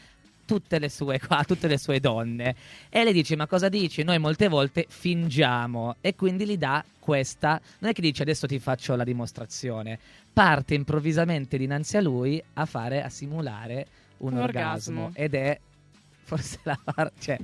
tutte 0.47 0.79
le 0.79 0.89
sue 0.89 1.19
qua, 1.19 1.43
tutte 1.45 1.67
le 1.67 1.77
sue 1.77 1.99
donne. 1.99 2.55
E 2.89 3.03
lei 3.03 3.13
dice: 3.13 3.35
Ma 3.35 3.45
cosa 3.45 3.69
dici? 3.69 4.01
Noi 4.01 4.17
molte 4.17 4.47
volte 4.47 4.85
fingiamo. 4.87 5.97
E 6.01 6.15
quindi 6.15 6.47
gli 6.47 6.57
dà 6.57 6.83
questa. 6.97 7.61
Non 7.79 7.91
è 7.91 7.93
che 7.93 8.01
dice 8.01 8.23
adesso 8.23 8.47
ti 8.47 8.57
faccio 8.57 8.95
la 8.95 9.03
dimostrazione. 9.03 9.99
Parte 10.33 10.73
improvvisamente 10.73 11.57
dinanzi 11.57 11.97
a 11.97 12.01
lui 12.01 12.41
a 12.53 12.65
fare, 12.65 13.03
a 13.03 13.09
simulare 13.09 13.87
un, 14.17 14.33
Un 14.33 14.39
orgasmo. 14.39 15.05
orgasmo. 15.05 15.23
Ed 15.23 15.33
è 15.35 15.59
forse 16.23 16.59
la 16.63 16.79
parte. 16.81 17.13
Cioè, 17.19 17.37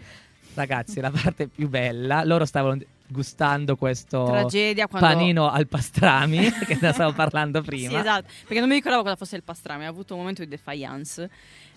ragazzi, 0.56 1.00
la 1.00 1.12
parte 1.12 1.48
più 1.48 1.68
bella. 1.68 2.24
Loro 2.24 2.46
stavano 2.46 2.80
gustando 3.08 3.76
questo 3.76 4.26
Tragedia 4.26 4.88
quando... 4.88 5.08
panino 5.08 5.50
al 5.50 5.68
pastrami, 5.68 6.50
che 6.66 6.78
ne 6.82 6.92
stavo 6.94 7.14
parlando 7.14 7.62
prima. 7.62 7.90
Sì, 7.90 7.96
esatto, 7.96 8.28
perché 8.42 8.60
non 8.60 8.68
mi 8.68 8.76
ricordavo 8.76 9.04
cosa 9.04 9.16
fosse 9.16 9.36
il 9.36 9.44
pastrami, 9.44 9.86
ho 9.86 9.90
avuto 9.90 10.14
un 10.14 10.22
momento 10.22 10.42
di 10.42 10.50
defiance. 10.50 11.30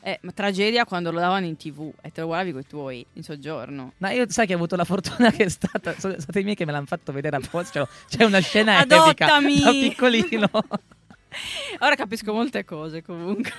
Eh, 0.06 0.20
ma 0.22 0.30
tragedia 0.30 0.84
quando 0.84 1.10
lo 1.10 1.18
davano 1.18 1.46
in 1.46 1.56
tv 1.56 1.92
e 2.00 2.12
te 2.12 2.20
lo 2.20 2.28
guardavi 2.28 2.52
con 2.52 2.60
i 2.60 2.66
tuoi 2.68 3.04
in 3.14 3.24
soggiorno. 3.24 3.94
Ma 3.96 4.12
io 4.12 4.30
sai 4.30 4.46
che 4.46 4.52
ho 4.52 4.56
avuto 4.56 4.76
la 4.76 4.84
fortuna 4.84 5.32
che 5.34 5.46
è 5.46 5.48
stata. 5.48 5.98
Sono 5.98 6.14
stati 6.20 6.38
i 6.38 6.42
miei 6.44 6.54
che 6.54 6.64
me 6.64 6.70
l'hanno 6.70 6.86
fatto 6.86 7.10
vedere 7.10 7.34
apposta. 7.34 7.84
Cioè, 7.84 8.16
c'è 8.16 8.24
una 8.24 8.38
scena 8.38 8.78
Adottami! 8.78 9.54
epica 9.54 9.64
da 9.64 10.20
piccolino. 10.20 10.50
Ora 11.80 11.96
capisco 11.96 12.32
molte 12.32 12.64
cose 12.64 13.02
comunque. 13.02 13.52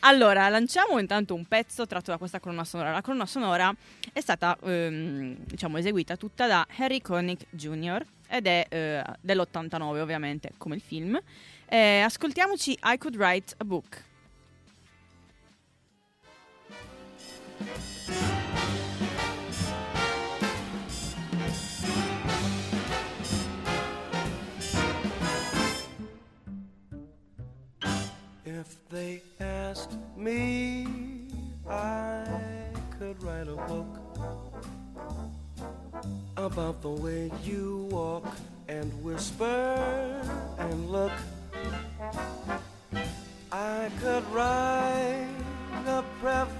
allora, 0.00 0.48
lanciamo 0.48 0.98
intanto 0.98 1.32
un 1.32 1.44
pezzo 1.44 1.86
tratto 1.86 2.10
da 2.10 2.18
questa 2.18 2.40
colonna 2.40 2.64
sonora. 2.64 2.90
La 2.90 3.00
colonna 3.00 3.26
sonora 3.26 3.72
è 4.12 4.20
stata, 4.20 4.58
ehm, 4.64 5.36
diciamo, 5.44 5.78
eseguita 5.78 6.16
tutta 6.16 6.48
da 6.48 6.66
Harry 6.76 7.00
Connick 7.00 7.46
Jr. 7.50 8.04
ed 8.28 8.48
è 8.48 8.66
eh, 8.68 9.04
dell'89 9.20 10.00
ovviamente, 10.00 10.54
come 10.56 10.74
il 10.74 10.82
film. 10.84 11.16
Eh, 11.68 12.00
ascoltiamoci 12.00 12.76
I 12.82 12.98
Could 12.98 13.14
Write 13.14 13.54
a 13.58 13.64
Book. 13.64 14.06
If 28.44 28.76
they 28.88 29.22
asked 29.40 29.96
me, 30.16 30.86
I 31.68 32.24
could 32.98 33.22
write 33.22 33.48
a 33.48 33.56
book 33.68 33.86
about 36.36 36.82
the 36.82 36.90
way 36.90 37.30
you 37.44 37.88
walk 37.90 38.26
and 38.68 38.92
whisper 39.02 40.22
and 40.58 40.90
look. 40.90 41.12
I 43.52 43.90
could 44.00 44.24
write 44.30 45.28
a 45.86 46.04
preface 46.20 46.57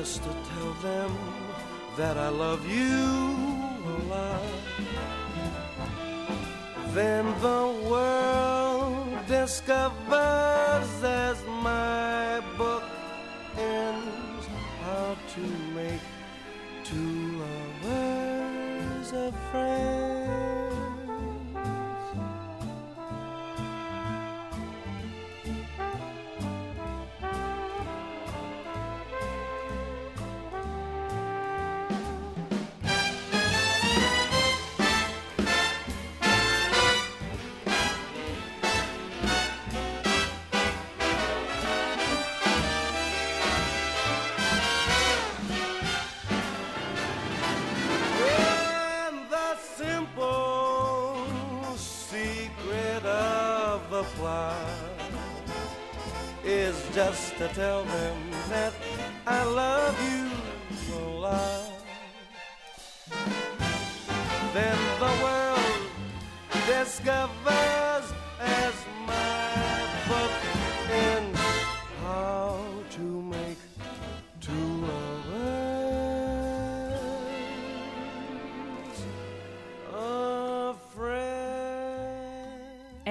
just 0.00 0.24
to 0.24 0.30
tell 0.50 0.72
them 0.82 1.10
that 1.96 2.16
I 2.16 2.28
love 2.28 2.62
you 2.68 2.98
a 3.94 3.98
lot. 4.14 4.42
Then 6.98 7.24
the 7.40 7.62
world 7.88 9.26
discovers 9.28 10.63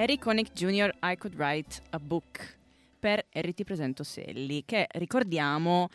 Harry 0.04 0.18
Connick 0.18 0.52
Jr. 0.52 0.94
I 1.02 1.16
Could 1.16 1.34
Write 1.34 1.80
a 1.88 1.98
Book 1.98 2.58
per 3.00 3.24
Harry 3.32 3.54
ti 3.54 3.64
presento 3.64 4.04
Sally 4.04 4.62
che 4.66 4.86
ricordiamo 4.92 5.88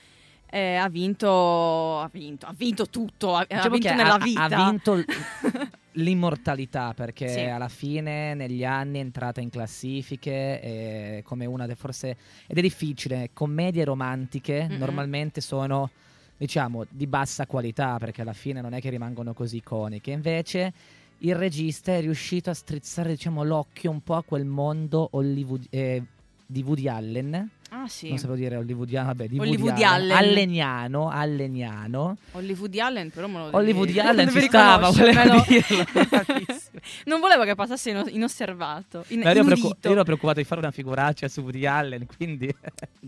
eh, 0.49 0.73
ha 0.77 0.89
vinto 0.89 1.99
ha 1.99 2.09
vinto 2.11 2.47
ha 2.47 2.53
vinto 2.57 2.89
tutto 2.89 3.35
ha, 3.35 3.41
ha 3.41 3.45
Diciamo 3.47 3.69
vinto 3.69 3.87
che 3.87 3.93
nella 3.93 4.15
ha, 4.15 4.17
vita 4.17 4.43
ha 4.45 4.65
vinto 4.71 4.95
l- 4.95 5.05
l'immortalità 5.93 6.93
perché 6.95 7.27
Sì. 7.27 7.39
alla 7.41 7.67
fine 7.67 8.33
negli 8.33 8.65
anni 8.65 8.97
è 8.97 9.01
entrata 9.01 9.41
in 9.41 9.51
classifiche 9.51 10.59
eh, 10.59 11.21
come 11.23 11.45
una 11.45 11.65
delle 11.65 11.75
forse 11.75 12.17
ed 12.47 12.57
è 12.57 12.61
difficile 12.61 13.29
commedie 13.31 13.83
romantiche 13.85 14.65
Mm-mm. 14.67 14.79
normalmente 14.79 15.39
sono 15.39 15.91
diciamo 16.35 16.83
di 16.89 17.05
bassa 17.05 17.45
qualità 17.45 17.97
perché 17.99 18.21
alla 18.21 18.33
fine 18.33 18.59
non 18.59 18.73
è 18.73 18.81
che 18.81 18.89
rimangono 18.89 19.35
così 19.35 19.57
iconiche 19.57 20.09
invece 20.09 20.73
il 21.19 21.35
regista 21.35 21.93
è 21.93 22.01
riuscito 22.01 22.49
a 22.49 22.53
strizzare 22.53 23.09
diciamo 23.09 23.43
l'occhio 23.43 23.91
un 23.91 24.01
po' 24.01 24.15
a 24.15 24.23
quel 24.23 24.45
mondo 24.45 25.09
Hollywood 25.11 25.65
eh, 25.69 26.01
di 26.45 26.63
Woody 26.63 26.87
Allen 26.87 27.49
ah 27.71 27.87
sì 27.87 28.09
non 28.09 28.17
sapevo 28.17 28.35
dire 28.37 28.55
hollywoodiano 28.55 29.07
vabbè 29.07 29.27
di 29.27 29.37
Hollywood 29.37 29.59
Woody 29.61 29.83
Allen 29.83 30.11
Allen. 30.11 30.29
alleniano 30.29 31.09
alleniano 31.09 32.17
Hollywood 32.31 32.75
Allen 32.79 33.11
però 33.11 33.27
me 33.27 33.37
lo 33.37 33.49
Hollywood 33.55 33.93
lo 33.93 34.01
Allen 34.01 34.29
ci 34.31 34.41
stava, 34.41 34.89
riconoscermelo. 34.89 35.45
dirlo. 35.47 35.85
non 37.05 37.19
volevo 37.19 37.43
che 37.43 37.53
passasse 37.53 37.91
ino- 37.91 38.07
inosservato 38.07 39.03
in, 39.09 39.19
Ma 39.19 39.29
ero, 39.29 39.43
preoccu- 39.43 39.57
inudito. 39.65 39.87
io 39.87 39.93
ero 39.93 40.03
preoccupato 40.03 40.39
di 40.39 40.45
fare 40.45 40.61
una 40.61 40.71
figuraccia 40.71 41.27
su 41.27 41.41
Woody 41.41 41.65
Allen, 41.67 42.07
quindi... 42.17 42.51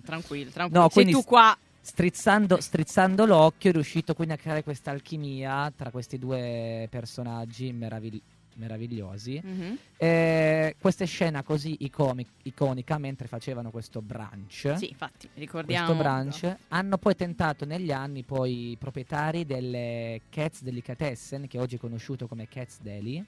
tranquillo 0.06 0.52
tranquillo 0.52 0.80
No, 0.82 0.90
sei 0.90 0.90
quindi 0.92 1.12
tu 1.14 1.24
qua 1.24 1.58
Strizzando, 1.84 2.62
strizzando 2.62 3.26
l'occhio 3.26 3.72
è 3.72 3.74
riuscito 3.74 4.14
quindi 4.14 4.34
a 4.36 4.38
creare 4.38 4.64
questa 4.64 4.92
alchimia 4.92 5.72
tra 5.76 5.90
questi 5.90 6.20
due 6.20 6.88
personaggi 6.92 7.72
meravigli- 7.74 8.22
meravigliosi. 8.56 9.42
Mhm. 9.44 9.78
Eh, 9.98 10.76
questa 10.80 11.06
scena 11.06 11.42
così 11.42 11.78
icomi- 11.80 12.26
iconica 12.44 12.98
mentre 12.98 13.28
facevano 13.28 13.72
questo 13.72 14.02
brunch. 14.02 14.76
sì 14.78 14.90
infatti 14.90 15.30
ricordiamo 15.36 15.86
Questo 15.88 16.04
brunch 16.04 16.56
hanno 16.70 16.98
poi 16.98 17.16
tentato 17.16 17.66
negli 17.66 17.92
anni 17.92 18.24
poi 18.24 18.72
i 18.72 18.78
proprietari 18.78 19.46
delle 19.46 20.22
Cats 20.30 20.62
Delicatessen, 20.62 21.48
che 21.48 21.58
oggi 21.58 21.76
è 21.76 21.80
conosciuto 21.80 22.28
come 22.28 22.48
Cats 22.48 22.80
Deli, 22.82 23.24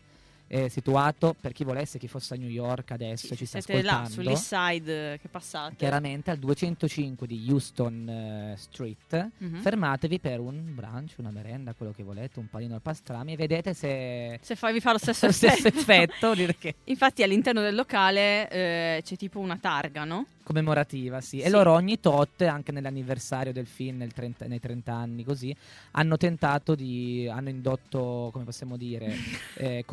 è 0.54 0.68
situato 0.68 1.36
per 1.40 1.52
chi 1.52 1.64
volesse, 1.64 1.98
chi 1.98 2.08
fosse 2.08 2.36
a 2.36 2.38
New 2.38 2.48
York 2.48 2.92
adesso 2.92 3.36
ci 3.36 3.46
sta 3.46 3.60
siete 3.60 3.82
là 3.82 4.02
ascoltando. 4.02 4.22
sull'east 4.22 4.56
side 4.56 5.20
che 5.20 5.28
passate 5.28 5.76
Chiaramente 5.76 6.30
al 6.30 6.38
205 6.38 7.26
di 7.26 7.48
Houston 7.50 8.08
eh, 8.08 8.56
Street, 8.58 9.30
Mhm. 9.40 9.62
fermatevi 9.62 10.20
per 10.20 10.40
un 10.40 10.76
brunch, 10.76 11.16
una 11.18 11.32
merenda, 11.32 11.74
quello 11.74 11.92
che 11.92 12.04
volete, 12.04 12.40
un 12.40 12.50
panino 12.50 12.76
al 12.76 12.82
pastrami 12.82 13.34
e 13.34 13.36
vedete 13.36 13.74
se, 13.74 14.38
se 14.42 14.56
fa, 14.56 14.72
vi 14.72 14.80
fa 14.80 14.92
lo 14.92 14.98
stesso 15.00 15.32
stesso 15.32 15.68
effetto. 15.68 16.34
che 16.60 16.76
Infatti 16.86 17.24
all'interno 17.24 17.62
del 17.62 17.74
locale 17.76 18.48
eh, 18.50 19.02
c'è 19.04 19.16
tipo 19.16 19.40
una 19.40 19.58
targa, 19.58 20.04
no? 20.04 20.28
commemorativa, 20.44 21.22
sì. 21.22 21.40
E 21.40 21.46
Sì. 21.46 21.50
loro 21.52 21.72
ogni 21.72 22.02
tot, 22.02 22.42
anche 22.42 22.74
nell'anniversario 22.74 23.54
del 23.54 23.66
film, 23.66 23.96
nel 23.98 24.12
30 24.12 24.46
nei 24.46 24.60
30 24.60 24.94
anni, 24.94 25.24
così, 25.24 25.56
hanno 25.92 26.18
tentato 26.18 26.76
di, 26.76 27.30
hanno 27.32 27.48
indotto, 27.48 28.30
come 28.34 28.44
possiamo 28.44 28.76
dire, 28.76 29.16
eh, 29.56 29.84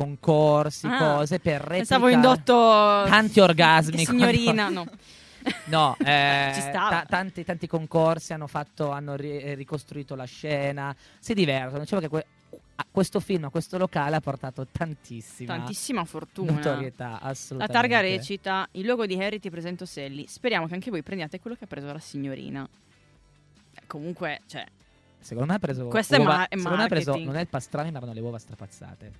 concorsi, 0.51 0.87
Ah, 0.87 0.97
cose 0.97 1.39
per 1.39 1.65
Pensavo 1.65 2.07
replicare 2.07 2.13
indotto 2.35 3.09
tanti 3.09 3.39
orgasmi. 3.39 4.05
signorina, 4.05 4.63
quando- 4.71 4.83
no. 4.83 4.91
No, 5.65 5.95
eh, 6.03 6.51
ta- 6.71 7.03
tanti, 7.07 7.43
tanti 7.43 7.65
concorsi 7.67 8.31
hanno, 8.33 8.45
fatto, 8.45 8.91
hanno 8.91 9.15
ri- 9.15 9.39
eh, 9.39 9.53
ricostruito 9.55 10.13
la 10.15 10.25
scena, 10.25 10.95
si 11.19 11.33
divertono. 11.33 11.79
Dicevo 11.79 12.01
che 12.01 12.09
que- 12.09 12.25
a 12.75 12.85
questo 12.89 13.19
film, 13.19 13.45
a 13.45 13.49
questo 13.49 13.77
locale 13.79 14.15
ha 14.15 14.19
portato 14.21 14.67
tantissima, 14.71 15.55
Tantissima 15.55 16.03
fortuna. 16.05 16.51
notorietà, 16.51 17.09
La 17.09 17.19
assolutamente. 17.21 17.73
targa 17.73 17.99
recita 18.01 18.67
Il 18.73 18.85
luogo 18.85 19.05
di 19.07 19.15
Harry 19.21 19.39
ti 19.39 19.49
presento 19.49 19.85
Sally. 19.85 20.25
Speriamo 20.27 20.67
che 20.67 20.73
anche 20.75 20.89
voi 20.91 21.01
prendiate 21.03 21.39
quello 21.39 21.55
che 21.55 21.63
ha 21.63 21.67
preso 21.67 21.91
la 21.91 21.99
signorina. 21.99 22.67
Eh, 23.75 23.81
Comunque, 23.87 24.41
cioè, 24.47 24.63
Secondo 25.19 25.49
me 25.51 25.55
ha 25.57 25.59
preso 25.59 25.85
Questo 25.87 26.15
è 26.15 26.17
uova- 26.17 26.37
ma- 26.37 26.47
è 26.47 26.55
secondo 26.57 26.77
me 26.77 26.83
ha 26.83 26.87
preso 26.87 27.15
non 27.17 27.35
è 27.35 27.41
il 27.41 27.47
pastrami, 27.47 27.91
ma 27.91 27.97
erano 27.97 28.13
le 28.13 28.19
uova 28.21 28.39
strapazzate. 28.39 29.11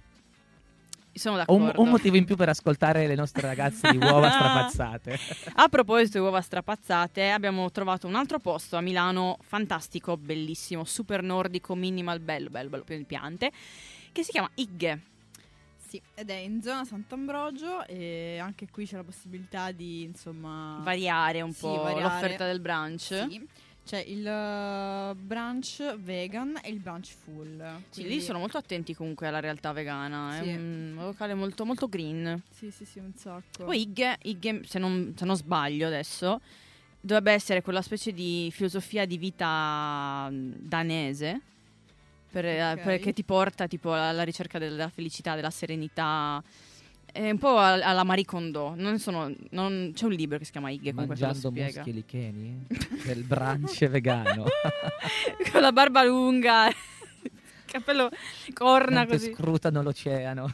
Sono 1.19 1.35
Un, 1.35 1.39
d'accordo. 1.41 1.81
un 1.81 1.89
motivo 1.89 2.15
in 2.17 2.25
più 2.25 2.35
per 2.35 2.49
ascoltare 2.49 3.07
le 3.07 3.15
nostre 3.15 3.41
ragazze 3.47 3.91
di 3.91 3.97
uova 3.97 4.29
strapazzate. 4.31 5.19
A 5.55 5.67
proposito 5.67 6.17
di 6.17 6.23
uova 6.23 6.41
strapazzate, 6.41 7.29
abbiamo 7.31 7.69
trovato 7.71 8.07
un 8.07 8.15
altro 8.15 8.39
posto 8.39 8.77
a 8.77 8.81
Milano 8.81 9.37
fantastico, 9.41 10.17
bellissimo, 10.17 10.83
super 10.85 11.21
nordico, 11.23 11.75
minimal, 11.75 12.19
bello, 12.19 12.49
bello, 12.49 12.69
bello, 12.69 12.83
pieno 12.83 13.01
di 13.01 13.07
piante, 13.07 13.51
che 14.11 14.23
si 14.23 14.31
chiama 14.31 14.49
Igge. 14.55 15.01
Sì, 15.91 16.01
ed 16.13 16.29
è 16.29 16.35
in 16.35 16.61
zona 16.61 16.85
Sant'Ambrogio 16.85 17.85
e 17.85 18.37
anche 18.41 18.67
qui 18.71 18.85
c'è 18.85 18.95
la 18.95 19.03
possibilità 19.03 19.71
di, 19.71 20.03
insomma... 20.03 20.79
Variare 20.81 21.41
un 21.41 21.51
Sì, 21.51 21.59
po' 21.61 21.81
variare. 21.81 22.01
l'offerta 22.03 22.45
del 22.45 22.61
brunch. 22.61 23.01
Sì. 23.27 23.45
C'è 23.83 23.97
il 24.07 24.19
uh, 24.25 25.15
brunch 25.15 25.95
vegan 25.97 26.57
e 26.63 26.69
il 26.69 26.79
brunch 26.79 27.13
full. 27.23 27.57
Sì, 27.89 28.01
quindi- 28.01 28.13
lì 28.13 28.21
sono 28.21 28.39
molto 28.39 28.57
attenti 28.57 28.93
comunque 28.93 29.27
alla 29.27 29.39
realtà 29.39 29.71
vegana. 29.73 30.37
Sì. 30.41 30.49
È 30.49 30.55
un 30.55 30.93
locale 30.97 31.33
molto, 31.33 31.65
molto 31.65 31.89
green. 31.89 32.41
Sì, 32.51 32.71
sì, 32.71 32.85
sì, 32.85 32.99
un 32.99 33.11
sacco. 33.15 33.65
Poi 33.65 33.81
Igge, 33.81 34.17
Igge, 34.21 34.61
se, 34.65 34.79
non, 34.79 35.13
se 35.17 35.25
non 35.25 35.35
sbaglio 35.35 35.87
adesso, 35.87 36.39
dovrebbe 37.01 37.33
essere 37.33 37.61
quella 37.61 37.81
specie 37.81 38.13
di 38.13 38.49
filosofia 38.53 39.05
di 39.05 39.17
vita 39.17 40.27
mm, 40.29 40.51
danese. 40.57 41.41
per- 42.31 42.45
eh, 42.45 42.71
Ok. 42.73 42.81
perché 42.83 43.11
ti 43.13 43.23
porta 43.23 43.67
tipo 43.67 43.93
alla 43.93 44.23
ricerca 44.23 44.57
della 44.57 44.87
felicità, 44.89 45.35
della 45.35 45.49
serenità. 45.49 46.41
È 47.11 47.29
un 47.29 47.37
po' 47.37 47.57
al- 47.57 47.81
alla 47.81 48.03
Marie 48.03 48.25
Kondo. 48.25 48.73
Non 48.75 48.97
sono- 48.99 49.31
non- 49.51 49.91
c'è 49.93 50.05
un 50.05 50.11
libro 50.13 50.37
che 50.37 50.45
si 50.45 50.51
chiama 50.51 50.69
Igge 50.69 50.91
comunque 50.93 51.15
che 51.15 51.21
lo 51.21 51.27
Mangiando 51.27 51.49
spiega. 51.51 51.79
muschi 51.81 51.93
licheni 51.93 52.65
del 53.05 53.23
brunch 53.23 53.87
vegano. 53.87 54.45
Con 55.51 55.61
la 55.61 55.71
barba 55.71 56.03
lunga, 56.03 56.69
cappello 57.65 58.09
corna 58.53 58.99
Mentre 58.99 59.17
così. 59.17 59.33
scrutano 59.33 59.81
l'oceano. 59.81 60.53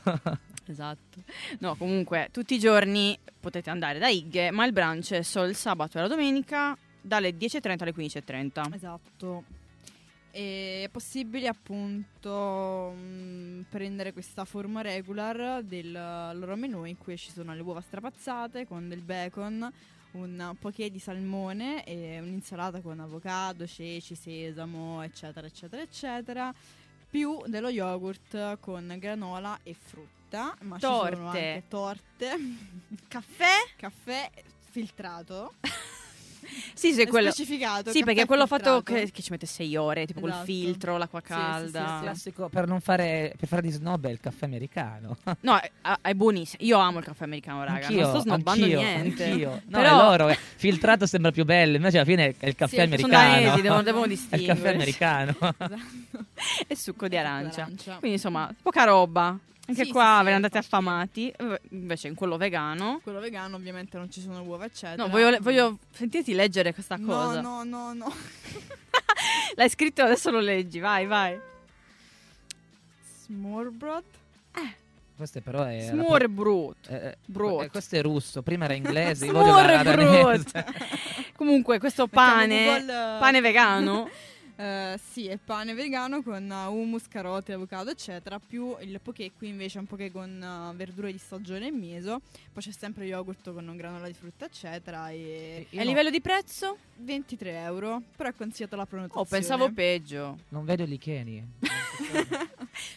Esatto. 0.65 1.21
No, 1.59 1.75
comunque 1.75 2.29
tutti 2.31 2.55
i 2.55 2.59
giorni 2.59 3.17
potete 3.39 3.69
andare 3.69 3.99
da 3.99 4.07
Igge, 4.09 4.51
ma 4.51 4.65
il 4.65 4.73
brunch 4.73 5.13
è 5.13 5.21
solo 5.21 5.47
il 5.47 5.55
sabato 5.55 5.97
e 5.97 6.01
la 6.01 6.07
domenica 6.07 6.77
dalle 6.99 7.37
10.30 7.37 7.83
alle 7.83 7.93
15.30. 7.93 8.73
Esatto. 8.73 9.43
E 10.37 10.83
è 10.83 10.89
possibile 10.89 11.47
appunto 11.47 12.91
mh, 12.95 13.65
prendere 13.69 14.13
questa 14.13 14.45
forma 14.45 14.81
regular 14.81 15.63
del 15.63 15.91
loro 15.91 16.55
menù 16.55 16.83
in 16.83 16.95
cui 16.95 17.17
ci 17.17 17.31
sono 17.31 17.55
le 17.55 17.61
uova 17.63 17.81
strapazzate 17.81 18.67
con 18.67 18.87
del 18.87 19.01
bacon, 19.01 19.67
un 20.11 20.55
poché 20.59 20.91
di 20.91 20.99
salmone 20.99 21.83
e 21.85 22.19
un'insalata 22.19 22.81
con 22.81 22.99
avocado, 22.99 23.65
ceci, 23.65 24.13
sesamo, 24.13 25.01
eccetera, 25.01 25.47
eccetera, 25.47 25.81
eccetera, 25.81 26.53
più 27.09 27.41
dello 27.47 27.69
yogurt 27.69 28.59
con 28.59 28.95
granola 28.99 29.57
e 29.63 29.73
frutta, 29.73 30.55
ma 30.61 30.75
ci 30.75 30.81
sono 30.85 30.99
Torte. 30.99 31.23
anche 31.25 31.63
torte, 31.67 32.37
Caffè? 33.07 33.53
caffè 33.75 34.29
filtrato. 34.69 35.53
Sì, 36.73 36.93
sì, 36.93 37.05
quello. 37.07 37.31
specificato, 37.31 37.91
Sì, 37.91 38.03
perché 38.03 38.25
quello 38.25 38.47
fatto 38.47 38.75
filtrato. 38.75 39.05
che, 39.05 39.11
che 39.11 39.21
ci 39.21 39.31
mette 39.31 39.45
6 39.45 39.75
ore, 39.75 40.05
tipo 40.05 40.19
col 40.19 40.29
Esatto. 40.29 40.45
filtro, 40.45 40.97
l'acqua 40.97 41.19
Sì, 41.19 41.25
sì, 41.27 41.33
sì, 41.33 41.41
calda. 41.41 41.97
sì. 41.97 42.03
Classico 42.03 42.49
per 42.49 42.67
non 42.67 42.79
fare 42.81 43.33
per 43.37 43.47
fare 43.47 43.61
di 43.61 43.71
snob 43.71 44.05
è 44.07 44.09
il 44.09 44.19
caffè 44.19 44.45
americano. 44.45 45.17
No, 45.41 45.57
è, 45.59 45.71
è 46.01 46.13
buonissimo. 46.13 46.63
Io 46.65 46.77
amo 46.77 46.99
il 46.99 47.05
caffè 47.05 47.23
americano, 47.25 47.63
raga. 47.63 47.87
Anch'io, 47.87 48.01
non 48.01 48.09
sto 48.09 48.19
snobbando 48.21 48.63
anch'io, 48.63 48.79
niente. 48.81 49.23
anch'io. 49.25 49.49
No, 49.67 49.77
Però- 49.81 49.89
è 49.89 50.17
loro, 50.17 50.35
filtrato 50.55 51.05
sembra 51.05 51.31
più 51.31 51.45
bello, 51.45 51.75
invece 51.75 51.97
alla 51.97 52.05
fine 52.05 52.35
è 52.37 52.47
il 52.47 52.55
caffè 52.55 52.75
Sì, 52.75 52.81
americano. 52.81 53.13
Sono 53.13 53.41
danesi, 53.41 53.61
devono, 53.61 53.83
devono 53.83 54.05
È 54.05 54.07
il 54.07 54.17
caffè 54.17 54.37
distinguere. 54.45 54.73
americano. 54.73 55.35
e 56.67 56.75
succo 56.75 57.07
di 57.07 57.17
arancia. 57.17 57.61
d'arancia. 57.61 57.91
Quindi 57.97 58.17
insomma, 58.17 58.53
poca 58.61 58.83
roba. 58.83 59.37
Anche 59.69 59.83
Sì, 59.85 59.91
qua 59.91 60.15
sì, 60.19 60.23
ve 60.23 60.23
ne 60.23 60.29
sì, 60.29 60.33
andate 60.35 60.57
affamati. 60.57 61.29
Eh, 61.29 61.61
Invece 61.71 62.07
in 62.07 62.15
quello 62.15 62.37
vegano. 62.37 62.99
Quello 63.03 63.19
vegano 63.19 63.57
ovviamente 63.57 63.97
non 63.97 64.09
ci 64.09 64.21
sono 64.21 64.41
uova, 64.43 64.65
eccetera. 64.65 65.03
No, 65.03 65.09
voglio, 65.09 65.37
voglio 65.41 65.77
sentirti 65.91 66.33
leggere 66.33 66.73
questa 66.73 66.95
No, 66.95 67.05
cosa. 67.05 67.41
no, 67.41 67.63
no, 67.63 67.93
no. 67.93 68.13
L'hai 69.55 69.69
scritto 69.69 70.01
adesso 70.03 70.31
lo 70.31 70.39
leggi, 70.39 70.79
vai, 70.79 71.05
vai. 71.05 71.37
Smorbrod? 73.25 74.03
Questo 75.17 75.41
però 75.41 75.63
è... 75.63 75.81
Smorbrot. 75.81 76.89
Eh, 76.89 76.95
eh, 76.95 77.17
Brot. 77.25 77.63
eh, 77.63 77.69
questo 77.69 77.95
è 77.95 78.01
russo, 78.03 78.43
prima 78.43 78.65
era 78.65 78.75
inglese, 78.75 79.25
Smorbrot. 79.27 80.63
Comunque, 81.35 81.79
questo 81.79 82.03
Mettiamo 82.03 82.29
pane, 82.35 82.65
Google- 82.65 83.17
pane 83.19 83.41
vegano. 83.41 84.09
Eh, 84.59 84.99
sì, 85.11 85.27
è 85.27 85.37
pane 85.37 85.75
vegano 85.75 86.23
con 86.23 86.49
uh, 86.49 86.71
hummus, 86.71 87.07
carote, 87.07 87.53
avocado, 87.53 87.91
eccetera. 87.91 88.39
Più 88.39 88.75
il 88.81 88.99
poké 89.01 89.31
qui 89.37 89.49
invece 89.49 89.77
è 89.77 89.81
un 89.81 89.85
poké 89.87 90.11
con 90.11 90.29
uh, 90.71 90.75
verdure 90.75 91.11
di 91.11 91.19
stagione 91.19 91.67
e 91.67 91.71
miso. 91.71 92.21
Poi 92.51 92.63
c'è 92.63 92.71
sempre 92.71 93.05
yogurt 93.05 93.53
con 93.53 93.71
granola 93.77 94.07
di 94.07 94.13
frutta, 94.13 94.45
eccetera. 94.45 95.09
E, 95.11 95.67
E 95.69 95.79
a 95.79 95.83
livello 95.83 96.09
di 96.09 96.21
prezzo? 96.21 96.77
23 96.95 97.51
euro. 97.61 98.01
Però 98.15 98.29
è 98.29 98.33
consigliata 98.35 98.75
la 98.75 98.87
prenotazione. 98.87 99.27
Oh, 99.27 99.29
pensavo 99.29 99.71
peggio. 99.71 100.39
Non 100.49 100.65
vedo 100.65 100.81
i 100.83 100.87
licheni. 100.87 101.45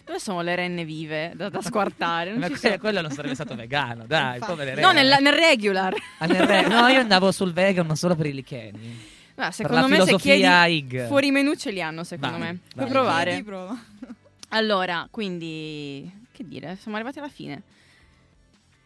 Dove 0.04 0.18
sono 0.18 0.40
le 0.42 0.54
renne 0.54 0.84
vive 0.84 1.32
da, 1.34 1.48
da 1.50 1.60
squartare? 1.62 2.30
Non 2.30 2.40
Ma 2.40 2.48
ci 2.48 2.54
que- 2.58 2.78
quello 2.78 3.00
non 3.00 3.10
sarebbe 3.10 3.34
stato 3.34 3.54
vegano, 3.54 4.04
dai, 4.06 4.34
Infatti. 4.34 4.52
povere 4.52 4.80
No, 4.80 4.92
rene. 4.92 5.02
nel, 5.08 5.22
nel 5.22 5.32
regular. 5.32 5.94
Ah, 6.18 6.26
nel 6.26 6.42
re- 6.46 6.66
No, 6.68 6.86
io 6.88 7.00
andavo 7.00 7.30
sul 7.32 7.52
vegan 7.52 7.94
solo 7.96 8.14
per 8.14 8.26
i 8.26 8.32
licheni. 8.32 9.09
Ma 9.40 9.46
Per 9.46 9.54
secondo 9.54 9.88
me 9.88 10.04
se 10.04 10.16
chiedi 10.16 11.06
fuori 11.06 11.30
menù 11.30 11.54
ce 11.54 11.70
li 11.70 11.80
hanno, 11.80 12.04
secondo 12.04 12.38
Vai, 12.38 12.52
me. 12.52 12.58
Puoi 12.74 12.88
provare. 12.88 13.30
Chiedi, 13.30 13.44
prova. 13.44 13.78
Allora, 14.52 15.06
quindi 15.10 16.10
che 16.32 16.46
dire, 16.46 16.76
siamo 16.80 16.96
arrivati 16.96 17.18
alla 17.20 17.28
fine. 17.28 17.62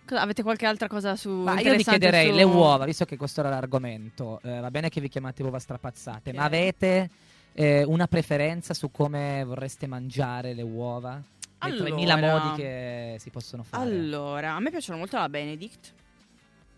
Cosa- 0.06 0.20
avete 0.20 0.42
qualche 0.42 0.66
altra 0.66 0.88
cosa 0.88 1.16
su 1.16 1.30
Ma 1.30 1.58
io 1.58 1.74
vi 1.74 1.82
chiederei 1.82 2.28
su- 2.28 2.34
le 2.34 2.42
uova, 2.42 2.84
visto 2.84 3.04
che 3.06 3.16
questo 3.16 3.40
era 3.40 3.48
l'argomento. 3.48 4.40
eh, 4.42 4.60
va 4.60 4.70
bene 4.70 4.90
che 4.90 5.00
vi 5.00 5.08
chiamate 5.08 5.42
uova 5.42 5.58
strapazzate, 5.58 6.32
ma 6.34 6.40
Ok. 6.42 6.46
avete 6.46 7.10
eh, 7.54 7.82
una 7.84 8.06
preferenza 8.06 8.74
su 8.74 8.90
come 8.90 9.42
vorreste 9.44 9.86
mangiare 9.86 10.52
le 10.52 10.62
uova? 10.62 11.18
Allora. 11.58 11.84
3000 11.84 12.16
modi 12.16 12.60
che 12.60 13.16
si 13.18 13.30
possono 13.30 13.62
fare. 13.62 13.82
Allora, 13.82 14.54
a 14.56 14.60
me 14.60 14.68
piacciono 14.70 14.98
molto 14.98 15.16
la 15.16 15.28
Benedict 15.30 15.92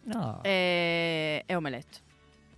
No, 0.04 0.38
e, 0.42 1.42
e 1.44 1.54
omelette. 1.56 1.98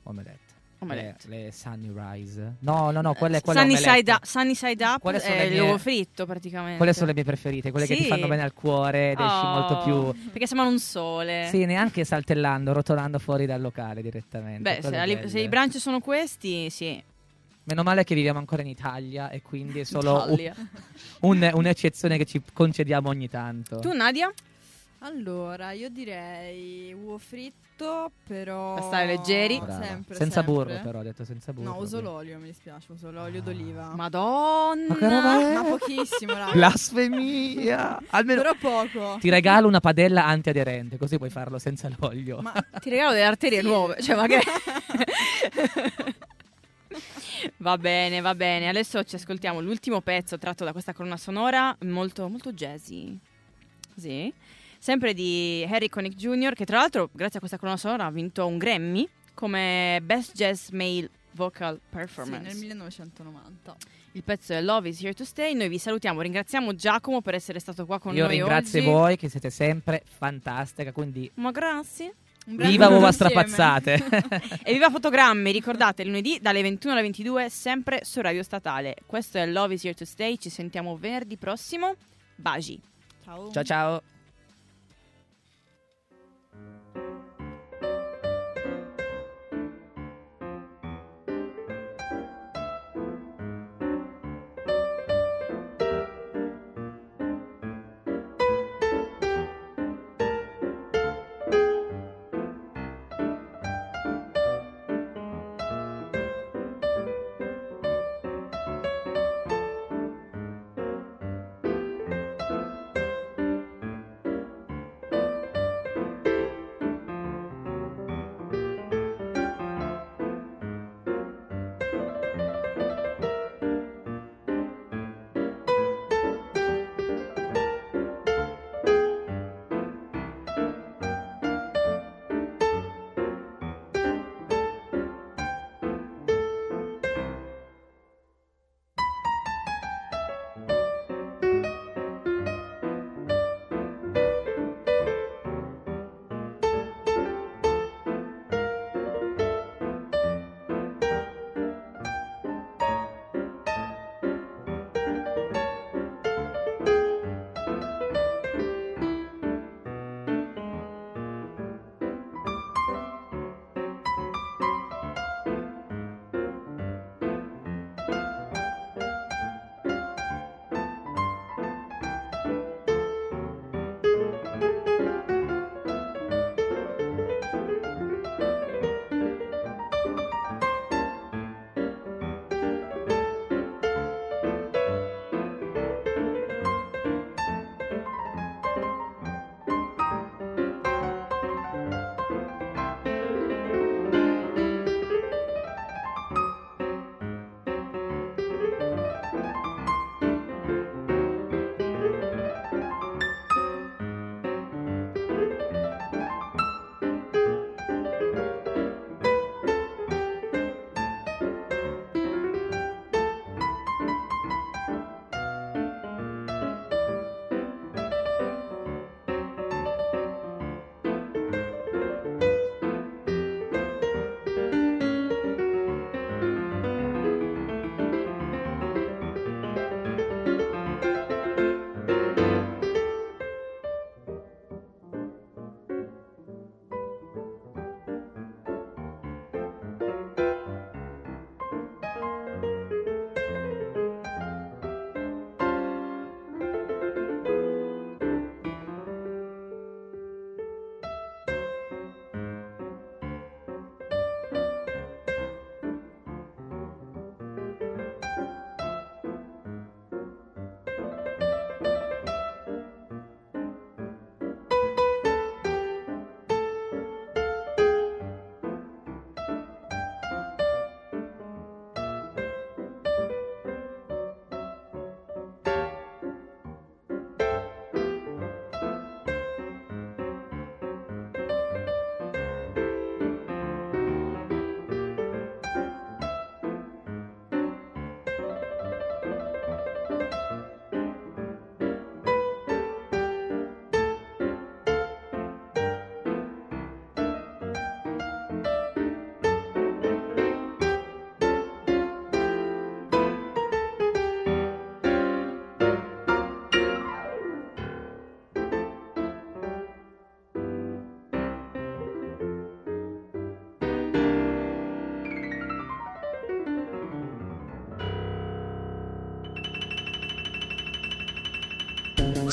omelette. 0.02 0.47
Omelette. 0.80 1.28
Le, 1.28 1.44
le 1.44 1.52
Sunrise. 1.52 2.54
No, 2.60 2.90
no, 2.90 3.00
no, 3.00 3.14
quelle, 3.14 3.40
quelle 3.40 3.60
Sunny 3.60 3.76
side, 3.76 4.12
up, 4.12 4.24
sunny 4.24 4.54
side 4.54 4.84
up 4.84 5.00
Quelle 5.00 5.18
sono 5.18 5.34
è 5.34 5.44
le 5.44 5.48
mie- 5.50 5.58
l'uovo 5.58 5.78
fritto 5.78 6.24
praticamente. 6.24 6.76
Quelle 6.76 6.92
sono 6.92 7.06
le 7.06 7.14
mie 7.14 7.24
preferite, 7.24 7.70
quelle 7.72 7.86
che 7.86 7.96
ti 7.96 8.02
Sì. 8.04 8.08
fanno 8.08 8.28
bene 8.28 8.42
al 8.42 8.52
cuore 8.54 9.10
ed 9.12 9.18
esci 9.18 9.44
Oh, 9.44 9.48
molto 9.50 9.78
più... 10.12 10.30
Perché 10.30 10.46
sembrano 10.46 10.70
un 10.72 10.78
sole. 10.78 11.46
Sì, 11.50 11.64
neanche 11.64 12.04
saltellando, 12.04 12.72
rotolando 12.72 13.18
fuori 13.18 13.44
dal 13.46 13.60
locale 13.60 14.02
direttamente. 14.02 14.62
Beh, 14.62 14.82
se, 14.88 15.06
li- 15.06 15.28
se 15.28 15.40
i 15.40 15.48
brunch 15.48 15.78
sono 15.78 15.98
questi, 16.00 16.70
sì. 16.70 17.02
Meno 17.64 17.82
male 17.82 18.04
che 18.04 18.14
viviamo 18.14 18.38
ancora 18.38 18.62
in 18.62 18.68
Italia 18.68 19.28
e 19.30 19.42
quindi 19.42 19.80
è 19.80 19.84
solo 19.84 20.24
un- 20.28 20.52
un- 21.20 21.50
un'eccezione 21.54 22.16
che 22.16 22.24
ci 22.24 22.40
concediamo 22.52 23.08
ogni 23.08 23.28
tanto. 23.28 23.80
Tu, 23.80 23.92
Nadia? 23.92 24.32
Allora, 25.00 25.70
io 25.70 25.88
direi 25.90 26.92
uovo 26.92 27.18
fritto, 27.18 28.10
però... 28.26 28.74
Per 28.74 28.82
stare 28.82 29.06
leggeri. 29.06 29.58
Brava. 29.58 29.84
Sempre, 29.84 30.14
senza 30.16 30.42
sempre. 30.42 30.52
burro 30.52 30.80
però, 30.82 30.98
ho 30.98 31.02
detto 31.02 31.24
senza 31.24 31.52
burro. 31.52 31.70
No, 31.70 31.78
uso 31.78 32.00
l'olio, 32.00 32.36
mi 32.38 32.46
dispiace, 32.46 32.90
uso 32.90 33.12
l'olio 33.12 33.40
d'oliva. 33.40 33.94
Madonna. 33.94 34.88
Ma 34.88 34.96
che 34.96 35.08
roba 35.08 35.40
è? 35.40 35.54
Ma 35.54 35.62
pochissimo, 35.62 36.32
raga. 36.32 36.50
Blasfemia! 36.50 38.02
Almeno 38.08 38.42
Però 38.42 38.54
poco. 38.56 39.18
ti 39.20 39.30
regalo 39.30 39.68
una 39.68 39.78
padella 39.78 40.26
antiaderente, 40.26 40.96
così 40.96 41.16
puoi 41.16 41.30
farlo 41.30 41.60
senza 41.60 41.88
l'olio. 41.96 42.40
Ma 42.40 42.52
Ti 42.80 42.90
regalo 42.90 43.12
delle 43.12 43.24
arterie 43.24 43.62
nuove. 43.62 44.02
Cioè, 44.02 44.16
ma 44.16 44.26
che... 44.26 44.40
va 47.58 47.78
bene, 47.78 48.20
va 48.20 48.34
bene. 48.34 48.68
Adesso 48.68 49.04
ci 49.04 49.14
ascoltiamo 49.14 49.60
l'ultimo 49.60 50.00
pezzo 50.00 50.38
tratto 50.38 50.64
da 50.64 50.72
questa 50.72 50.92
colonna 50.92 51.16
sonora, 51.16 51.76
molto, 51.82 52.28
molto 52.28 52.52
jazzy. 52.52 53.16
Sì. 53.96 54.32
Sempre 54.78 55.12
di 55.12 55.66
Harry 55.68 55.88
Connick 55.88 56.16
Jr., 56.16 56.54
che 56.54 56.64
tra 56.64 56.78
l'altro, 56.78 57.10
grazie 57.12 57.36
a 57.36 57.38
questa 57.38 57.58
colonna 57.58 57.76
sonora, 57.76 58.06
ha 58.06 58.10
vinto 58.10 58.46
un 58.46 58.58
Grammy 58.58 59.08
come 59.34 60.00
Best 60.02 60.34
Jazz 60.34 60.70
Male 60.70 61.10
Vocal 61.32 61.76
sì, 61.76 61.80
Performance. 61.90 62.46
nel 62.46 62.56
1990. 62.56 63.76
Il 64.12 64.24
pezzo 64.24 64.52
è 64.52 64.60
Love 64.60 64.88
is 64.88 65.02
Here 65.02 65.14
to 65.14 65.24
Stay. 65.24 65.54
Noi 65.54 65.68
vi 65.68 65.78
salutiamo, 65.78 66.20
ringraziamo 66.20 66.74
Giacomo 66.74 67.20
per 67.20 67.34
essere 67.34 67.60
stato 67.60 67.86
qua 67.86 67.98
con 67.98 68.14
Io 68.14 68.24
noi 68.24 68.36
ringrazio 68.36 68.80
oggi. 68.80 68.88
voi 68.88 69.16
che 69.16 69.28
siete 69.28 69.50
sempre 69.50 70.02
fantastica, 70.04 70.92
quindi 70.92 71.30
Ma 71.34 71.50
grazie. 71.50 72.14
Viva 72.46 72.88
uova 72.88 73.12
strapazzate! 73.12 74.02
E 74.64 74.72
viva 74.72 74.90
Fotogrammi, 74.90 75.52
ricordate 75.52 76.04
lunedì 76.04 76.38
dalle 76.40 76.62
21 76.62 76.92
alle 76.94 77.02
22 77.02 77.50
sempre 77.50 78.00
su 78.04 78.20
Radio 78.20 78.42
Statale. 78.42 78.96
Questo 79.06 79.38
è 79.38 79.46
Love 79.46 79.74
is 79.74 79.84
Here 79.84 79.94
to 79.94 80.04
Stay, 80.04 80.38
ci 80.38 80.48
sentiamo 80.48 80.96
venerdì 80.96 81.36
prossimo. 81.36 81.94
Baci. 82.34 82.80
Ciao. 83.22 83.50
ciao 83.52 83.62
ciao! 83.62 84.17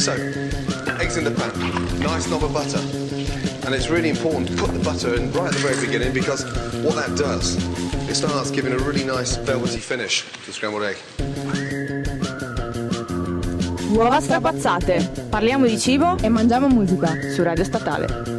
So, 0.06 0.14
eggs 1.02 1.18
in 1.18 1.24
the 1.24 1.32
pan, 1.32 1.52
nice 2.00 2.30
knob 2.30 2.44
of 2.44 2.54
butter. 2.54 2.78
And 3.66 3.74
it's 3.74 3.90
really 3.90 4.10
important 4.10 4.48
to 4.50 4.56
put 4.56 4.72
the 4.72 4.78
butter 4.78 5.16
in 5.16 5.32
right 5.32 5.48
at 5.48 5.54
the 5.54 5.68
very 5.68 5.84
beginning 5.84 6.14
because 6.14 6.46
what 6.84 6.94
that 6.94 7.18
does, 7.18 7.58
it 8.08 8.14
starts 8.14 8.52
giving 8.52 8.74
a 8.74 8.78
really 8.78 9.04
nice 9.04 9.36
velvety 9.38 9.80
finish 9.80 10.24
to 10.46 10.54
scrambled 10.54 10.84
egg. 10.84 10.98
Uova 13.96 14.20
strapazzate. 14.22 15.26
Parliamo 15.28 15.66
di 15.66 15.80
cibo 15.80 16.18
e 16.22 16.30
mangiamo 16.30 16.68
musica 16.68 17.18
su 17.34 17.42
Radio 17.42 17.64
Statale. 17.64 18.35